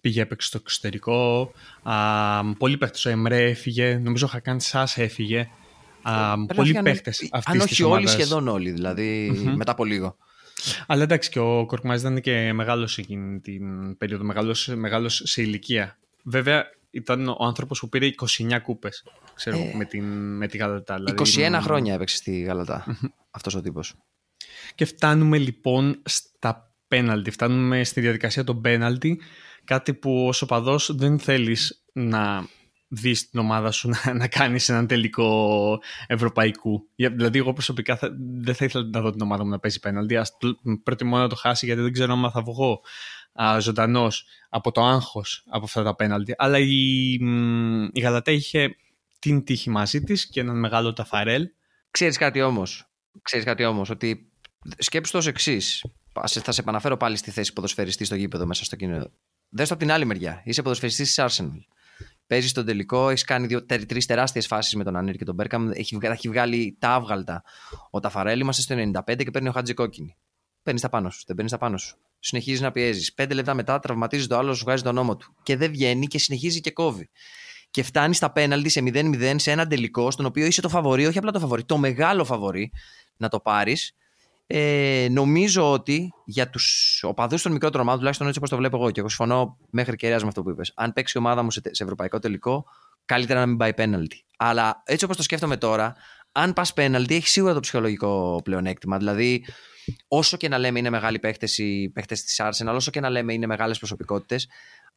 Πήγε 0.00 0.20
έπαιξε 0.20 0.48
στο 0.48 0.58
εξωτερικό. 0.60 1.52
Α, 1.82 2.54
πολλοί 2.54 2.76
παίχτες. 2.76 3.04
Ο 3.04 3.10
Εμρέ 3.10 3.42
έφυγε. 3.42 3.98
Νομίζω 3.98 4.26
ο 4.26 4.28
Χακάν 4.28 4.60
Σάς 4.60 4.98
έφυγε. 4.98 5.48
Α, 6.02 6.44
πολλοί 6.54 6.80
παίχτες 6.82 7.28
αυτής 7.32 7.54
Αν 7.54 7.60
όχι 7.60 7.82
όλοι, 7.82 8.06
σχεδόν 8.06 8.48
όλοι. 8.48 8.70
Δηλαδή 8.70 9.30
μετά 9.56 9.72
από 9.72 9.84
λίγο. 9.84 10.16
Αλλά 10.86 11.02
εντάξει 11.02 11.30
και 11.30 11.38
ο 11.38 11.66
Κορκμάζ 11.66 12.00
ήταν 12.00 12.20
και 12.20 12.52
μεγάλος 12.52 12.98
εκείνη 12.98 13.40
την 13.40 13.96
περίοδο, 13.96 14.24
μεγάλος 14.74 15.22
σε 15.24 15.42
ηλικία. 15.42 15.98
Βέβαια 16.24 16.64
ήταν 16.90 17.28
ο 17.28 17.44
άνθρωπος 17.44 17.80
που 17.80 17.88
πήρε 17.88 18.10
29 18.38 18.58
κούπες 18.62 19.04
ξέρω, 19.34 19.58
ε, 19.58 19.72
με, 19.76 19.84
την, 19.84 20.04
με 20.36 20.46
τη 20.46 20.56
Γαλατά. 20.56 20.94
21 20.94 21.24
δηλαδή, 21.24 21.64
χρόνια 21.64 21.94
έπαιξε 21.94 22.16
στη 22.16 22.40
Γαλατά 22.40 22.98
αυτός 23.30 23.54
ο 23.54 23.60
τύπος. 23.60 23.94
Και 24.74 24.84
φτάνουμε 24.84 25.38
λοιπόν 25.38 26.02
στα 26.04 26.74
πέναλτι. 26.88 27.30
Φτάνουμε 27.30 27.84
στη 27.84 28.00
διαδικασία 28.00 28.44
των 28.44 28.60
πέναλτι. 28.60 29.20
Κάτι 29.64 29.94
που 29.94 30.26
ως 30.26 30.42
οπαδός 30.42 30.94
δεν 30.94 31.18
θέλεις 31.18 31.84
να 31.92 32.46
δεις 32.94 33.30
την 33.30 33.40
ομάδα 33.40 33.70
σου 33.70 33.88
να, 33.88 34.14
να 34.14 34.28
κάνεις 34.28 34.68
έναν 34.68 34.86
τελικό 34.86 35.78
ευρωπαϊκού. 36.06 36.88
Δηλαδή 36.96 37.38
εγώ 37.38 37.52
προσωπικά 37.52 37.96
θα, 37.96 38.08
δεν 38.38 38.54
θα 38.54 38.64
ήθελα 38.64 38.88
να 38.92 39.00
δω 39.00 39.10
την 39.10 39.20
ομάδα 39.22 39.44
μου 39.44 39.50
να 39.50 39.58
παίζει 39.58 39.80
πέναλτι. 39.80 40.16
Ας 40.16 40.36
προτιμώ 40.82 41.18
να 41.18 41.28
το 41.28 41.34
χάσει 41.34 41.66
γιατί 41.66 41.80
δεν 41.80 41.92
ξέρω 41.92 42.12
αν 42.12 42.30
θα 42.30 42.42
βγω 42.42 42.80
ζωντανός 43.60 44.24
από 44.48 44.72
το 44.72 44.84
άγχος 44.84 45.44
από 45.48 45.64
αυτά 45.64 45.82
τα 45.82 45.94
πέναλτι. 45.94 46.34
Αλλά 46.36 46.58
η, 46.58 47.12
η 47.92 48.00
Γαλατέ 48.00 48.32
είχε 48.32 48.76
την 49.18 49.44
τύχη 49.44 49.70
μαζί 49.70 50.02
της 50.02 50.28
και 50.28 50.40
έναν 50.40 50.58
μεγάλο 50.58 50.92
ταφαρέλ. 50.92 51.48
Ξέρεις 51.90 52.16
κάτι 52.16 52.42
όμως, 52.42 52.90
ξέρεις 53.22 53.44
κάτι 53.44 53.64
όμως, 53.64 53.90
ότι 53.90 54.30
σκέψου 54.78 55.12
το 55.12 55.28
εξής. 55.28 55.84
Θα 56.26 56.52
σε 56.52 56.60
επαναφέρω 56.60 56.96
πάλι 56.96 57.16
στη 57.16 57.30
θέση 57.30 57.52
ποδοσφαιριστή 57.52 58.04
στο 58.04 58.14
γήπεδο 58.14 58.46
μέσα 58.46 58.64
στο 58.64 58.76
κοινό. 58.76 59.10
Δες 59.48 59.68
το 59.68 59.74
από 59.74 59.82
την 59.82 59.92
άλλη 59.92 60.04
μεριά. 60.04 60.42
Είσαι 60.44 60.62
ποδοσφαιριστής 60.62 61.14
της 61.14 61.24
Arsenal. 61.26 61.58
Παίζει 62.26 62.48
στον 62.48 62.64
τελικό, 62.64 63.08
έχεις 63.08 63.24
κάνει 63.24 63.62
τρεις 63.86 64.06
τεράστιες 64.06 64.46
φάσεις 64.46 64.74
με 64.74 64.84
τον 64.84 64.96
Ανίρ 64.96 65.16
και 65.16 65.24
τον 65.24 65.34
Μπέρκαμ. 65.34 65.70
Έχει, 65.70 65.98
έχει 66.00 66.28
βγάλει 66.28 66.76
τα 66.78 66.88
άβγαλτα. 66.88 67.42
Ο 67.90 68.00
Ταφαρέλ 68.00 68.40
είμαστε 68.40 68.62
στο 68.62 68.74
95 68.74 69.24
και 69.24 69.30
παίρνει 69.30 69.48
ο 69.48 69.52
Χάτζη 69.52 69.74
κόκκινη. 69.74 70.16
Παίρνεις 70.62 70.82
τα 70.82 70.88
πάνω 70.88 71.10
σου, 71.10 71.22
δεν 71.26 71.34
παίρνεις 71.36 71.52
τα 71.52 71.58
πάνω 71.58 71.78
σου. 71.78 71.96
Συνεχίζεις 72.18 72.60
να 72.60 72.70
πιέζεις. 72.70 73.14
Πέντε 73.14 73.34
λεπτά 73.34 73.54
μετά 73.54 73.78
τραυματίζεις 73.78 74.26
το 74.26 74.36
άλλο, 74.38 74.54
σου 74.54 74.64
βγάζει 74.64 74.82
τον 74.82 74.94
νόμο 74.94 75.16
του. 75.16 75.34
Και 75.42 75.56
δεν 75.56 75.70
βγαίνει 75.70 76.06
και 76.06 76.18
συνεχίζει 76.18 76.60
και 76.60 76.70
κόβει. 76.70 77.10
Και 77.70 77.82
φτάνει 77.82 78.14
στα 78.14 78.32
πέναλτι 78.32 78.68
σε 78.68 78.80
0-0 78.84 79.34
σε 79.36 79.50
ένα 79.50 79.66
τελικό, 79.66 80.10
στον 80.10 80.26
οποίο 80.26 80.46
είσαι 80.46 80.60
το 80.60 80.68
φαβορή, 80.68 81.06
όχι 81.06 81.18
απλά 81.18 81.30
το 81.30 81.40
φαβορή, 81.40 81.64
το 81.64 81.78
μεγάλο 81.78 82.24
φαβορή 82.24 82.72
να 83.16 83.28
το 83.28 83.40
πάρεις 83.40 83.96
ε, 84.46 85.06
νομίζω 85.10 85.72
ότι 85.72 86.12
για 86.24 86.50
τους 86.50 87.00
οπαδούς 87.02 87.42
των 87.42 87.52
μικρότερων 87.52 87.80
ομάδων, 87.82 87.98
τουλάχιστον 87.98 88.26
έτσι 88.26 88.38
όπως 88.38 88.50
το 88.50 88.56
βλέπω 88.56 88.76
εγώ 88.76 88.90
και 88.90 89.00
εγώ 89.00 89.08
συμφωνώ 89.08 89.56
μέχρι 89.70 89.96
κεραία 89.96 90.18
με 90.20 90.26
αυτό 90.26 90.42
που 90.42 90.50
είπες, 90.50 90.72
αν 90.74 90.92
παίξει 90.92 91.18
η 91.18 91.20
ομάδα 91.20 91.42
μου 91.42 91.50
σε, 91.50 91.60
σε 91.70 91.82
ευρωπαϊκό 91.82 92.18
τελικό, 92.18 92.64
καλύτερα 93.04 93.40
να 93.40 93.46
μην 93.46 93.56
πάει 93.56 93.74
πέναλτι. 93.74 94.24
Αλλά 94.36 94.82
έτσι 94.84 95.04
όπως 95.04 95.16
το 95.16 95.22
σκέφτομαι 95.22 95.56
τώρα, 95.56 95.94
αν 96.32 96.52
πας 96.52 96.72
πέναλτι, 96.72 97.14
έχει 97.14 97.28
σίγουρα 97.28 97.54
το 97.54 97.60
ψυχολογικό 97.60 98.40
πλεονέκτημα. 98.44 98.98
Δηλαδή, 98.98 99.44
όσο 100.08 100.36
και 100.36 100.48
να 100.48 100.58
λέμε 100.58 100.78
είναι 100.78 100.90
μεγάλοι 100.90 101.18
παίχτες 101.18 101.58
οι 101.58 101.90
παίχτες 101.94 102.22
της 102.24 102.40
Arsenal, 102.42 102.74
όσο 102.74 102.90
και 102.90 103.00
να 103.00 103.10
λέμε 103.10 103.32
είναι 103.32 103.46
μεγάλες 103.46 103.78
προσωπικότητες, 103.78 104.48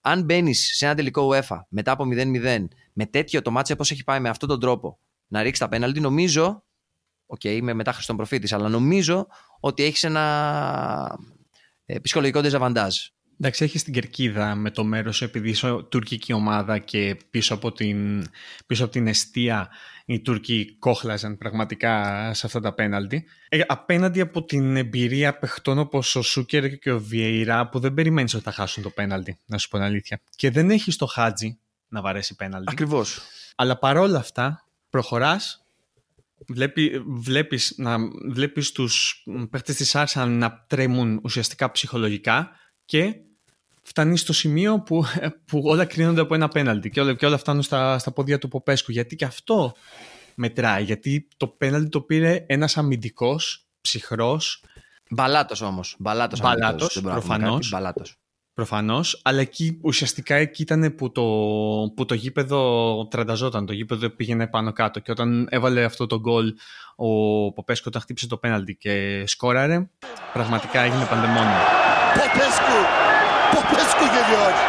αν 0.02 0.24
μπαίνεις 0.24 0.76
σε 0.76 0.86
ένα 0.86 0.96
τελικό 0.96 1.30
UEFA 1.32 1.60
μετά 1.68 1.92
από 1.92 2.06
0-0, 2.12 2.68
με 2.94 3.06
τέτοιο 3.06 3.42
το 3.42 3.52
ματς 3.52 3.74
όπως 3.74 3.84
έχει 3.90 4.04
πάει 4.04 4.20
με 4.20 4.30
αυτόν 4.30 4.50
τον 4.50 4.60
τρόπο, 4.60 5.00
να 5.28 5.42
ρίξεις 5.42 5.60
τα 5.60 5.70
πέναλτι, 5.70 6.00
νομίζω 6.00 6.65
OK, 7.26 7.40
okay, 7.44 7.50
είμαι 7.50 7.74
μετά 7.74 7.92
Χριστόν 7.92 8.16
Προφήτης, 8.16 8.54
αλλά 8.54 8.70
νομίζω 8.70 9.28
ότι 9.60 9.84
έχεις 9.84 10.04
ένα 10.04 11.20
ε, 11.86 12.00
ψυχολογικό 12.00 12.42
ντεζαβαντάζ. 12.42 12.96
Εντάξει, 13.40 13.64
έχεις 13.64 13.84
την 13.84 13.94
κερκίδα 13.94 14.56
με 14.56 14.72
το 14.72 14.84
μέρος 14.84 15.22
επειδή 15.22 15.50
είσαι 15.50 15.86
τουρκική 15.90 16.34
ομάδα 16.34 16.78
και 16.80 17.18
πίσω 17.30 17.54
από 17.54 17.72
την, 17.72 18.28
πίσω 18.66 18.84
από 18.84 18.94
την 18.94 19.08
αιστεία 19.08 19.70
οι 20.06 20.22
Τούρκοι 20.22 20.76
κόχλαζαν 20.80 21.38
πραγματικά 21.38 22.34
σε 22.34 22.46
αυτά 22.46 22.60
τα 22.60 22.74
πέναλτι. 22.74 23.26
Ε, 23.50 23.62
απέναντι 23.68 24.22
από 24.22 24.44
την 24.44 24.76
εμπειρία 24.76 25.38
παιχτών 25.38 25.78
όπως 25.80 26.16
ο 26.16 26.22
Σούκερ 26.22 26.78
και 26.78 26.92
ο 26.92 27.00
Βιεϊρά 27.00 27.70
που 27.70 27.80
δεν 27.80 27.94
περιμένεις 27.94 28.34
ότι 28.34 28.44
θα 28.44 28.52
χάσουν 28.52 28.84
το 28.84 28.90
πέναλτι, 28.90 29.40
να 29.46 29.58
σου 29.58 29.70
πω 29.70 29.78
την 29.78 29.86
αλήθεια. 29.86 30.22
Και 30.36 30.52
δεν 30.52 30.70
έχεις 30.70 30.96
το 30.96 31.06
Χάτζι 31.06 31.58
να 31.88 32.02
βαρέσει 32.02 32.36
πέναλτι. 32.36 32.72
Ακριβώς. 32.72 33.22
Αλλά 33.56 33.78
παρόλα 33.78 34.18
αυτά 34.20 34.66
προχωράς 34.90 35.65
Βλέπει, 36.48 37.04
βλέπεις, 37.06 37.74
να, 37.78 37.98
βλέπεις 38.30 38.72
τους 38.72 39.24
παίχτες 39.50 39.76
της 39.76 39.96
Arsenal 39.96 40.28
να 40.28 40.66
τρέμουν 40.68 41.20
ουσιαστικά 41.24 41.72
ψυχολογικά 41.72 42.50
και 42.86 43.16
φτάνει 43.82 44.18
στο 44.18 44.34
σημείο 44.34 44.80
που, 44.80 45.06
που 45.48 45.62
όλα 45.64 45.86
κρίνονται 45.86 46.22
από 46.22 46.34
ένα 46.34 46.48
πέναλτι 46.48 46.90
και 46.90 47.02
όλα, 47.02 47.14
και 47.14 47.26
όλα 47.26 47.38
φτάνουν 47.38 47.62
στα, 47.62 48.00
στα 48.00 48.12
πόδια 48.12 48.38
του 48.38 48.48
Ποπέσκου. 48.48 48.92
Γιατί 48.92 49.16
και 49.16 49.26
αυτό 49.26 49.74
μετράει 50.36 50.84
γιατί 50.84 51.28
το 51.38 51.48
πέναλτι 51.48 51.90
το 51.90 52.02
πήρε 52.02 52.46
ένας 52.48 52.78
αμυντικός, 52.78 53.68
ψυχρός. 53.82 54.64
Μπαλάτος 55.10 55.62
όμως, 55.62 55.96
μπαλάτος, 56.00 56.40
μπαλάτος 56.40 57.02
προφανώς, 57.02 57.70
μπαλάτος. 57.70 58.20
Προφανώς, 58.56 59.22
αλλά 59.24 59.40
εκεί 59.40 59.80
ουσιαστικά 59.82 60.36
εκεί 60.36 60.62
ήταν 60.62 60.96
που 60.96 61.12
το, 61.12 61.22
που 61.96 62.06
το 62.06 62.14
γήπεδο 62.14 63.08
τρανταζόταν, 63.08 63.66
το 63.66 63.74
γήπεδο 63.74 64.10
πήγαινε 64.10 64.48
πάνω 64.48 64.72
κάτω. 64.72 65.00
Και 65.00 65.12
όταν 65.12 65.48
έβαλε 65.50 65.84
αυτό 65.84 66.06
το 66.06 66.20
γκολ 66.20 66.54
ο 66.96 67.08
Ποπέσκο, 67.54 67.86
όταν 67.88 68.02
χτύπησε 68.02 68.28
το 68.28 68.38
πέναλτι 68.38 68.76
και 68.76 69.24
σκόραρε, 69.28 69.90
πραγματικά 70.34 70.82
έγινε 70.82 71.06
παντεμόνιο. 71.06 71.62
Ποπέσκου! 72.14 72.78
Ποπέσκου 73.54 74.04
γελιός! 74.04 74.60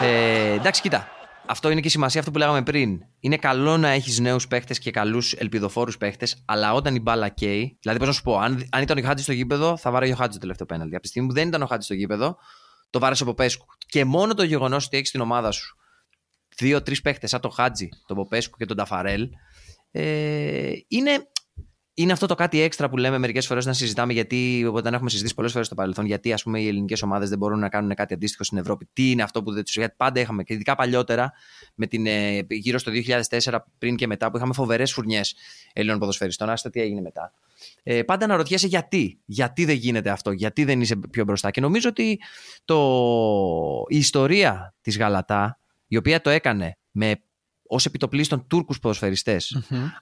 Ε, 0.00 0.52
εντάξει, 0.52 0.80
κοίτα. 0.80 1.08
Αυτό 1.46 1.70
είναι 1.70 1.80
και 1.80 1.86
η 1.86 1.90
σημασία 1.90 2.20
αυτό 2.20 2.32
που 2.32 2.38
λέγαμε 2.38 2.62
πριν. 2.62 3.00
Είναι 3.20 3.36
καλό 3.36 3.76
να 3.76 3.88
έχεις 3.88 4.18
νέους 4.18 4.48
παίχτες 4.48 4.78
και 4.78 4.90
καλούς 4.90 5.32
ελπιδοφόρους 5.32 5.98
παίχτες, 5.98 6.42
αλλά 6.44 6.72
όταν 6.72 6.94
η 6.94 7.00
μπάλα 7.00 7.28
καίει. 7.28 7.78
Δηλαδή, 7.80 7.98
πώς 7.98 8.08
να 8.08 8.14
σου 8.14 8.22
πω, 8.22 8.38
αν, 8.38 8.68
αν 8.70 8.82
ήταν 8.82 8.98
ο 8.98 9.02
Χάτζη 9.02 9.22
στο 9.22 9.32
γήπεδο, 9.32 9.76
θα 9.76 9.90
βάραγε 9.90 10.12
ο 10.12 10.16
Χάτζη 10.16 10.32
το 10.32 10.40
τελευταίο 10.40 10.66
πέναλτι. 10.66 10.94
Από 10.94 11.02
τη 11.02 11.08
στιγμή 11.08 11.28
που 11.28 11.34
δεν 11.34 11.48
ήταν 11.48 11.62
ο 11.62 11.66
Χάτζη 11.66 11.84
στο 11.84 11.94
γήπεδο, 11.94 12.36
το 12.90 12.98
βάρεσε 12.98 13.22
από 13.22 13.32
Ποπέσκου. 13.32 13.66
Και 13.86 14.04
μόνο 14.04 14.34
το 14.34 14.42
γεγονός 14.42 14.86
ότι 14.86 14.96
έχεις 14.96 15.10
την 15.10 15.20
ομάδα 15.20 15.50
σου 15.50 15.76
δύο-τρεις 16.58 17.00
παίχτες 17.00 17.30
σαν 17.30 17.40
τον 17.40 17.52
Χάτζι, 17.52 17.88
τον 18.06 18.16
Ποπέσκου 18.16 18.56
και 18.56 18.64
τον 18.64 18.76
Ταφαρέλ, 18.76 19.28
ε, 19.90 20.72
είναι, 20.88 21.28
είναι 21.98 22.12
αυτό 22.12 22.26
το 22.26 22.34
κάτι 22.34 22.60
έξτρα 22.60 22.88
που 22.88 22.96
λέμε 22.96 23.18
μερικές 23.18 23.46
φορές 23.46 23.66
να 23.66 23.72
συζητάμε, 23.72 24.12
γιατί 24.12 24.68
όταν 24.72 24.94
έχουμε 24.94 25.10
συζητήσει 25.10 25.34
πολλές 25.34 25.52
φορές 25.52 25.66
στο 25.66 25.74
παρελθόν, 25.74 26.06
γιατί 26.06 26.32
ας 26.32 26.42
πούμε, 26.42 26.60
οι 26.60 26.68
ελληνικές 26.68 27.02
ομάδες 27.02 27.28
δεν 27.28 27.38
μπορούν 27.38 27.58
να 27.58 27.68
κάνουν 27.68 27.94
κάτι 27.94 28.14
αντίστοιχο 28.14 28.44
στην 28.44 28.58
Ευρώπη. 28.58 28.88
Τι 28.92 29.10
είναι 29.10 29.22
αυτό 29.22 29.42
που 29.42 29.52
δεν 29.52 29.64
του. 29.64 29.70
Γιατί 29.74 29.94
πάντα 29.96 30.20
είχαμε, 30.20 30.42
και 30.42 30.54
ειδικά 30.54 30.74
παλιότερα, 30.74 31.32
με 31.74 31.86
την, 31.86 32.06
ε, 32.06 32.46
γύρω 32.48 32.78
στο 32.78 32.90
2004 32.90 33.64
πριν 33.78 33.96
και 33.96 34.06
μετά, 34.06 34.30
που 34.30 34.36
είχαμε 34.36 34.52
φοβερές 34.52 34.92
φουρνιές 34.92 35.34
Ελλήνων 35.72 35.98
ποδοσφαιριστών. 35.98 36.50
Άστα 36.50 36.70
τι 36.70 36.80
έγινε 36.80 37.00
μετά 37.00 37.32
ε, 37.82 38.02
πάντα 38.02 38.24
αναρωτιέσαι 38.24 38.66
γιατί. 38.66 39.20
Γιατί 39.24 39.64
δεν 39.64 39.74
γίνεται 39.74 40.10
αυτό, 40.10 40.30
γιατί 40.30 40.64
δεν 40.64 40.80
είσαι 40.80 40.96
πιο 41.10 41.24
μπροστά. 41.24 41.50
Και 41.50 41.60
νομίζω 41.60 41.88
ότι 41.88 42.20
το, 42.64 42.78
η 43.88 43.96
ιστορία 43.96 44.74
της 44.80 44.98
Γαλατά, 44.98 45.58
η 45.86 45.96
οποία 45.96 46.20
το 46.20 46.30
έκανε 46.30 46.76
με 46.90 47.22
ως 47.68 47.86
επιτοπλίστων 47.86 48.46
Τούρκους 48.46 48.78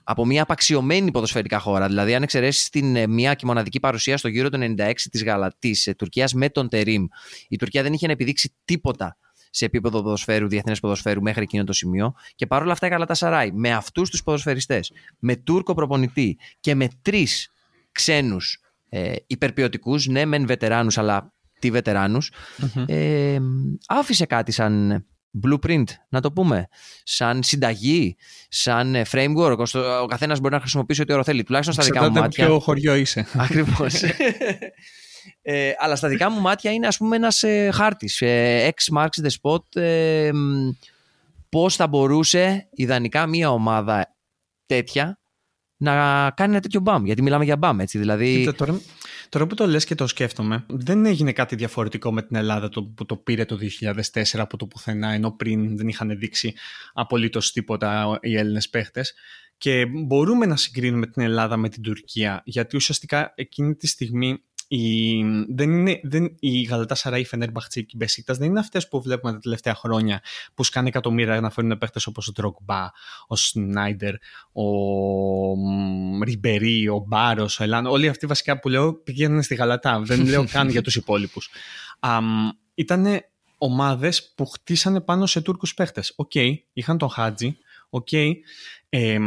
από 0.03 0.25
μια 0.25 0.41
απαξιωμένη 0.41 1.11
ποδοσφαιρικά 1.11 1.59
χώρα. 1.59 1.87
Δηλαδή, 1.87 2.15
αν 2.15 2.23
εξαιρέσεις 2.23 2.69
την 2.69 2.95
ε, 2.95 3.07
μια 3.07 3.33
και 3.33 3.45
μοναδική 3.45 3.79
παρουσία 3.79 4.17
στο 4.17 4.27
γύρο 4.27 4.49
του 4.49 4.75
96 4.77 4.93
της 5.11 5.23
Γαλατής 5.23 5.87
ε, 5.87 5.93
Τουρκίας 5.93 6.33
με 6.33 6.49
τον 6.49 6.69
Τερήμ, 6.69 7.05
η 7.47 7.55
Τουρκία 7.55 7.83
δεν 7.83 7.93
είχε 7.93 8.05
να 8.05 8.11
επιδείξει 8.11 8.55
τίποτα 8.65 9.17
σε 9.49 9.65
επίπεδο 9.65 10.01
ποδοσφαίρου, 10.01 10.47
διεθνές 10.47 10.79
ποδοσφαίρου 10.79 11.21
μέχρι 11.21 11.41
εκείνο 11.41 11.63
το 11.63 11.73
σημείο. 11.73 12.13
Και 12.35 12.47
παρόλα 12.47 12.71
αυτά 12.71 12.87
η 12.87 12.89
Γαλατά 12.89 13.13
Σαράι 13.13 13.51
με 13.51 13.73
αυτούς 13.73 14.09
τους 14.09 14.23
ποδοσφαιριστές, 14.23 14.91
με 15.19 15.35
Τούρκο 15.35 15.73
προπονητή 15.73 16.37
και 16.59 16.75
με 16.75 16.87
τρεις 17.01 17.51
ξένους 17.91 18.59
ε, 18.89 19.13
υπερποιωτικού, 19.27 19.95
ναι, 20.09 20.25
μεν 20.25 20.45
βετεράνους, 20.45 20.97
αλλά 20.97 21.33
τι 21.59 21.71
βετερανου 21.71 22.19
ε, 22.85 23.37
άφησε 23.87 24.25
κάτι 24.25 24.51
σαν 24.51 25.05
blueprint, 25.43 25.83
να 26.09 26.21
το 26.21 26.31
πούμε, 26.31 26.67
σαν 27.03 27.43
συνταγή, 27.43 28.17
σαν 28.49 28.95
ε, 28.95 29.05
framework. 29.11 29.57
Ο 30.01 30.05
καθένας 30.05 30.39
μπορεί 30.39 30.53
να 30.53 30.59
χρησιμοποιήσει 30.59 31.01
ό,τι 31.01 31.13
όρο 31.13 31.23
θέλει, 31.23 31.43
τουλάχιστον 31.43 31.75
στα 31.75 31.83
δικά 31.83 32.03
μου 32.03 32.19
μάτια. 32.19 32.45
ποιο 32.45 32.59
χωριό 32.59 32.95
είσαι. 32.95 33.27
Ακριβώς. 33.37 34.03
ε, 35.41 35.71
αλλά 35.77 35.95
στα 35.95 36.07
δικά 36.07 36.29
μου 36.29 36.41
μάτια 36.41 36.71
είναι 36.71 36.87
ας 36.87 36.97
πούμε 36.97 37.15
ένας 37.15 37.43
ε, 37.43 37.69
χάρτης, 37.73 38.21
ε, 38.21 38.69
ex 38.69 38.97
marks 38.97 39.25
the 39.25 39.29
spot, 39.41 39.81
ε, 39.81 40.29
πώς 41.49 41.75
θα 41.75 41.87
μπορούσε 41.87 42.67
ιδανικά 42.71 43.27
μια 43.27 43.51
ομάδα 43.51 44.15
τέτοια 44.65 45.19
να 45.77 45.91
κάνει 46.31 46.51
ένα 46.51 46.61
τέτοιο 46.61 46.79
μπαμ. 46.79 47.05
Γιατί 47.05 47.21
μιλάμε 47.21 47.43
για 47.43 47.57
μπαμ, 47.57 47.79
έτσι. 47.79 47.97
Δηλαδή... 47.97 48.53
τώρα, 48.57 48.79
τώρα 49.29 49.47
που 49.47 49.55
το 49.55 49.67
λες 49.67 49.85
και 49.85 49.95
το 49.95 50.07
σκέφτομαι, 50.07 50.65
δεν 50.67 51.05
έγινε 51.05 51.31
κάτι 51.31 51.55
διαφορετικό 51.55 52.13
με 52.13 52.21
την 52.21 52.35
Ελλάδα 52.35 52.69
το, 52.69 52.83
που 52.83 53.05
το 53.05 53.15
πήρε 53.15 53.45
το 53.45 53.57
2004 54.13 54.23
από 54.33 54.57
το 54.57 54.67
πουθενά, 54.67 55.11
ενώ 55.11 55.31
πριν 55.31 55.77
δεν 55.77 55.87
είχαν 55.87 56.17
δείξει 56.19 56.53
απολύτως 56.93 57.51
τίποτα 57.51 58.19
οι 58.21 58.37
Έλληνες 58.37 58.69
παίχτες. 58.69 59.13
Και 59.57 59.85
μπορούμε 59.85 60.45
να 60.45 60.55
συγκρίνουμε 60.55 61.07
την 61.07 61.21
Ελλάδα 61.21 61.57
με 61.57 61.69
την 61.69 61.81
Τουρκία, 61.81 62.41
γιατί 62.45 62.75
ουσιαστικά 62.75 63.33
εκείνη 63.35 63.75
τη 63.75 63.87
στιγμή 63.87 64.43
η, 64.67 65.23
δεν 65.49 65.71
είναι, 65.71 65.99
δεν, 66.03 66.35
η 66.39 66.61
Γαλατασαράι, 66.61 67.21
η 67.21 67.25
Φενέρμπαχτσε 67.25 67.81
και 67.81 67.91
η 67.93 67.95
Μπεσίκτας 67.97 68.33
δεν 68.33 68.49
είναι 68.49 68.59
αυτές 68.59 68.87
που 68.87 69.01
βλέπουμε 69.01 69.33
τα 69.33 69.39
τελευταία 69.39 69.75
χρόνια 69.75 70.21
που 70.53 70.63
σκάνε 70.63 70.87
εκατομμύρια 70.87 71.41
να 71.41 71.49
φέρουν 71.49 71.77
παίχτες 71.77 71.99
όπως 72.05 72.27
ο 72.27 72.31
Ντρογκμπά, 72.31 72.85
ο 73.27 73.35
Σνάιντερ, 73.35 74.13
ο 74.51 74.63
Ριμπερί, 76.23 76.87
ο 76.87 77.03
Μπάρος, 77.07 77.59
ο 77.59 77.63
Ελάνο. 77.63 77.85
Όλοι 77.85 78.07
αυτοί 78.07 78.25
βασικά 78.25 78.59
που 78.59 78.69
λέω 78.69 78.93
πηγαίνουν 78.93 79.41
στη 79.41 79.55
Γαλατά. 79.55 80.01
δεν 80.03 80.25
λέω 80.25 80.45
καν 80.53 80.69
για 80.69 80.81
τους 80.81 80.95
υπόλοιπους. 80.95 81.49
Ήταν 82.75 83.05
ομάδες 83.57 84.33
που 84.35 84.45
χτίσανε 84.45 85.01
πάνω 85.01 85.25
σε 85.25 85.41
Τούρκους 85.41 85.73
παίχτες. 85.73 86.03
OK, 86.15 86.31
okay, 86.33 86.53
είχαν 86.73 86.97
τον 86.97 87.09
Χάτζι, 87.09 87.57
OK, 87.89 88.07
okay, 88.11 88.31
ε, 88.89 89.17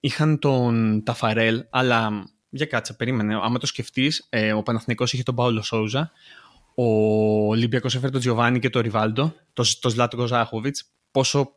είχαν 0.00 0.38
τον 0.38 1.02
Ταφαρέλ, 1.04 1.64
αλλά 1.70 2.28
για 2.48 2.66
κάτσε, 2.66 2.92
περίμενε. 2.92 3.34
Άμα 3.34 3.58
το 3.58 3.66
σκεφτείς, 3.66 4.26
ε, 4.28 4.52
ο 4.52 4.62
Παναθηναϊκός 4.62 5.12
είχε 5.12 5.22
τον 5.22 5.34
Πάολο 5.34 5.62
Σόουζα, 5.62 6.12
ο 6.74 6.84
Ολυμπιακός 7.48 7.94
έφερε 7.94 8.12
τον 8.12 8.20
Τζιοβάνι 8.20 8.58
και 8.58 8.70
τον 8.70 8.82
Ριβάλντο, 8.82 9.34
τον 9.52 9.64
το 9.80 9.88
Ζλάτκο 9.88 10.26
Ζάχοβιτς. 10.26 10.76
Πόσο 11.10 11.52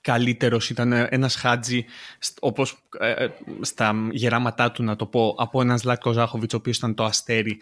καλύτερος 0.00 0.70
ήταν 0.70 0.92
ένας 0.92 1.34
Χάτζι, 1.34 1.84
όπως 2.40 2.84
ε, 2.98 3.10
ε, 3.10 3.30
στα 3.60 3.94
γεράματά 4.10 4.70
του 4.70 4.82
να 4.82 4.96
το 4.96 5.06
πω, 5.06 5.34
από 5.38 5.60
έναν 5.60 5.78
Ζλάτκο 5.78 6.12
Ζάχοβιτς, 6.12 6.54
ο 6.54 6.56
οποίος 6.56 6.76
ήταν 6.76 6.94
το 6.94 7.04
αστέρι. 7.04 7.60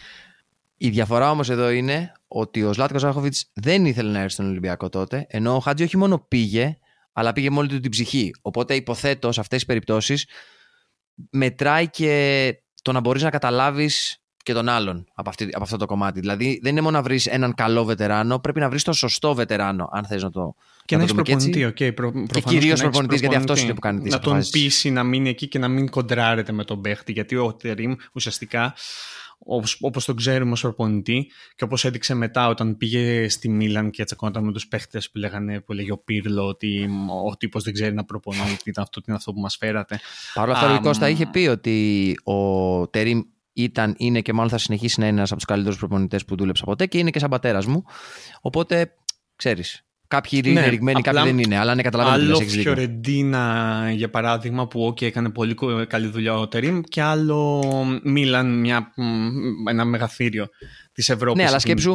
Η 0.76 0.88
διαφορά 0.88 1.30
όμως 1.30 1.50
εδώ 1.50 1.70
είναι 1.70 2.12
ότι 2.28 2.62
ο 2.62 2.72
Ζλάτκο 2.72 2.98
Ζάχοβιτς 2.98 3.34
δεν 3.52 3.86
ήθελε 3.86 4.10
να 4.10 4.18
έρθει 4.18 4.32
στον 4.32 4.48
Ολυμπιακό 4.48 4.88
τότε, 4.88 5.26
ενώ 5.28 5.54
ο 5.54 5.58
Χάτζι 5.58 5.84
όχι 5.84 5.96
μόνο 5.96 6.18
πήγε, 6.18 6.78
αλλά 7.12 7.32
πήγε 7.32 7.50
μόλι 7.50 7.68
του 7.68 7.80
την 7.80 7.90
ψυχή. 7.90 8.34
Οπότε 8.42 8.74
υποθέτω 8.74 9.32
σε 9.32 9.40
αυτές 9.40 9.58
τις 9.58 9.66
περιπτώσεις 9.66 10.26
μετράει 11.30 11.90
και 11.90 12.54
το 12.82 12.92
να 12.92 13.00
μπορείς 13.00 13.22
να 13.22 13.30
καταλάβεις 13.30 14.22
και 14.42 14.52
τον 14.52 14.68
άλλον 14.68 15.06
από, 15.14 15.28
αυτή, 15.28 15.48
από 15.52 15.62
αυτό 15.62 15.76
το 15.76 15.86
κομμάτι. 15.86 16.20
Δηλαδή 16.20 16.58
δεν 16.62 16.72
είναι 16.72 16.80
μόνο 16.80 16.96
να 16.96 17.02
βρεις 17.02 17.26
έναν 17.26 17.54
καλό 17.54 17.84
βετεράνο, 17.84 18.38
πρέπει 18.38 18.60
να 18.60 18.68
βρεις 18.68 18.82
τον 18.82 18.94
σωστό 18.94 19.34
βετεράνο, 19.34 19.88
αν 19.92 20.04
θες 20.04 20.22
να 20.22 20.30
το. 20.30 20.54
Και 20.84 20.96
να, 20.96 21.02
έχεις 21.02 21.14
προπονητή, 21.14 21.72
okay, 21.74 21.94
προ, 21.94 22.12
Και 22.32 22.40
κυρίως 22.40 22.80
προπονητής, 22.80 23.20
γιατί 23.20 23.34
αυτός 23.34 23.62
είναι 23.62 23.74
που 23.74 23.80
κάνει 23.80 24.00
τις 24.00 24.12
Να 24.12 24.18
τον 24.18 24.40
πείσει 24.50 24.90
να 24.90 25.02
μείνει 25.02 25.28
εκεί 25.28 25.48
και 25.48 25.58
να 25.58 25.68
μην 25.68 25.90
κοντράρεται 25.90 26.52
με 26.52 26.64
τον 26.64 26.80
παίχτη. 26.80 27.12
Γιατί 27.12 27.36
ο 27.36 27.54
Τερήμ 27.54 27.94
ουσιαστικά 28.12 28.74
όπως, 29.44 29.78
όπως 29.80 30.04
τον 30.04 30.16
ξέρουμε 30.16 30.52
ως 30.52 30.60
προπονητή 30.60 31.30
και 31.54 31.64
όπως 31.64 31.84
έδειξε 31.84 32.14
μετά 32.14 32.48
όταν 32.48 32.76
πήγε 32.76 33.28
στη 33.28 33.48
Μίλαν 33.48 33.90
και 33.90 34.04
τσακώνονταν 34.04 34.44
με 34.44 34.52
τους 34.52 34.68
παίχτες 34.68 35.10
που 35.10 35.18
λέγανε 35.18 35.60
που 35.60 35.72
λέγε 35.72 35.92
ο 35.92 35.98
Πύρλο 35.98 36.46
ότι 36.46 36.88
ο 37.24 37.36
τύπος 37.36 37.62
δεν 37.62 37.72
ξέρει 37.72 37.94
να 37.94 38.04
προπονεί 38.04 38.56
ήταν 38.64 38.84
αυτό, 38.84 39.00
είναι 39.06 39.16
αυτό 39.16 39.32
που 39.32 39.40
μας 39.40 39.56
φέρατε. 39.56 40.00
Παρ' 40.34 40.48
όλα 40.48 40.58
αυτά 40.58 40.76
um, 40.76 40.78
ο 40.78 40.82
Κώστα 40.82 41.08
είχε 41.08 41.26
πει 41.26 41.46
ότι 41.46 42.14
ο 42.24 42.88
Τερίμ 42.88 43.20
ήταν, 43.52 43.94
είναι 43.96 44.20
και 44.20 44.32
μάλλον 44.32 44.50
θα 44.50 44.58
συνεχίσει 44.58 45.00
να 45.00 45.06
είναι 45.06 45.16
ένας 45.16 45.30
από 45.30 45.38
τους 45.40 45.48
καλύτερους 45.48 45.78
προπονητές 45.78 46.24
που 46.24 46.36
δούλεψα 46.36 46.64
ποτέ 46.64 46.86
και 46.86 46.98
είναι 46.98 47.10
και 47.10 47.18
σαν 47.18 47.30
πατέρας 47.30 47.66
μου 47.66 47.84
οπότε 48.40 48.94
ξέρεις 49.36 49.84
Κάποιοι 50.12 50.42
είναι 50.44 50.60
ναι, 50.60 50.66
ρηγμένοι, 50.66 51.00
κάποιοι 51.00 51.22
δεν 51.22 51.38
είναι. 51.38 51.58
Αλλά 51.58 51.74
ναι, 51.74 51.82
καταλαβαίνω 51.82 52.36
Άλλο 52.36 52.40
Φιωρεντίνα, 52.40 53.90
για 53.94 54.10
παράδειγμα, 54.10 54.68
που 54.68 54.88
okay, 54.88 55.02
έκανε 55.02 55.30
πολύ 55.30 55.54
καλή 55.86 56.06
δουλειά 56.06 56.38
ο 56.38 56.48
Τερήμ, 56.48 56.80
και 56.80 57.02
άλλο 57.02 57.62
Μίλαν, 58.02 58.58
μια, 58.60 58.92
ένα 59.68 59.84
μεγαθύριο 59.84 60.46
της 60.92 61.08
Ευρώπης. 61.08 61.42
Ναι, 61.42 61.48
αλλά 61.48 61.58
σκέψου, 61.58 61.92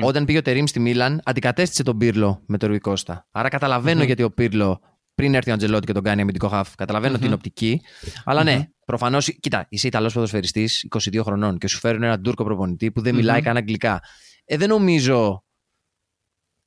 όταν 0.00 0.24
πήγε 0.24 0.38
ο 0.38 0.42
Τερήμ 0.42 0.64
στη 0.66 0.80
Μίλαν, 0.80 1.20
αντικατέστησε 1.24 1.82
τον 1.82 1.98
Πύρλο 1.98 2.42
με 2.46 2.58
τον 2.58 2.68
Ρουί 2.68 2.78
Κώστα. 2.78 3.26
Άρα 3.30 3.48
καταλαβαίνω 3.48 4.02
mm-hmm. 4.02 4.06
γιατί 4.06 4.22
ο 4.22 4.30
Πύρλο 4.30 4.80
πριν 5.14 5.34
έρθει 5.34 5.50
ο 5.50 5.52
Αντζελότη 5.52 5.86
και 5.86 5.92
τον 5.92 6.02
κάνει 6.02 6.20
αμυντικό 6.20 6.48
χαφ. 6.48 6.74
Καταλαβαίνω 6.74 7.16
mm-hmm. 7.16 7.20
την 7.20 7.32
οπτική. 7.32 7.80
Αλλά 8.24 8.44
ναι, 8.44 8.62
προφανώς. 8.84 9.36
Κοίτα, 9.40 9.66
είσαι 9.68 9.86
Ιταλός 9.86 10.12
ποδοσφαιριστής 10.12 10.86
22 11.10 11.20
χρονών 11.22 11.58
και 11.58 11.68
σου 11.68 11.78
φέρουν 11.78 12.02
έναν 12.02 12.22
Τούρκο 12.22 12.44
προπονητή 12.44 12.90
που 12.90 13.00
δεν 13.00 13.14
μιλάει 13.14 13.42
καν 13.42 13.56
αγγλικά. 13.56 14.00
Ε, 14.44 14.56
δεν 14.56 14.68
νομίζω 14.68 15.42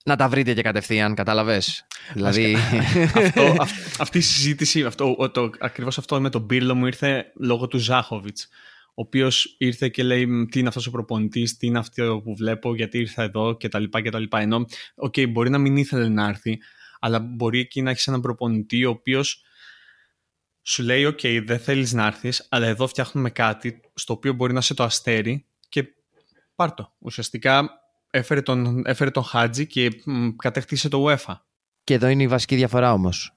να 0.06 0.16
τα 0.16 0.30
βρείτε 0.30 0.54
και 0.54 0.62
κατευθείαν, 0.62 1.16
κατάλαβες; 1.16 1.86
Δηλαδή... 2.14 2.56
αυτό, 3.16 3.56
αυτή 4.00 4.18
η 4.18 4.22
συζήτηση, 4.22 4.84
αυτό, 4.84 5.30
το, 5.34 5.50
ακριβώς 5.60 5.98
αυτό 5.98 6.22
με 6.22 6.30
τον 6.30 6.46
Πύρλο 6.46 6.76
μου 6.76 6.86
ήρθε 6.86 7.32
λόγω 7.36 7.68
του 7.68 7.78
Ζάχοβιτς. 7.78 8.48
ο 8.88 9.02
οποίος 9.02 9.56
ήρθε 9.58 9.90
και 9.90 10.04
λέει 10.04 10.48
τι 10.52 10.60
είναι 10.60 10.68
αυτός 10.68 10.88
ο 10.88 10.92
προπονητής, 10.92 11.58
τι 11.58 11.68
είναι 11.68 11.80
αυτό 11.80 12.22
που 12.24 12.36
βλέπω, 12.36 12.76
γιατί 12.76 12.98
ήρθα 12.98 13.24
εδώ 13.24 13.58
κτλ. 13.58 13.84
κτλ. 13.84 14.24
Ενώ, 14.30 14.66
OK, 14.96 15.14
okay, 15.18 15.30
μπορεί 15.30 15.50
να 15.50 15.58
μην 15.58 15.78
ήθελε 15.78 16.08
να 16.08 16.28
έρθει, 16.28 16.60
αλλά 17.00 17.20
μπορεί 17.20 17.60
εκεί 17.60 17.82
να 17.82 17.90
έχεις 17.90 18.08
έναν 18.08 18.22
προπονητή 18.22 18.86
ο 18.86 18.90
οποίος 18.90 19.44
σου 20.62 20.84
λέει, 20.84 21.06
OK, 21.06 21.20
okay, 21.22 21.42
δεν 21.46 21.60
θέλεις 21.60 21.94
να 21.94 22.06
έρθεις, 22.06 22.48
αλλά 22.50 22.68
εδώ 22.68 22.88
φτιάχνουμε 22.88 23.30
κάτι 23.30 23.82
στο 23.94 24.14
οποίο 24.14 24.34
μπορεί 24.34 24.54
να 24.54 24.60
είσαι 24.60 24.74
το 24.74 24.84
αστέρι 24.84 25.46
και 25.70 25.86
πάρ' 26.56 26.78
το. 26.78 26.94
Ουσιαστικά 27.00 27.81
έφερε 28.12 28.42
τον, 28.42 28.82
έφερε 28.86 29.10
τον 29.10 29.24
Χάτζι 29.24 29.68
και 29.68 29.90
κατέκτησε 30.36 30.90
το 30.90 31.06
UEFA. 31.08 31.36
Και 31.84 31.94
εδώ 31.94 32.08
είναι 32.08 32.24
η 32.24 32.28
βασική 32.28 32.56
διαφορά 32.56 32.94
όμως. 32.94 33.36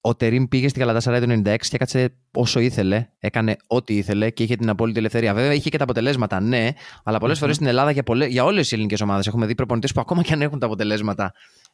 Ο 0.00 0.14
Τερήμ 0.14 0.44
πήγε 0.48 0.68
στη 0.68 0.78
Γαλατά 0.80 1.20
το 1.20 1.32
96 1.32 1.56
και 1.58 1.68
έκατσε 1.70 2.16
όσο 2.32 2.60
ήθελε, 2.60 3.06
έκανε 3.18 3.56
ό,τι 3.66 3.96
ήθελε 3.96 4.30
και 4.30 4.42
είχε 4.42 4.56
την 4.56 4.68
απόλυτη 4.68 4.98
ελευθερία. 4.98 5.34
Βέβαια 5.34 5.52
είχε 5.52 5.68
και 5.68 5.76
τα 5.76 5.84
αποτελέσματα, 5.84 6.40
ναι, 6.40 6.68
αλλά 7.04 7.18
πολλές 7.18 7.36
mm-hmm. 7.36 7.40
φορές 7.40 7.54
στην 7.54 7.66
Ελλάδα 7.66 7.90
για, 7.90 8.02
πολλές, 8.02 8.28
για 8.28 8.44
όλες 8.44 8.68
τι 8.68 8.74
ελληνικές 8.74 9.00
ομάδες 9.00 9.26
έχουμε 9.26 9.46
δει 9.46 9.54
προπονητές 9.54 9.92
που 9.92 10.00
ακόμα 10.00 10.22
και 10.22 10.32
αν 10.32 10.42
έχουν 10.42 10.58
τα 10.58 10.66
αποτελέσματα 10.66 11.32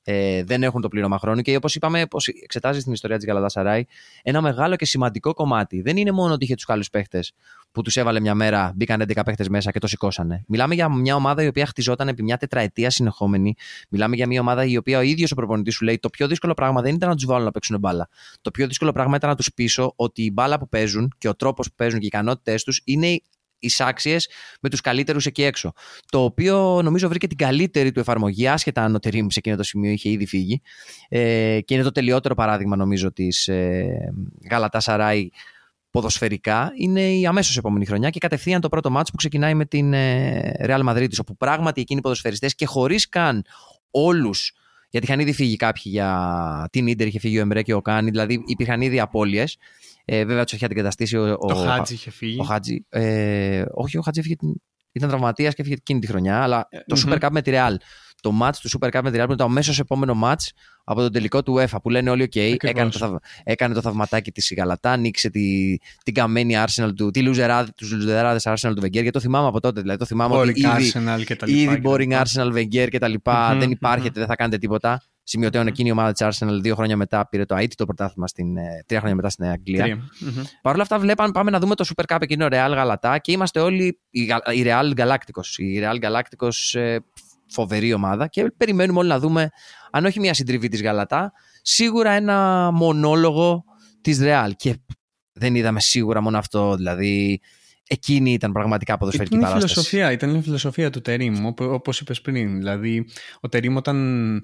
ε, 0.09 0.45
δεν 0.45 0.63
έχουν 0.63 0.81
το 0.81 0.89
πλήρωμα 0.89 1.19
χρόνου. 1.19 1.43
Και 1.43 1.57
όπως 1.57 1.75
είπαμε, 1.75 2.03
όπως 2.03 2.29
εξετάζει 2.29 2.83
την 2.83 2.93
ιστορία 2.93 3.17
της 3.17 3.27
Γαλατά 3.27 3.49
Σαράι, 3.49 3.85
ένα 4.23 4.41
μεγάλο 4.41 4.77
και 4.77 4.85
σημαντικό 4.85 5.35
κομμάτι 5.35 5.81
δεν 5.81 5.97
είναι 5.97 6.11
μόνο 6.11 6.33
ότι 6.33 6.45
είχε 6.45 6.55
τους 6.55 6.65
καλούς 6.65 6.91
παίχτες 6.91 7.33
που 7.73 7.83
τους 7.83 7.97
έβαλε 7.97 8.21
μια 8.21 8.35
μέρα, 8.35 8.73
μπήκαν 8.77 9.03
11 9.03 9.21
παίχτες 9.25 9.49
μέσα 9.49 9.71
και 9.71 9.79
το 9.79 9.87
σηκώσανε. 9.87 10.45
Μιλάμε 10.47 10.75
για 10.75 10.89
μια 10.89 11.15
ομάδα 11.15 11.43
η 11.43 11.47
οποία 11.47 11.67
χτιζόταν 11.67 12.09
επί 12.09 12.23
μια 12.23 12.37
τετραετία 12.37 12.91
συνεχόμενη. 12.91 13.55
Μιλάμε 13.89 14.17
για 14.17 14.27
μια 14.27 14.41
ομάδα 14.41 14.65
η 14.65 14.77
οποία 14.77 14.99
ο 14.99 15.03
ίδιος 15.03 15.33
ο 15.33 15.35
προπονητής 15.35 15.75
σου 15.75 15.85
λέει: 15.85 15.99
Το 15.99 16.11
πιο 16.11 16.27
δύσκολο 16.27 16.55
πράγμα 16.55 16.83
δεν 16.83 16.95
ήταν 16.95 17.09
να 17.09 17.15
τους 17.15 17.25
βάλω 17.25 17.45
να 17.45 17.51
παίξουν 17.51 17.79
μπάλα. 17.79 18.09
Το 18.41 18.51
πιο 18.51 18.67
δύσκολο 18.67 18.93
πράγμα 18.93 19.17
ήταν 19.17 19.31
να 19.31 19.37
τους 19.37 19.53
πείσω 19.55 19.93
ότι 19.97 20.23
η 20.23 20.31
μπάλα 20.33 20.59
που 20.59 20.69
παίζουν 20.69 21.15
και 21.19 21.29
ο 21.29 21.35
τρόπος 21.35 21.69
που 21.69 21.75
παίζουν 21.77 21.99
και 21.99 22.05
οι 22.05 22.09
ικανότητές 22.13 22.63
τους 22.63 22.81
είναι 22.85 23.21
εισάξιες 23.59 24.29
με 24.61 24.69
τους 24.69 24.81
καλύτερους 24.81 25.27
εκεί 25.27 25.43
έξω. 25.43 25.73
Το 26.11 26.25
οποίο 26.25 26.83
νομίζω 26.83 27.09
βρήκε 27.09 27.27
την 27.27 27.37
καλύτερη 27.37 27.93
του 27.93 28.01
εφαρμογή, 28.01 28.49
άσχετα 28.49 28.83
αν 28.83 28.95
ο 28.95 28.99
Τερήμ 28.99 29.27
σε 29.29 29.39
εκείνο 29.39 29.57
το 29.57 29.63
σημείο 29.63 29.91
είχε 29.91 30.11
ήδη 30.11 30.27
φύγει. 30.27 30.61
Ε, 31.09 31.61
και 31.65 31.75
είναι 31.75 31.83
το 31.83 31.93
τελειότερο 31.93 32.35
παράδειγμα, 32.35 32.77
νομίζω, 32.77 33.13
της 33.13 33.49
ε, 33.49 34.13
Γαλατά 34.51 34.81
Σαράι 34.81 35.29
ποδοσφαιρικά. 35.91 36.73
Είναι 36.77 37.01
η 37.01 37.27
αμέσως 37.27 37.57
επόμενη 37.57 37.87
χρονιά 37.87 38.11
και 38.11 38.19
κατευθείαν 38.19 38.61
το 38.61 38.69
πρώτο 38.69 38.91
μάτσο 38.91 39.13
που 39.13 39.19
ξεκινάει 39.19 39.55
με 39.55 39.65
την 39.65 39.93
ε, 39.93 40.53
Real 40.61 40.89
Madrid, 40.89 41.09
όπου 41.21 41.37
πράγματι 41.37 41.81
εκείνοι 41.81 41.99
οι 41.99 42.03
ποδοσφαιριστές 42.03 42.55
και 42.55 42.67
χωρίς 42.67 43.09
καν 43.09 43.45
όλους. 43.91 44.53
Γιατί 44.91 45.07
είχαν 45.07 45.21
ήδη 45.21 45.33
φύγει 45.33 45.57
κάποιοι 45.57 45.83
για 45.85 46.69
την 46.73 46.97
ντερ, 46.97 47.07
είχε 47.07 47.19
φύγει 47.19 47.39
ο 47.39 47.41
Εμπρέ 47.41 47.63
και 47.63 47.75
ο 47.75 47.83
Κάνι, 47.83 48.11
δηλαδή 48.11 48.43
υπήρχαν 48.47 48.81
ήδη 48.81 49.01
απώλειες. 49.01 49.57
Ε, 50.09 50.25
βέβαια 50.25 50.45
τους 50.45 50.53
είχε 50.53 50.65
αντικαταστήσει 50.65 51.17
ο. 51.17 51.37
Το 51.37 51.55
Χάτζι 51.55 51.95
είχε 51.95 52.11
φύγει. 52.11 52.41
Ο 52.41 52.45
Χάτζι. 52.45 52.85
Ε, 52.89 53.65
όχι, 53.75 53.99
ο 53.99 54.03
Χάτζι 54.03 54.21
έφυγε, 54.21 54.37
ήταν 54.93 55.09
τραυματίας 55.09 55.55
και 55.55 55.61
έφυγε 55.61 55.77
εκείνη 55.79 56.01
τη 56.01 56.07
χρονιά, 56.07 56.43
αλλά 56.43 56.67
ε, 56.71 56.79
το 56.87 57.03
Super 57.07 57.19
Cup 57.19 57.29
με 57.31 57.43
τη 57.43 57.51
Real. 57.55 57.75
Το 58.21 58.33
match 58.43 58.55
του 58.61 58.71
Super 58.79 58.91
Cup 58.91 59.01
με 59.03 59.11
τη 59.11 59.17
Real 59.17 59.25
που 59.27 59.33
ήταν 59.33 59.37
το 59.37 59.45
αμέσω 59.45 59.73
επόμενο 59.79 60.21
match 60.25 60.49
από 60.85 61.01
το 61.01 61.11
τελικό 61.11 61.43
του 61.43 61.55
UEFA 61.57 61.77
που 61.83 61.91
λένε 61.91 62.11
όλοι: 62.11 62.29
OK, 62.35 62.55
έκανε 62.61 62.91
το, 62.91 63.19
έκανε 63.45 63.75
το 63.75 63.81
θαυματάκι 63.81 64.33
της 64.33 64.53
Γαλατά, 64.57 64.91
ανοίξε 64.91 65.31
τη, 65.31 65.77
την 66.05 66.15
καμένη 66.15 66.55
Arsenal 66.67 66.91
του, 66.97 67.11
τη 67.11 67.23
λουζεράδες 67.23 68.47
Arsenal 68.47 68.73
του 68.75 68.83
Wenger. 68.83 68.91
Γιατί 68.91 69.11
το 69.11 69.21
θυμάμαι 69.21 69.47
από 69.47 69.61
τότε. 69.61 69.81
Δηλαδή 69.81 69.99
το 69.99 70.05
θυμάμαι 70.05 70.37
boring 70.37 70.49
ότι 70.49 70.61
ήδη, 70.61 70.93
Arsenal 70.95 71.25
και 71.25 71.37
τα 71.37 71.47
λοιπά, 71.47 71.73
ήδη 71.73 71.81
boring 71.85 72.23
Arsenal 72.23 72.53
Wenger 72.53 72.89
και 72.91 72.99
τα 72.99 73.09
λοιπά. 73.09 73.53
Mm-hmm, 73.53 73.59
δεν 73.59 73.71
υπάρχετε, 73.71 74.09
mm-hmm. 74.09 74.15
δεν 74.15 74.27
θα 74.27 74.37
κάνετε 74.37 74.59
τίποτα. 74.59 75.03
Σημειωτέων 75.29 75.67
εκείνη 75.67 75.89
η 75.89 75.93
ομάδα 75.93 76.13
της 76.13 76.27
Arsenal 76.27 76.59
δύο 76.61 76.75
χρόνια 76.75 76.97
μετά 76.97 77.29
πήρε 77.29 77.45
το 77.45 77.57
αίτητο 77.57 77.85
πρωτάθλημα 77.85 78.27
στην, 78.27 78.57
ε, 78.57 78.85
τρία 78.87 78.99
χρόνια 78.99 79.17
μετά 79.17 79.31
στην 79.31 79.45
Αγγλία. 79.45 79.87
Mm-hmm. 79.87 80.43
Παρ' 80.63 80.75
όλα 80.75 80.83
αυτά, 80.83 80.99
βλέπαν, 80.99 81.33
πάμε 81.33 81.51
να 81.51 81.59
δούμε 81.59 81.75
το 81.75 81.85
Super 81.95 82.15
Cup 82.15 82.23
εκείνο 82.23 82.47
Real 82.47 82.71
Γαλατά 82.75 83.19
και 83.19 83.33
είμαστε 83.33 83.61
όλοι 83.61 84.01
η, 84.11 84.21
η 84.53 84.65
Real 84.67 84.93
Galacticos. 84.97 85.47
Η 85.57 85.81
Real 85.83 85.99
Galacticos 86.05 86.81
ε, 86.81 86.97
φοβερή 87.47 87.93
ομάδα 87.93 88.27
και 88.27 88.53
περιμένουμε 88.57 88.99
όλοι 88.99 89.09
να 89.09 89.19
δούμε, 89.19 89.51
αν 89.91 90.05
όχι 90.05 90.21
μια 90.21 90.35
συντριβή 90.35 90.69
της 90.69 90.83
Γαλατά, 90.83 91.33
σίγουρα 91.63 92.11
ένα 92.11 92.71
μονόλογο 92.73 93.65
της 94.01 94.19
Real. 94.23 94.51
Και 94.57 94.77
δεν 95.33 95.55
είδαμε 95.55 95.81
σίγουρα 95.81 96.21
μόνο 96.21 96.39
αυτό, 96.39 96.75
δηλαδή 96.77 97.41
εκείνη 97.89 98.33
ήταν 98.33 98.53
πραγματικά 98.53 98.97
ποδοσφαιρική 98.97 99.37
ήταν 99.37 99.49
παράσταση. 99.49 99.75
Φιλοσοφία, 99.75 100.13
ήταν 100.13 100.35
η 100.35 100.43
φιλοσοφία 100.43 100.91
του 100.91 101.01
Τερίμ, 101.01 101.47
όπως 101.59 102.01
είπες 102.01 102.21
πριν. 102.21 102.57
Δηλαδή, 102.57 103.07
ο 103.41 103.49
Τερίμ 103.49 103.77
όταν 103.77 104.41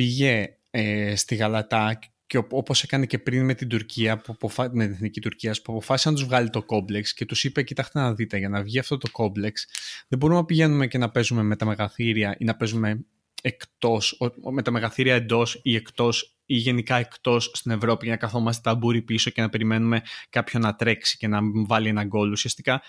πήγε 0.00 0.56
ε, 0.70 1.16
στη 1.16 1.34
Γαλατά 1.34 1.98
και 2.26 2.38
όπως 2.50 2.82
έκανε 2.82 3.06
και 3.06 3.18
πριν 3.18 3.44
με 3.44 3.54
την 3.54 3.68
Τουρκία, 3.68 4.18
που 4.18 4.50
με 4.56 4.68
την 4.68 4.92
εθνική 4.92 5.20
Τουρκία, 5.20 5.52
που 5.52 5.72
αποφάσισε 5.72 6.08
να 6.08 6.14
τους 6.14 6.24
βγάλει 6.24 6.50
το 6.50 6.62
κόμπλεξ 6.62 7.14
και 7.14 7.24
τους 7.24 7.44
είπε: 7.44 7.62
Κοιτάξτε 7.62 7.98
να 7.98 8.14
δείτε, 8.14 8.38
για 8.38 8.48
να 8.48 8.62
βγει 8.62 8.78
αυτό 8.78 8.98
το 8.98 9.10
κόμπλεξ, 9.10 9.66
δεν 10.08 10.18
μπορούμε 10.18 10.38
να 10.38 10.44
πηγαίνουμε 10.44 10.86
και 10.86 10.98
να 10.98 11.10
παίζουμε 11.10 11.42
με 11.42 11.56
τα 11.56 11.64
μεγαθύρια 11.64 12.36
ή 12.38 12.44
να 12.44 12.56
παίζουμε 12.56 13.04
εκτός, 13.42 14.18
με 14.52 14.62
τα 14.62 14.70
μεγαθύρια 14.70 15.14
εντός 15.14 15.60
ή 15.62 15.74
εκτός 15.74 16.36
ή 16.46 16.54
γενικά 16.54 16.96
εκτός 16.96 17.50
στην 17.54 17.70
Ευρώπη 17.70 18.04
για 18.04 18.14
να 18.14 18.20
καθόμαστε 18.20 18.70
ταμπούρι 18.70 19.02
πίσω 19.02 19.30
και 19.30 19.40
να 19.40 19.48
περιμένουμε 19.48 20.02
κάποιον 20.30 20.62
να 20.62 20.74
τρέξει 20.74 21.16
και 21.16 21.28
να 21.28 21.38
βάλει 21.66 21.88
ένα 21.88 22.04
γκολ. 22.04 22.32
Ουσιαστικά 22.32 22.82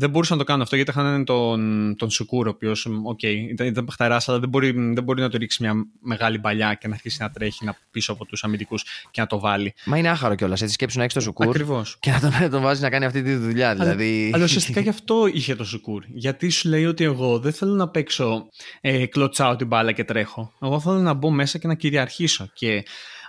δεν 0.00 0.10
μπορούσαν 0.10 0.36
να 0.36 0.42
το 0.42 0.48
κάνουν 0.48 0.62
αυτό 0.62 0.76
γιατί 0.76 0.90
είχαν 0.90 1.24
τον, 1.24 1.94
τον 1.96 2.10
Σουκούρ, 2.10 2.46
ο 2.46 2.50
οποίος 2.50 2.88
okay, 3.12 3.34
ήταν, 3.50 3.66
ήταν 3.66 3.86
αλλά 3.98 4.20
δεν 4.26 4.48
μπορεί, 4.48 4.70
δεν 4.70 5.04
μπορεί 5.04 5.20
να 5.20 5.28
το 5.28 5.38
ρίξει 5.38 5.62
μια 5.62 5.74
μεγάλη 6.00 6.38
παλιά 6.38 6.74
και 6.74 6.88
να 6.88 6.94
αρχίσει 6.94 7.22
να 7.22 7.30
τρέχει 7.30 7.64
να 7.64 7.76
πίσω 7.90 8.12
από 8.12 8.24
τους 8.24 8.44
αμυντικούς 8.44 8.84
και 9.10 9.20
να 9.20 9.26
το 9.26 9.38
βάλει. 9.38 9.74
Μα 9.84 9.98
είναι 9.98 10.08
άχαρο 10.08 10.34
κιόλας. 10.34 10.62
Έτσι 10.62 10.74
σκέψου 10.74 10.96
να 10.96 11.02
έχεις 11.02 11.14
τον 11.14 11.22
Σουκούρ. 11.22 11.48
Ακριβώς. 11.48 11.96
Και 12.00 12.10
να 12.10 12.20
τον, 12.20 12.50
τον 12.50 12.62
βάζεις 12.62 12.82
να 12.82 12.90
κάνει 12.90 13.04
αυτή 13.04 13.22
τη 13.22 13.34
δουλειά. 13.34 13.74
Δηλαδή... 13.74 14.30
Αλλά, 14.34 14.44
ουσιαστικά 14.44 14.80
γι' 14.80 14.88
αυτό 14.88 15.26
είχε 15.32 15.54
το 15.54 15.64
Σουκούρ. 15.64 16.04
Γιατί 16.08 16.48
σου 16.48 16.68
λέει 16.68 16.84
ότι 16.84 17.04
εγώ 17.04 17.38
δεν 17.38 17.52
θέλω 17.52 17.74
να 17.74 17.88
παίξω 17.88 18.48
ε, 18.80 19.06
κλωτσάω 19.06 19.56
την 19.56 19.66
μπάλα 19.66 19.92
και 19.92 20.04
τρέχω. 20.04 20.52
Εγώ 20.60 20.80
θέλω 20.80 20.98
να 20.98 21.14
μπω 21.14 21.30
μέσα 21.30 21.58
και 21.58 21.66
να 21.66 21.74
κυριαρχήσω. 21.74 22.50
Και 22.52 22.82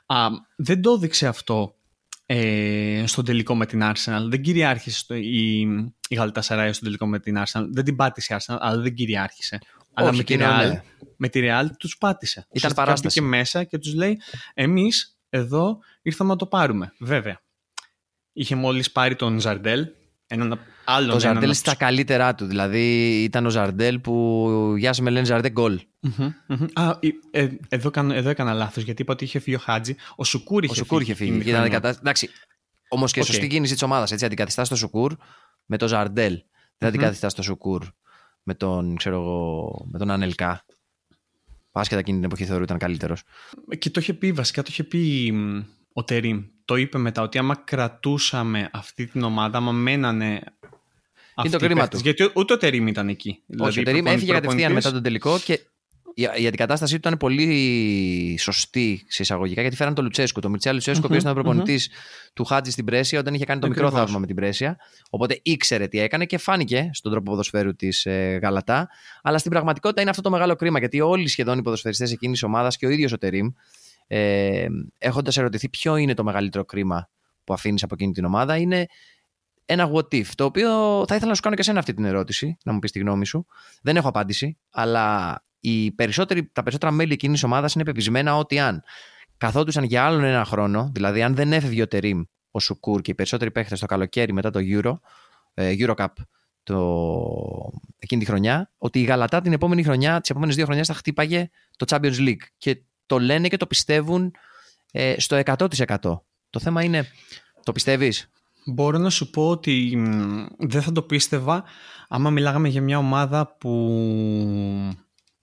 α, 0.06 0.28
δεν 0.56 0.82
το 0.82 0.92
έδειξε 0.92 1.28
αυτό 1.28 1.74
ε, 2.32 3.04
στον 3.06 3.26
τελικό 3.26 3.56
με 3.56 3.66
την 3.66 3.82
Arsenal. 3.84 4.28
Δεν 4.30 4.42
κυριάρχησε 4.42 4.98
στο, 4.98 5.16
η, 5.16 5.60
η 6.08 6.16
Γαλατασαράια 6.16 6.74
στον 6.74 6.86
τελικό 6.86 7.08
με 7.08 7.20
την 7.20 7.38
Arsenal. 7.38 7.66
Δεν 7.72 7.84
την 7.84 7.96
πάτησε 7.96 8.34
η 8.34 8.38
Arsenal, 8.40 8.58
αλλά 8.60 8.82
δεν 8.82 8.94
κυριάρχησε. 8.94 9.60
αλλά 9.94 10.14
με 10.14 10.24
τη, 10.24 10.36
Real, 10.40 10.68
ναι. 10.68 10.84
με 11.18 11.30
τη 11.30 11.40
Real 11.44 11.66
τους 11.78 11.98
πάτησε. 11.98 12.48
Ήταν 12.52 12.74
παράσταση. 12.74 13.20
και 13.20 13.26
μέσα 13.26 13.64
και 13.64 13.78
τους 13.78 13.94
λέει 13.94 14.22
εμείς 14.54 15.18
εδώ 15.30 15.80
ήρθαμε 16.02 16.30
να 16.30 16.36
το 16.36 16.46
πάρουμε. 16.46 16.94
Βέβαια. 17.00 17.42
Είχε 18.34 18.56
μόλις 18.56 18.92
πάρει 18.92 19.16
τον 19.16 19.40
Ζαρντέλ, 19.40 19.88
έναν 20.30 20.60
άλλον. 20.84 21.10
Το 21.10 21.20
Ζαρντέλ 21.20 21.54
στα 21.54 21.76
καλύτερά 21.76 22.36
του. 22.36 22.46
Δηλαδή 22.46 23.24
ήταν 23.24 23.46
ο 23.46 23.50
Ζαρντέλ 23.50 24.00
που 24.00 24.76
γεια 24.78 24.94
σα 24.94 25.04
με 25.04 25.10
λένε 25.10 25.26
Ζαρντέλ 25.26 25.52
γκολ. 25.52 25.80
Α, 26.74 26.98
ε, 27.32 27.48
εδώ, 27.70 27.92
εδώ 27.96 28.30
έκανα 28.30 28.54
λάθος 28.54 28.84
γιατί 28.84 29.02
είπα 29.02 29.14
ότι 29.14 29.24
είχε 29.24 29.40
φύγει 29.40 29.56
ο 29.56 29.60
Χάτζη. 29.60 29.96
Ο 30.16 30.24
Σουκούρ 30.24 30.64
είχε 30.64 30.72
ο 30.72 30.76
Σουκούρ 30.76 31.02
είχε 31.02 31.14
φύγει. 31.14 31.32
φύγει. 31.32 31.50
Ήταν 31.50 31.96
Εντάξει. 32.00 32.30
Όμως 32.90 33.12
και 33.12 33.22
okay. 33.22 33.26
σωστή 33.26 33.48
κίνηση 33.48 33.74
της 33.74 33.82
ομάδας. 33.82 34.12
Έτσι 34.12 34.26
αντικαθιστά 34.26 34.68
το 34.68 34.76
Σουκούρ 34.76 35.14
με 35.66 35.78
τον 35.78 35.88
Ζαρντέλ. 35.88 36.34
Δεν 36.34 36.44
mm-hmm. 36.80 36.94
αντικαθιστά 36.94 37.28
το 37.28 37.42
Σουκούρ 37.42 37.86
με 38.44 38.54
τον, 38.54 38.96
ξέρω 38.96 39.16
εγώ, 39.16 39.88
με 39.92 39.98
τον 39.98 40.12
Ανελκά. 40.12 40.66
Πάσχετα 41.72 42.00
εκείνη 42.00 42.18
την 42.18 42.26
εποχή 42.26 42.46
θεωρώ 42.46 42.64
ήταν 42.64 42.78
καλύτερος. 42.78 43.24
Και 43.78 43.90
το 43.90 44.00
είχε 44.00 44.14
πει, 44.14 44.32
βασικά 44.32 44.62
το 44.62 44.68
είχε 44.72 44.84
πει 44.84 45.34
ο 45.94 46.04
Τερήμ. 46.04 46.44
Το 46.66 46.76
είπε 46.76 46.98
μετά 46.98 47.22
ότι 47.22 47.38
άμα 47.38 47.56
κρατούσαμε 47.56 48.70
αυτή 48.74 49.06
την 49.08 49.24
ομάδα, 49.24 49.58
άμα 49.58 49.72
μένανε 49.72 50.42
είναι 51.44 51.58
το 51.58 51.66
κρίμα 51.66 51.88
του. 51.88 51.98
Γιατί 51.98 52.32
ούτε 52.34 52.54
ο 52.54 52.58
Τερήμ 52.58 52.88
ήταν 52.88 53.10
εκεί. 53.10 53.44
Όχι, 53.60 53.72
δηλαδή, 53.72 53.80
ο 53.80 53.84
Τερήμ 53.84 54.06
έφυγε 54.06 54.32
κατευθείαν 54.32 54.72
μετά 54.72 54.92
τον 54.92 55.04
τελικό 55.04 55.40
και 55.40 55.60
η, 56.14 56.48
αντικατάστασή 56.48 56.94
του 56.94 57.00
ήταν 57.08 57.18
πολύ 57.18 58.38
σωστή 58.40 59.06
σε 59.08 59.22
εισαγωγικά 59.22 59.62
γιατί 59.62 59.76
φέραν 59.76 59.94
τον 59.94 60.04
Λουτσέσκου. 60.04 60.40
Τον 60.40 60.52
Μιτσέα 60.52 60.74
Λουτσέσκου, 60.74 61.02
ο 61.04 61.06
οποίος 61.06 61.22
ήταν 61.22 61.34
προπονητής 61.34 61.90
του 62.34 62.44
Χάτζη 62.44 62.72
στην 62.72 62.86
Πρέσια 62.86 63.20
όταν 63.20 63.34
είχε 63.34 63.46
κάνει 63.46 63.60
το 63.60 63.68
μικρό 63.68 63.92
θαύμα 63.92 64.20
με 64.20 64.26
την 64.26 64.36
Πρέσια. 64.36 64.78
Οπότε 65.10 65.40
ήξερε 65.44 65.88
τι 65.88 66.00
έκανε 66.00 66.26
και 66.26 66.38
φάνηκε 66.38 66.90
στον 66.94 67.12
τρόπο 67.12 67.32
ποδοσφαίρου 67.32 67.76
της 67.76 68.06
ε, 68.06 68.40
Γαλατά. 68.42 68.90
Αλλά 69.22 69.38
στην 69.38 69.52
πραγματικότητα 69.52 70.02
είναι 70.02 70.10
αυτό 70.10 70.22
το 70.22 70.30
μεγάλο 70.30 70.56
κρίμα 70.56 70.80
γιατί 70.80 71.02
όλοι 71.02 71.28
σχεδόν 71.28 71.58
οι 71.58 71.62
ποδοσφαιριστές 71.62 72.12
εκείνης 72.12 72.40
τη 72.40 72.46
ομάδας 72.46 72.78
και 72.78 72.86
ο 72.86 72.90
ίδιος 72.90 73.12
ο 73.12 73.18
Τερήμ, 73.18 73.50
ε, 74.12 74.68
έχοντας 74.98 75.38
ερωτηθεί 75.38 75.70
ποιο 75.70 75.96
είναι 75.96 76.14
το 76.14 76.24
μεγαλύτερο 76.24 76.66
κρίμα 76.66 77.10
που 77.44 77.54
αφήνεις 77.54 77.84
από 77.84 77.94
εκείνη 77.94 78.12
την 78.12 78.26
ομάδα, 78.26 78.58
είναι 78.58 78.86
ένα 79.66 79.92
what 79.94 80.14
if, 80.14 80.26
το 80.36 80.44
οποίο 80.44 80.70
θα 81.08 81.16
ήθελα 81.16 81.30
να 81.30 81.36
σου 81.36 81.42
κάνω 81.42 81.56
και 81.56 81.62
εσένα 81.62 81.80
αυτή 81.80 81.94
την 81.94 82.06
ερώτηση, 82.06 82.58
να 82.64 82.74
μου 82.74 82.80
πεις 82.80 82.92
τη 82.92 83.00
γνώμη 83.00 83.26
σου. 83.26 83.46
Δεν 83.82 83.96
έχω 83.96 84.08
απάντηση, 84.08 84.58
αλλά 84.70 85.38
οι 85.60 85.92
περισσότεροι, 85.92 86.50
τα 86.52 86.62
περισσότερα 86.62 86.92
μέλη 86.92 87.14
εκείνης 87.14 87.40
τη 87.40 87.46
ομάδας 87.46 87.74
είναι 87.74 87.84
πεπισμένα 87.84 88.38
ότι 88.38 88.60
αν 88.60 88.84
καθόντουσαν 89.38 89.84
για 89.84 90.04
άλλον 90.04 90.24
ένα 90.24 90.46
χρόνο, 90.46 90.90
δηλαδή 90.94 91.24
αν 91.24 91.36
δεν 91.36 91.54
έφευγε 91.54 91.82
ο 91.82 91.88
Τερήμ, 91.88 92.24
ο 92.52 92.60
Σουκούρ 92.60 93.02
και 93.02 93.12
οι 93.12 93.16
περισσότεροι 93.16 93.52
παίχτες 93.52 93.80
το 93.80 93.86
καλοκαίρι 93.86 94.34
μετά 94.34 94.50
το 94.50 94.60
Euro, 94.64 94.94
ε, 95.54 95.76
Eurocup 95.78 96.14
το... 96.64 97.72
εκείνη 98.00 98.22
τη 98.22 98.28
χρονιά, 98.28 98.72
ότι 98.78 99.00
η 99.00 99.04
Γαλατά 99.04 99.42
την 99.42 99.54
επόμενη 99.54 99.84
χρονιά, 99.84 100.20
τις 100.20 100.30
επόμενες 100.30 100.56
δύο 100.56 100.66
χρονιές 100.66 100.88
θα 100.88 100.94
χτύπαγε 100.94 101.50
το 101.78 101.86
Champions 101.90 102.18
League. 102.18 102.44
Και 102.58 102.82
το 103.10 103.20
λένε 103.20 103.48
και 103.48 103.58
το 103.58 103.68
πιστεύουν 103.68 104.34
ε, 104.92 105.16
στο 105.18 105.42
100%. 105.46 105.98
Το 106.50 106.60
θέμα 106.60 106.84
είναι, 106.84 107.08
το 107.64 107.72
πιστεύεις; 107.72 108.30
Μπορώ 108.66 108.98
να 108.98 109.10
σου 109.10 109.30
πω 109.30 109.50
ότι 109.50 109.98
δεν 110.58 110.82
θα 110.82 110.92
το 110.92 111.02
πίστευα 111.02 111.64
άμα 112.08 112.30
μιλάγαμε 112.30 112.68
για 112.68 112.82
μια 112.82 112.98
ομάδα 112.98 113.56
που 113.58 113.72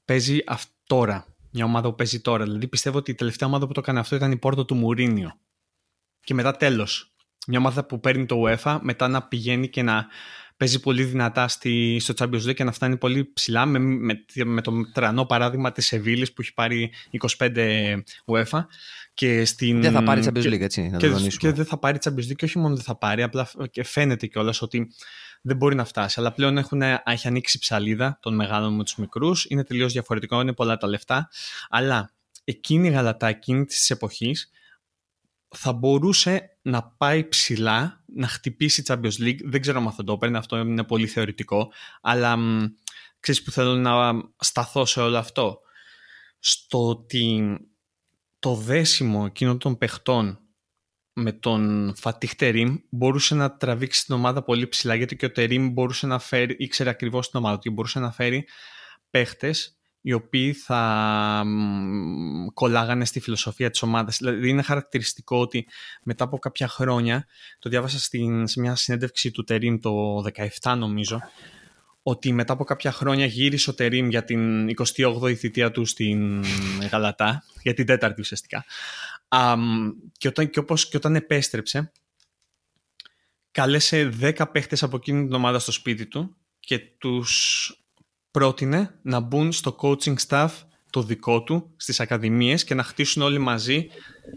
παίζει 0.05 0.39
τώρα. 0.87 1.27
Μια 1.51 1.65
ομάδα 1.65 1.89
που 1.89 1.95
παίζει 1.95 2.21
τώρα. 2.21 2.45
Δηλαδή 2.45 2.69
πιστεύω 2.69 2.99
ότι 2.99 3.11
η 3.11 3.15
τελευταία 3.15 3.49
ομάδα 3.49 3.67
που 3.67 3.73
το 3.73 3.81
έκανε 3.81 3.99
αυτό 3.99 4.17
ήταν 4.17 4.33
η 4.33 4.37
Πόρτο 4.37 4.65
του 4.65 4.75
Μουρίνιο. 4.75 5.33
Και 6.21 6.35
μετά 6.35 6.57
τέλος. 6.57 7.16
Μια 7.47 7.59
ομάδα 7.59 7.85
που 7.85 8.01
παίρνει 8.01 8.27
το 8.27 8.43
UEFA 8.47 8.79
μετά 8.83 9.09
να 9.09 9.23
πηγαίνει 9.23 9.69
και 9.69 9.83
να 9.83 10.07
παίζει 10.57 10.81
πολύ 10.81 11.05
δυνατά 11.05 11.49
στη, 11.49 11.99
στο 12.01 12.15
Champions 12.19 12.49
League 12.49 12.55
και 12.55 12.65
να 12.65 12.73
φτάνει 12.73 12.97
πολύ 12.97 13.31
ψηλά 13.33 13.67
με, 13.67 13.79
με, 13.79 14.25
με 14.45 14.61
το 14.61 14.73
τρανό 14.93 15.25
παράδειγμα 15.25 15.73
της 15.73 15.87
Σεβίλης 15.87 16.33
που 16.33 16.41
έχει 16.41 16.55
πάρει 16.55 16.93
25 17.39 18.03
UEFA 18.25 18.65
και 19.15 19.45
στην... 19.45 19.81
Δεν 19.81 19.93
θα 19.93 20.03
πάρει 20.03 20.23
Champions 20.25 20.53
League 20.53 20.61
έτσι 20.61 20.89
να 20.89 20.99
και, 20.99 21.09
το 21.09 21.27
και 21.39 21.53
δεν 21.53 21.65
θα 21.65 21.79
πάρει 21.79 21.99
Champions 22.05 22.31
League 22.31 22.37
και 22.37 22.45
όχι 22.45 22.59
μόνο 22.59 22.75
δεν 22.75 22.85
θα 22.85 22.97
πάρει 22.97 23.23
απλά 23.23 23.49
και 23.71 23.85
φαίνεται 23.85 24.27
κιόλας 24.27 24.63
ότι 24.63 24.91
δεν 25.41 25.57
μπορεί 25.57 25.75
να 25.75 25.85
φτάσει 25.85 26.21
αλλά 26.21 26.33
πλέον 26.33 26.59
έχουν, 26.59 26.83
έχει 27.05 27.29
ανοίξει 27.29 27.59
ψαλίδα 27.59 28.19
των 28.23 28.35
μεγάλων 28.35 28.75
με 28.75 28.85
τους 28.85 28.97
μικρούς 28.97 29.47
είναι 29.49 29.65
τελείως 29.65 29.93
διαφορετικό, 29.93 30.41
είναι 30.41 30.53
πολλά 30.53 30.77
τα 30.77 30.87
λεφτά 30.87 31.29
αλλά 31.69 32.11
εκείνη 32.45 32.89
η 32.89 32.91
γαλατά 32.91 33.27
εκείνη 33.27 33.65
της 33.65 33.91
εποχής 33.91 34.51
θα 35.49 35.73
μπορούσε 35.73 36.56
να 36.67 36.83
πάει 36.83 37.29
ψηλά, 37.29 38.05
να 38.07 38.27
χτυπήσει 38.27 38.83
Champions 38.87 39.19
League. 39.21 39.41
Δεν 39.45 39.61
ξέρω 39.61 39.79
αν 39.79 39.93
θα 39.93 40.05
το 40.05 40.19
παίρνει, 40.19 40.37
αυτό 40.37 40.57
είναι 40.57 40.85
πολύ 40.85 41.07
θεωρητικό. 41.07 41.73
Αλλά 42.01 42.39
ξέρεις 43.21 43.43
που 43.43 43.51
θέλω 43.51 43.75
να 43.75 44.13
σταθώ 44.39 44.85
σε 44.85 45.01
όλο 45.01 45.19
αυτό. 45.19 45.61
Στο 46.39 46.89
ότι 46.89 47.57
το 48.39 48.55
δέσιμο 48.55 49.25
εκείνων 49.27 49.59
των 49.59 49.79
παιχτών 49.79 50.41
με 51.13 51.33
τον 51.33 51.95
Φατίχ 51.97 52.35
Τερίμ 52.35 52.77
μπορούσε 52.91 53.35
να 53.35 53.57
τραβήξει 53.57 54.05
την 54.05 54.15
ομάδα 54.15 54.43
πολύ 54.43 54.69
ψηλά 54.69 54.95
γιατί 54.95 55.17
και 55.17 55.27
ο 55.27 55.33
Τερίμ 55.33 55.69
μπορούσε 55.69 56.07
να 56.07 56.19
φέρει, 56.19 56.57
ήξερε 56.59 56.91
ακριβώς 56.91 57.31
την 57.31 57.39
ομάδα 57.39 57.55
του 57.55 57.63
και 57.63 57.71
μπορούσε 57.71 58.01
να 58.01 58.13
φέρει 58.13 58.47
παίχτες 59.11 59.76
οι 60.07 60.13
οποίοι 60.13 60.53
θα 60.53 61.45
κολλάγανε 62.55 63.05
στη 63.05 63.21
φιλοσοφία 63.21 63.71
της 63.71 63.83
ομάδας. 63.83 64.17
Δηλαδή 64.19 64.49
είναι 64.49 64.63
χαρακτηριστικό 64.63 65.41
ότι 65.41 65.69
μετά 66.03 66.25
από 66.25 66.39
κάποια 66.39 66.69
χρόνια, 66.69 67.27
το 67.59 67.69
διάβασα 67.69 67.99
στην, 67.99 68.47
σε 68.47 68.61
μια 68.61 68.75
συνέντευξη 68.75 69.31
του 69.31 69.45
Τερίμ 69.45 69.79
το 69.79 70.23
17 70.63 70.75
νομίζω, 70.77 71.21
ότι 72.03 72.33
μετά 72.33 72.53
από 72.53 72.65
κάποια 72.65 72.93
χρόνια 72.93 73.27
γύρισε 73.27 73.71
ο 73.71 73.75
Τερίμ 73.75 74.09
για 74.09 74.25
την 74.25 74.69
28η 74.97 75.35
θητεία 75.35 75.71
του 75.71 75.85
στην 75.85 76.45
Γαλατά, 76.91 77.45
για 77.63 77.75
την 77.75 77.87
τέταρτη 77.87 78.21
ουσιαστικά. 78.21 78.65
και, 80.19 80.29
όταν, 80.29 80.51
και, 80.51 80.59
όπως, 80.59 80.89
και 80.89 80.97
όταν 80.97 81.15
επέστρεψε, 81.17 81.93
κάλεσε 83.51 84.13
10 84.21 84.45
παίχτες 84.53 84.83
από 84.83 84.97
εκείνη 84.97 85.25
την 85.25 85.35
ομάδα 85.35 85.59
στο 85.59 85.73
σπίτι 85.73 86.07
του 86.07 86.37
και 86.61 86.79
τους 86.79 87.71
πρότεινε 88.37 88.91
να 89.03 89.21
μπουν 89.21 89.53
στο 89.53 89.77
coaching 89.81 90.15
staff 90.29 90.49
το 90.91 91.03
δικό 91.03 91.43
του 91.43 91.71
στις 91.77 92.01
ακαδημίες 92.01 92.65
και 92.65 92.75
να 92.75 92.83
χτίσουν 92.83 93.23
όλοι 93.23 93.39
μαζί 93.39 93.87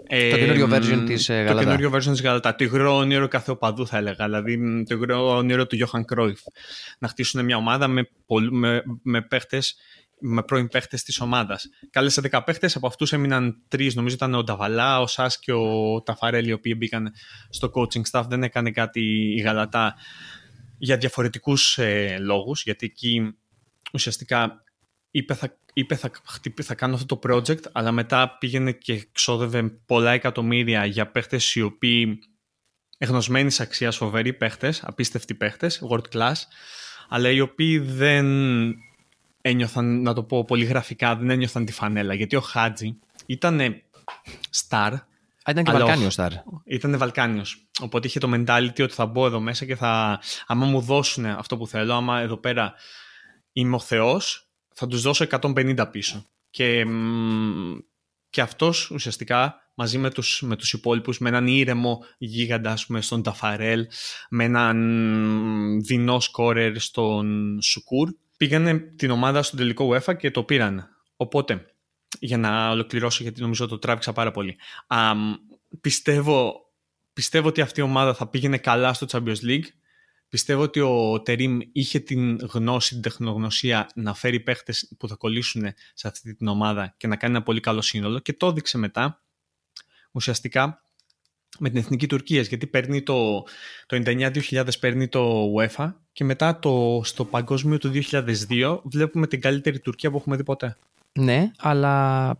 το 0.10 0.16
ε, 0.16 0.30
καινούριο 0.30 0.70
version 0.72 1.04
της 1.06 1.30
Γαλατά. 1.30 1.54
Το 1.54 1.60
καινούριο 1.60 1.92
version 1.94 2.12
της 2.12 2.22
Γαλατά. 2.22 2.56
Το 2.56 2.64
υγρό 2.64 2.96
όνειρο 2.96 3.28
κάθε 3.28 3.52
οπαδού 3.52 3.88
θα 3.88 3.98
έλεγα. 3.98 4.26
Δηλαδή 4.26 4.84
το 4.84 4.96
υγρό 4.96 5.36
όνειρο 5.36 5.68
του 5.68 5.78
Johan 5.78 6.02
Cruyff. 6.14 6.42
Να 7.00 7.08
χτίσουν 7.08 7.46
μια 7.46 7.58
ομάδα 7.58 7.88
με, 7.88 8.10
με, 8.52 8.84
με 9.02 9.22
παίχτες 9.22 9.76
με 10.20 10.44
πρώην 10.44 10.68
παίχτες 10.68 11.04
της 11.04 11.20
ομάδας. 11.20 11.70
Κάλεσε 11.90 12.22
10 12.32 12.42
παίχτες, 12.46 12.76
από 12.76 12.88
αυτούς 12.88 13.14
έμειναν 13.14 13.62
τρεις. 13.68 13.96
Νομίζω 13.96 14.16
ήταν 14.16 14.34
ο 14.34 14.44
Νταβαλά, 14.44 15.02
ο 15.02 15.08
Σάς 15.08 15.40
και 15.40 15.52
ο 15.52 16.02
Ταφαρέλη, 16.06 16.50
οι 16.50 16.54
οποίοι 16.54 16.76
μπήκαν 16.78 17.14
στο 17.50 17.72
coaching 17.76 18.02
staff. 18.12 18.24
Δεν 18.28 18.44
έκανε 18.44 18.72
κάτι 18.72 19.02
η 19.38 19.42
Γαλατά 19.42 19.96
για 20.78 20.98
διαφορετικούς 20.98 21.78
ε, 21.78 22.18
λόγους, 22.20 22.64
γιατί 22.64 22.86
εκεί 22.86 23.34
ουσιαστικά 23.94 24.64
είπε 25.12 25.34
θα, 25.34 25.58
είπε 25.74 25.96
θα, 25.96 26.12
θα 26.62 26.76
κάνω 26.76 26.96
αυτό 26.96 27.18
το 27.18 27.30
project, 27.30 27.72
αλλά 27.72 27.92
μετά 27.92 28.38
πήγαινε 28.40 28.72
και 28.72 29.08
ξόδευε 29.12 29.64
πολλά 29.64 30.12
εκατομμύρια 30.12 30.86
για 30.86 31.12
παίχτες 31.12 31.56
οι 31.56 31.62
οποίοι 31.62 32.20
εγνωσμένοι 32.98 33.56
αξίας 33.60 33.98
φοβεροί 33.98 34.34
παίχτες, 34.34 34.84
απίστευτοι 34.84 35.36
παίχτες, 35.36 35.84
world 35.90 36.16
class, 36.18 36.36
αλλά 37.10 37.30
οι 37.30 37.40
οποίοι 37.40 37.80
δεν 37.80 38.28
ένιωθαν, 39.42 40.02
να 40.02 40.14
το 40.14 40.24
πω 40.24 40.46
πολύ 40.46 40.66
γραφικά, 40.66 41.16
δεν 41.16 41.30
ένιωθαν 41.30 41.66
τη 41.66 41.72
φανέλα, 41.72 42.14
γιατί 42.14 42.36
ο 42.36 42.42
Χάτζι 42.42 42.98
ήταν 43.26 43.82
star, 44.70 44.98
ήταν 45.50 45.64
και 45.64 45.72
Βαλκάνιος 45.72 46.16
Star. 46.20 46.30
Ήταν 46.64 46.98
Βαλκάνιος. 46.98 47.68
Οπότε 47.82 48.08
είχε 48.08 48.20
το 48.20 48.30
mentality 48.34 48.82
ότι 48.82 48.94
θα 48.94 49.06
μπω 49.06 49.26
εδώ 49.26 49.40
μέσα 49.40 49.66
και 49.66 49.76
θα. 49.76 50.22
Άμα 50.48 50.66
μου 50.66 50.82
δώσουν 50.82 51.26
αυτό 51.26 51.58
που 51.58 51.68
θέλω, 51.68 51.94
άμα 51.94 52.20
εδώ 52.20 52.38
πέρα 52.38 52.74
είμαι 53.54 53.76
ο 53.76 53.80
Θεός, 53.80 54.50
θα 54.74 54.88
τους 54.88 55.02
δώσω 55.02 55.26
150 55.30 55.88
πίσω. 55.92 56.26
Και 56.50 56.86
και 58.30 58.42
αυτός 58.42 58.92
ουσιαστικά 58.92 59.56
μαζί 59.74 59.98
με 59.98 60.10
τους, 60.10 60.42
με 60.42 60.56
τους 60.56 60.74
υπόλοιπους, 60.74 61.20
με 61.20 61.30
έναν 61.30 61.48
ήρεμο 61.48 62.06
γίγαντα 62.18 62.78
πούμε, 62.88 63.02
στον 63.02 63.24
Ταφαρέλ, 63.24 63.88
με 64.30 64.44
έναν 64.44 65.82
δεινό 65.82 66.20
σκόρερ 66.20 66.80
στον 66.80 67.58
Σουκούρ, 67.62 68.10
πήγανε 68.38 68.78
την 68.78 69.12
ομάδα 69.12 69.44
στον 69.44 69.60
τελικό 69.60 69.90
UEFA 69.94 70.18
και 70.18 70.32
το 70.32 70.44
πήραν. 70.44 70.88
Οπότε, 71.16 71.66
για 72.20 72.38
να 72.38 72.70
ολοκληρώσω 72.70 73.24
γιατί 73.24 73.42
νομίζω 73.42 73.68
το 73.68 73.80
τράβηξα 73.80 74.14
πάρα 74.14 74.32
πολύ. 74.32 74.58
Α, 74.88 75.14
πιστεύω, 75.82 76.54
πιστεύω 77.14 77.48
ότι 77.48 77.62
αυτή 77.62 77.80
η 77.80 77.84
ομάδα 77.84 78.14
θα 78.14 78.28
πήγαινε 78.28 78.58
καλά 78.58 78.94
στο 78.94 79.08
Champions 79.12 79.46
League. 79.48 79.66
Πιστεύω 80.30 80.62
ότι 80.62 80.80
ο 80.80 81.22
Τερίμ 81.22 81.60
είχε 81.72 82.00
την 82.00 82.36
γνώση, 82.36 82.94
την 82.94 83.02
τεχνογνωσία 83.02 83.90
να 83.96 84.14
φέρει 84.14 84.40
παίχτες 84.40 84.92
που 84.98 85.08
θα 85.08 85.16
κολλήσουν 85.16 85.64
σε 85.94 86.08
αυτή 86.08 86.36
την 86.36 86.48
ομάδα 86.48 86.94
και 86.98 87.08
να 87.08 87.16
κάνει 87.16 87.36
ένα 87.36 87.44
πολύ 87.44 87.60
καλό 87.60 87.82
σύνολο 87.82 88.20
και 88.20 88.34
το 88.34 88.48
έδειξε 88.48 88.78
μετά 88.78 89.22
ουσιαστικά 90.12 90.82
με 91.60 91.70
την 91.70 91.78
Εθνική 91.78 92.08
Τουρκίας, 92.08 92.48
γιατί 92.48 92.68
παίρνει 92.68 93.02
το, 93.02 93.44
το 93.86 94.02
99-2000 94.06 94.68
παίρνει 94.80 95.08
το 95.08 95.54
UEFA 95.58 95.94
και 96.12 96.24
μετά 96.24 96.60
το, 96.60 97.02
στο 97.04 97.26
παγκόσμιο 97.26 97.78
του 97.78 97.92
2002 98.12 98.80
βλέπουμε 98.84 99.28
την 99.28 99.42
καλύτερη 99.42 99.80
Τουρκία 99.80 100.12
που 100.12 100.18
έχουμε 100.18 100.36
δει 100.36 100.44
ποτέ. 100.44 100.78
Ναι, 101.12 101.52
αλλά 101.58 102.36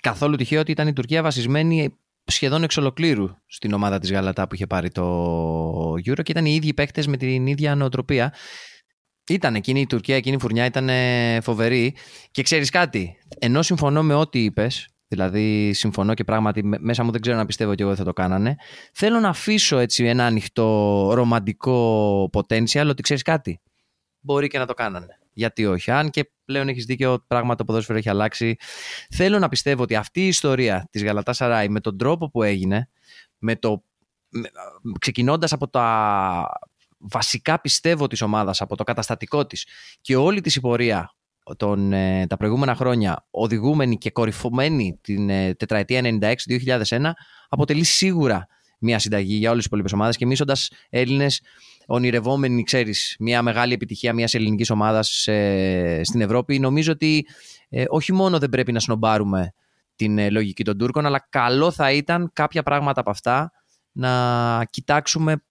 καθόλου 0.00 0.36
τυχαίο 0.36 0.60
ότι 0.60 0.70
ήταν 0.70 0.88
η 0.88 0.92
Τουρκία 0.92 1.22
βασισμένη 1.22 1.96
σχεδόν 2.24 2.62
εξ 2.62 2.76
ολοκλήρου 2.76 3.28
στην 3.46 3.72
ομάδα 3.72 3.98
της 3.98 4.12
Γαλατά 4.12 4.48
που 4.48 4.54
είχε 4.54 4.66
πάρει 4.66 4.90
το 4.90 5.92
Euro 5.92 6.22
και 6.22 6.30
ήταν 6.30 6.46
οι 6.46 6.54
ίδιοι 6.54 6.74
παίκτες 6.74 7.06
με 7.06 7.16
την 7.16 7.46
ίδια 7.46 7.74
νοοτροπία. 7.74 8.34
Ήταν 9.28 9.54
εκείνη 9.54 9.80
η 9.80 9.86
Τουρκία, 9.86 10.16
εκείνη 10.16 10.36
η 10.36 10.40
φουρνιά 10.40 10.64
ήταν 10.64 10.88
φοβερή 11.42 11.96
και 12.30 12.42
ξέρεις 12.42 12.70
κάτι, 12.70 13.16
ενώ 13.38 13.62
συμφωνώ 13.62 14.02
με 14.02 14.14
ό,τι 14.14 14.44
είπες 14.44 14.92
Δηλαδή, 15.12 15.72
συμφωνώ 15.72 16.14
και 16.14 16.24
πράγματι 16.24 16.64
μέσα 16.64 17.04
μου 17.04 17.10
δεν 17.10 17.20
ξέρω 17.20 17.36
να 17.36 17.46
πιστεύω 17.46 17.74
και 17.74 17.82
εγώ 17.82 17.94
θα 17.94 18.04
το 18.04 18.12
κάνανε. 18.12 18.56
Θέλω 18.92 19.20
να 19.20 19.28
αφήσω 19.28 19.78
έτσι 19.78 20.04
ένα 20.04 20.26
ανοιχτό 20.26 21.10
ρομαντικό 21.14 22.30
potential 22.32 22.86
ότι 22.88 23.02
ξέρεις 23.02 23.22
κάτι. 23.22 23.60
Μπορεί 24.20 24.48
και 24.48 24.58
να 24.58 24.66
το 24.66 24.74
κάνανε. 24.74 25.18
Γιατί 25.32 25.66
όχι. 25.66 25.90
Αν 25.90 26.10
και 26.10 26.30
πλέον 26.44 26.68
έχεις 26.68 26.84
δίκιο, 26.84 27.24
πράγμα 27.26 27.54
το 27.54 27.64
ποδόσφαιρο 27.64 27.98
έχει 27.98 28.08
αλλάξει. 28.08 28.56
Θέλω 29.10 29.38
να 29.38 29.48
πιστεύω 29.48 29.82
ότι 29.82 29.94
αυτή 29.94 30.20
η 30.20 30.26
ιστορία 30.26 30.88
της 30.90 31.04
Γαλατά 31.04 31.32
Σαράι 31.32 31.68
με 31.68 31.80
τον 31.80 31.98
τρόπο 31.98 32.30
που 32.30 32.42
έγινε, 32.42 32.88
με 33.38 33.56
το. 33.56 33.84
ξεκινώντας 34.98 35.52
από 35.52 35.68
τα 35.68 36.48
βασικά 36.98 37.60
πιστεύω 37.60 38.06
της 38.06 38.22
ομάδας, 38.22 38.60
από 38.60 38.76
το 38.76 38.84
καταστατικό 38.84 39.46
της 39.46 39.66
και 40.00 40.16
όλη 40.16 40.40
της 40.40 40.60
πορεία 40.60 41.14
τον, 41.56 41.92
ε, 41.92 42.26
τα 42.26 42.36
προηγούμενα 42.36 42.74
χρόνια 42.74 43.26
οδηγούμενη 43.30 43.98
και 43.98 44.10
κορυφωμένη 44.10 44.98
την 45.00 45.30
ε, 45.30 45.54
τετραετία 45.54 46.00
96-2001 46.88 47.10
αποτελεί 47.48 47.84
σίγουρα 47.84 48.46
μια 48.82 48.98
συνταγή 48.98 49.34
για 49.34 49.48
όλες 49.48 49.56
τις 49.56 49.66
υπόλοιπες 49.66 49.92
ομάδες 49.92 50.16
και 50.16 50.24
εμεί, 50.24 50.36
όντα 50.40 50.56
Έλληνες, 50.88 51.40
ονειρευόμενοι, 51.86 52.62
ξέρεις, 52.62 53.16
μια 53.18 53.42
μεγάλη 53.42 53.72
επιτυχία 53.72 54.12
μιας 54.12 54.34
ελληνικής 54.34 54.70
ομάδας 54.70 55.26
ε, 55.26 56.00
στην 56.04 56.20
Ευρώπη, 56.20 56.58
νομίζω 56.58 56.92
ότι 56.92 57.26
ε, 57.68 57.84
όχι 57.88 58.12
μόνο 58.12 58.38
δεν 58.38 58.48
πρέπει 58.48 58.72
να 58.72 58.80
σνομπάρουμε 58.80 59.52
την 59.96 60.18
ε, 60.18 60.30
λογική 60.30 60.64
των 60.64 60.78
Τούρκων, 60.78 61.06
αλλά 61.06 61.26
καλό 61.28 61.70
θα 61.70 61.92
ήταν 61.92 62.30
κάποια 62.32 62.62
πράγματα 62.62 63.00
από 63.00 63.10
αυτά 63.10 63.52
να 63.92 64.64
κοιτάξουμε 64.70 65.44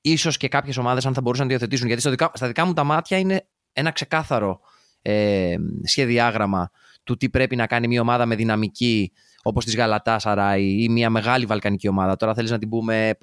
ίσως 0.00 0.36
και 0.36 0.48
κάποιες 0.48 0.76
ομάδες 0.76 1.06
αν 1.06 1.14
θα 1.14 1.20
μπορούσαν 1.20 1.46
να 1.46 1.50
διαθετήσουν. 1.50 1.86
Γιατί 1.86 2.02
στα 2.32 2.46
δικά 2.46 2.64
μου 2.64 2.72
τα 2.72 2.84
μάτια 2.84 3.18
είναι 3.18 3.48
ένα 3.72 3.90
ξεκάθαρο 3.90 4.60
ε, 5.02 5.54
σχεδιάγραμμα 5.82 6.70
του 7.04 7.16
τι 7.16 7.30
πρέπει 7.30 7.56
να 7.56 7.66
κάνει 7.66 7.88
μια 7.88 8.00
ομάδα 8.00 8.26
με 8.26 8.34
δυναμική 8.34 9.12
όπως 9.46 9.64
της 9.64 9.76
Γαλατά 9.76 10.18
Σαράι 10.18 10.82
ή 10.82 10.88
μια 10.88 11.10
μεγάλη 11.10 11.46
βαλκανική 11.46 11.88
ομάδα. 11.88 12.16
Τώρα 12.16 12.34
θέλεις 12.34 12.50
να 12.50 12.58
την 12.58 12.68
πούμε 12.68 13.08
ε, 13.08 13.14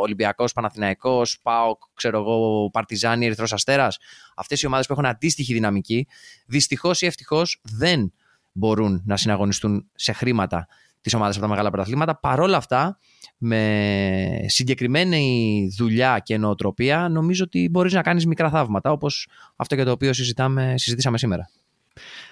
Ολυμπιακός, 0.00 0.52
Παναθηναϊκός, 0.52 1.38
ΠΑΟΚ, 1.42 1.82
ξέρω 1.94 2.18
εγώ, 2.18 2.70
Παρτιζάνι, 2.72 3.26
Ερυθρός 3.26 3.52
Αστέρας. 3.52 3.98
Αυτές 4.36 4.62
οι 4.62 4.66
ομάδες 4.66 4.86
που 4.86 4.92
έχουν 4.92 5.06
αντίστοιχη 5.06 5.52
δυναμική, 5.52 6.06
δυστυχώς 6.46 7.02
ή 7.02 7.06
ευτυχώς 7.06 7.60
δεν 7.62 8.12
μπορούν 8.52 9.02
να 9.06 9.16
συναγωνιστούν 9.16 9.90
σε 9.94 10.12
χρήματα 10.12 10.66
τις 11.00 11.14
ομάδες 11.14 11.34
από 11.34 11.44
τα 11.44 11.50
μεγάλα 11.50 11.70
πρωταθλήματα. 11.70 12.18
Παρ' 12.18 12.40
όλα 12.40 12.56
αυτά, 12.56 12.98
με 13.36 14.44
συγκεκριμένη 14.46 15.68
δουλειά 15.76 16.18
και 16.18 16.38
νοοτροπία, 16.38 17.08
νομίζω 17.08 17.44
ότι 17.44 17.68
μπορείς 17.70 17.92
να 17.92 18.02
κάνεις 18.02 18.26
μικρά 18.26 18.50
θαύματα, 18.50 18.90
όπως 18.90 19.28
αυτό 19.56 19.74
για 19.74 19.84
το 19.84 19.90
οποίο 19.90 20.12
συζητάμε, 20.12 20.74
συζητήσαμε 20.76 21.18
σήμερα. 21.18 21.50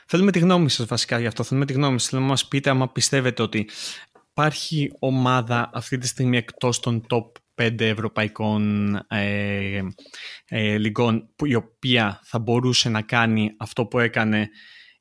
Θέλουμε 0.06 0.32
τη 0.32 0.38
γνώμη 0.38 0.70
σας 0.70 0.86
βασικά 0.86 1.18
γι' 1.18 1.26
αυτό. 1.26 1.42
Θέλουμε 1.42 1.66
τη 1.66 1.72
γνώμη 1.72 2.00
σας. 2.00 2.09
Θέλουμε 2.09 2.26
να 2.26 2.32
μας 2.32 2.48
πείτε 2.48 2.70
άμα 2.70 2.92
πιστεύετε 2.92 3.42
ότι 3.42 3.68
υπάρχει 4.30 4.92
ομάδα 4.98 5.70
αυτή 5.72 5.98
τη 5.98 6.06
στιγμή 6.06 6.36
εκτός 6.36 6.80
των 6.80 7.06
top 7.09 7.32
5 7.62 7.80
ευρωπαϊκών 7.80 8.94
ε, 9.09 9.80
ε, 10.48 10.78
λιγκών 10.78 11.28
η 11.44 11.54
οποία 11.54 12.20
θα 12.24 12.38
μπορούσε 12.38 12.88
να 12.88 13.02
κάνει 13.02 13.54
αυτό 13.59 13.86
που 13.86 13.98
έκανε 13.98 14.48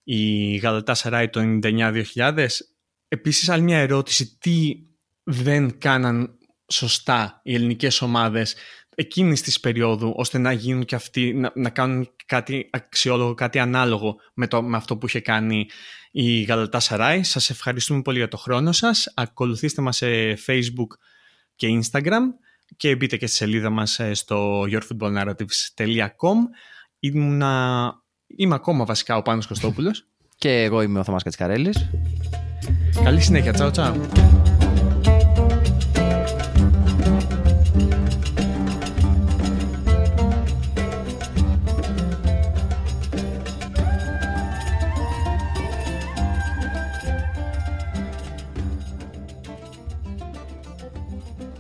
η 0.04 0.56
Γαλατά 0.56 0.94
Σαράι 0.94 1.30
το 1.30 1.60
99-2000 1.64 2.48
Επίσης 3.08 3.50
άλλη 3.50 3.62
μια 3.64 3.78
ερώτηση, 3.78 4.38
τι 4.38 4.74
δεν 5.24 5.78
κάναν 5.78 6.38
σωστά 6.68 7.42
οι 7.44 7.54
ελληνικές 7.54 8.02
ομάδες 8.02 8.56
εκείνης 9.00 9.42
της 9.42 9.60
περίοδου 9.60 10.14
ώστε 10.16 10.38
να 10.38 10.52
γίνουν 10.52 10.86
και 10.86 10.96
αυτοί, 10.96 11.34
να, 11.34 11.52
να 11.56 11.70
κάνουν 11.70 12.10
κάτι 12.26 12.70
αξιόλογο, 12.72 13.34
κάτι 13.34 13.60
ανάλογο 13.60 14.16
με, 14.34 14.48
το, 14.48 14.64
με 14.64 14.78
αυτό 14.78 14.98
που 14.98 15.06
είχε 15.06 15.20
κάνει 15.20 15.68
η 16.12 16.42
Γαλατά 16.42 16.80
Σαράι. 16.80 17.24
Σας 17.24 17.50
ευχαριστούμε 17.50 18.02
πολύ 18.02 18.18
για 18.18 18.28
το 18.28 18.38
χρόνο 18.38 18.72
σας. 18.72 19.12
Ακολουθήστε 19.16 19.82
μας 19.82 19.98
σε 19.98 20.08
Facebook 20.46 20.88
και 21.56 21.68
Instagram 21.82 22.22
και 22.78 22.96
μπείτε 22.96 23.18
και 23.18 23.28
στη 23.28 23.36
σελίδα 23.36 23.70
μας 23.70 24.00
ε, 24.00 24.14
στο 24.14 24.62
yourfootballnarratives.com 24.62 26.36
Είμαι 27.00 28.56
ακόμα 28.56 28.86
βασικά 28.86 29.18
ο 29.18 29.22
Πάνος 29.22 29.48
Κωστόπουλος. 29.48 30.08
και 30.42 30.64
εγώ 30.64 30.82
είμαι 30.82 31.00
ο 31.00 31.04
Θωμάς 31.04 31.24
Κατσικαρέλης. 31.24 31.90
Καλή 33.04 33.22
συνέχεια. 33.22 33.54
Τσάου, 33.54 33.72
τσάου. 33.72 34.10